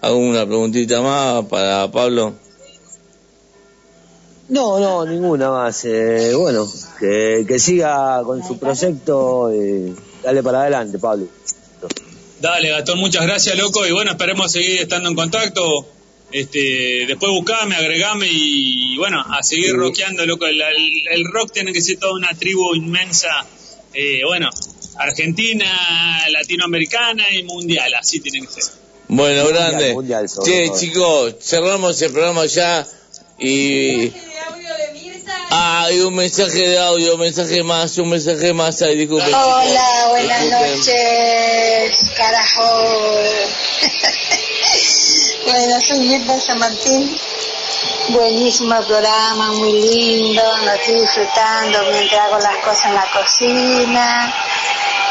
[0.00, 2.34] Hago una preguntita más para Pablo.
[4.48, 5.84] No, no, ninguna más.
[5.86, 6.70] Eh, bueno,
[7.00, 11.26] que, que siga con su proyecto y dale para adelante, Pablo.
[12.40, 13.86] Dale, Gastón, muchas gracias, loco.
[13.86, 15.86] Y bueno, esperemos seguir estando en contacto.
[16.32, 19.76] Este, después buscame, agregame y bueno, a seguir Sí.
[19.76, 20.46] rockeando, loco.
[20.46, 23.46] El, el- el rock tiene que ser toda una tribu inmensa.
[23.92, 24.50] Eh, bueno,
[24.96, 28.64] argentina, latinoamericana y mundial, así tiene que ser.
[29.06, 29.92] Bueno, Mundial, grande.
[29.94, 30.80] mundial, sobre che, todo.
[30.80, 32.84] chicos, cerramos el programa ya
[33.38, 34.10] y...
[35.56, 38.82] Ah, y un mensaje de audio, un mensaje más, un mensaje más.
[38.82, 39.32] Ay, disculpen.
[39.32, 40.78] Hola, buenas Disculpen.
[40.78, 43.20] noches, carajo.
[45.46, 47.16] Bueno, soy Mirta San Martín.
[48.08, 50.42] Buenísimo programa, muy lindo.
[50.64, 54.34] Lo estoy disfrutando mientras hago las cosas en la cocina,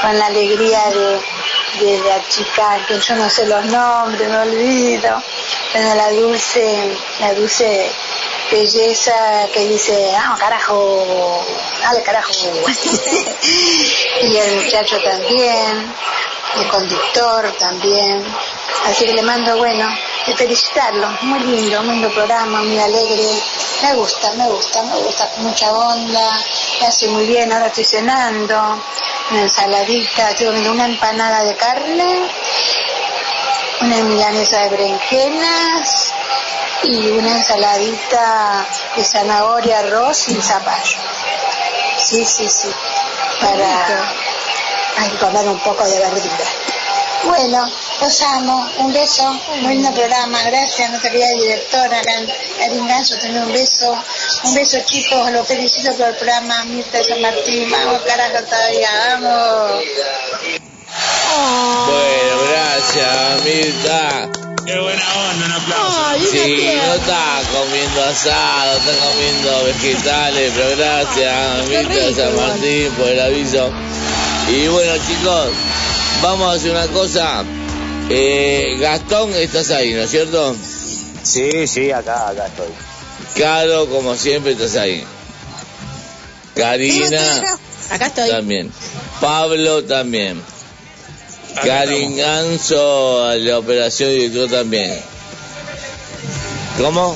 [0.01, 5.21] con la alegría de, de la chica que yo no sé los nombres, me olvido.
[5.73, 7.91] Bueno, la dulce, la dulce
[8.51, 11.45] belleza que dice, ah, carajo,
[11.81, 12.31] dale carajo.
[14.21, 15.93] y el muchacho también,
[16.55, 18.23] el conductor también.
[18.85, 19.87] Así que le mando, bueno,
[20.25, 23.27] de felicitarlo, muy lindo, muy lindo programa, muy alegre.
[23.81, 26.39] Me gusta, me gusta, me gusta, mucha onda,
[26.79, 28.81] me hace muy bien, ahora estoy cenando,
[29.31, 32.29] una ensaladita, estoy comiendo una empanada de carne,
[33.81, 36.13] una milanesa de berenjenas
[36.83, 40.97] y una ensaladita de zanahoria, arroz y zapallo.
[41.97, 42.69] Sí, sí, sí,
[43.41, 44.11] para
[44.97, 46.45] ay, comer un poco de verdura.
[47.23, 47.71] Bueno,
[48.03, 49.23] Los amo, un beso,
[49.61, 53.97] muy lindo programa, gracias nuestra querida directora, Karin Ganso, también un beso,
[54.43, 58.89] un beso chicos, los felicito por el programa, Mirta de San Martín, vamos carajo todavía,
[59.07, 59.83] vamos.
[61.87, 64.29] Bueno, gracias, Mirta.
[64.65, 66.29] Qué buena onda, un aplauso.
[66.29, 73.07] Sí, no está comiendo asado, está comiendo vegetales, pero gracias, Mirta de San Martín, por
[73.07, 73.71] el aviso.
[74.49, 75.51] Y bueno, chicos,
[76.21, 77.45] vamos a hacer una cosa.
[78.09, 80.55] Eh, Gastón, estás ahí, ¿no es cierto?
[81.23, 82.67] Sí, sí, acá, acá estoy.
[83.37, 85.03] Caro, como siempre, estás ahí.
[86.55, 87.57] Karina
[87.89, 88.29] Acá estoy.
[88.29, 88.71] también.
[89.21, 90.41] Pablo también.
[91.63, 94.99] Karin Ganso, la operación director también.
[96.79, 97.15] ¿Cómo?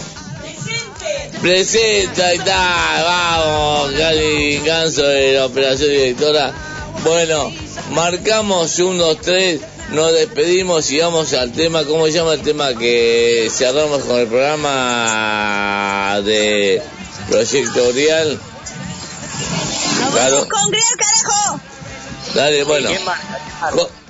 [1.42, 6.54] Presente, ahí está, vamos, Karin Ganso de la operación directora.
[7.04, 7.52] Bueno,
[7.92, 12.74] marcamos un, dos, tres, nos despedimos y vamos al tema, ¿cómo se llama el tema
[12.74, 16.82] que cerramos con el programa de
[17.30, 18.40] Proyecto Orial?
[20.12, 20.48] Claro.
[20.50, 21.60] ¡Con Grial, carajo!
[22.34, 22.90] Dale, bueno.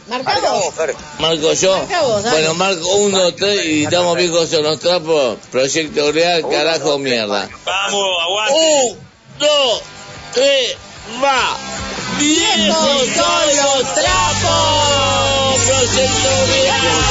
[0.08, 0.74] Marcamos.
[1.20, 1.78] Marco yo.
[1.78, 2.38] Marca vos, dale.
[2.38, 5.38] bueno, marco uno, dos, tres y estamos viejos en los trapos.
[5.52, 7.50] Proyecto Real, carajo, mierda.
[7.66, 8.54] Vamos, aguante.
[8.54, 8.98] Un,
[9.40, 9.82] dos,
[10.34, 10.78] tres,
[11.22, 11.58] va.
[12.18, 15.62] Viejos son los trapos.
[15.68, 17.08] Proyecto Real.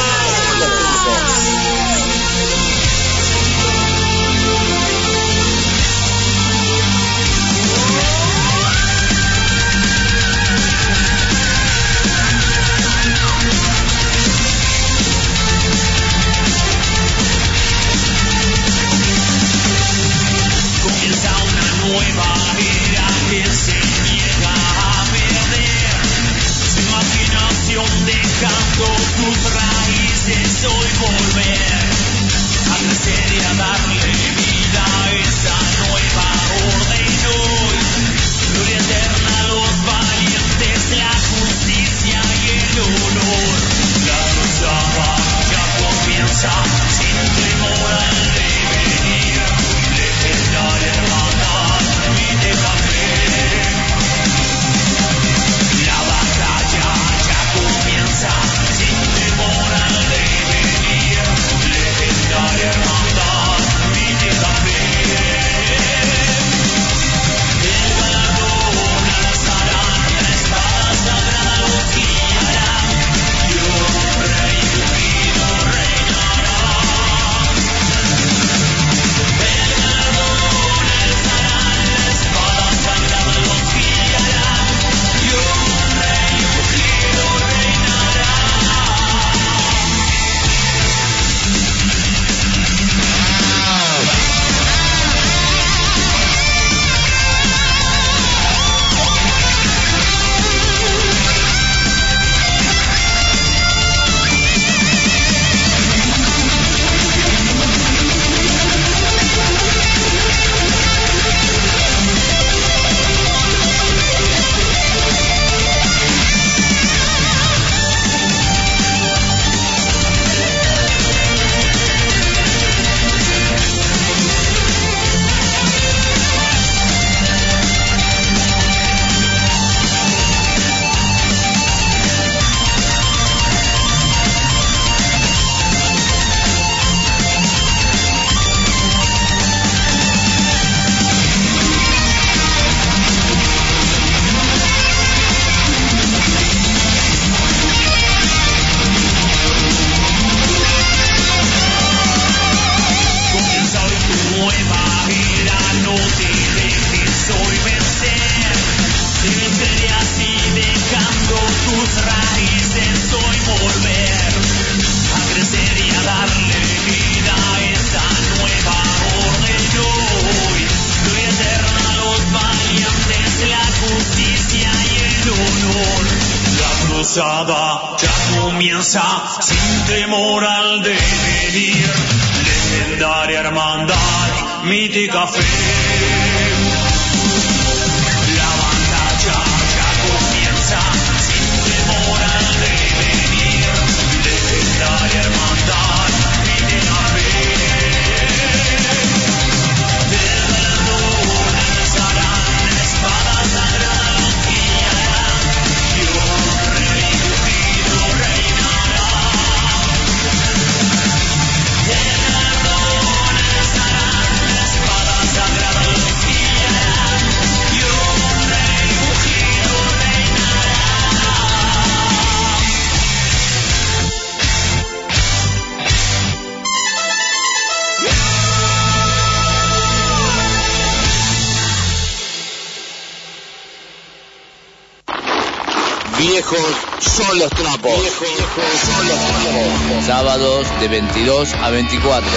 [240.89, 242.29] De 22 a 24.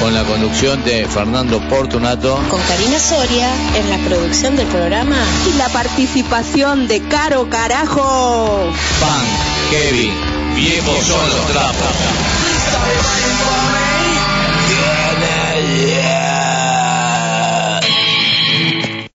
[0.00, 2.38] Con la conducción de Fernando Portunato.
[2.50, 5.16] Con Karina Soria en la producción del programa.
[5.48, 8.70] Y la participación de Caro Carajo.
[9.00, 9.26] Pan,
[9.70, 10.12] Kevin,
[10.54, 11.86] viejos son los trapos.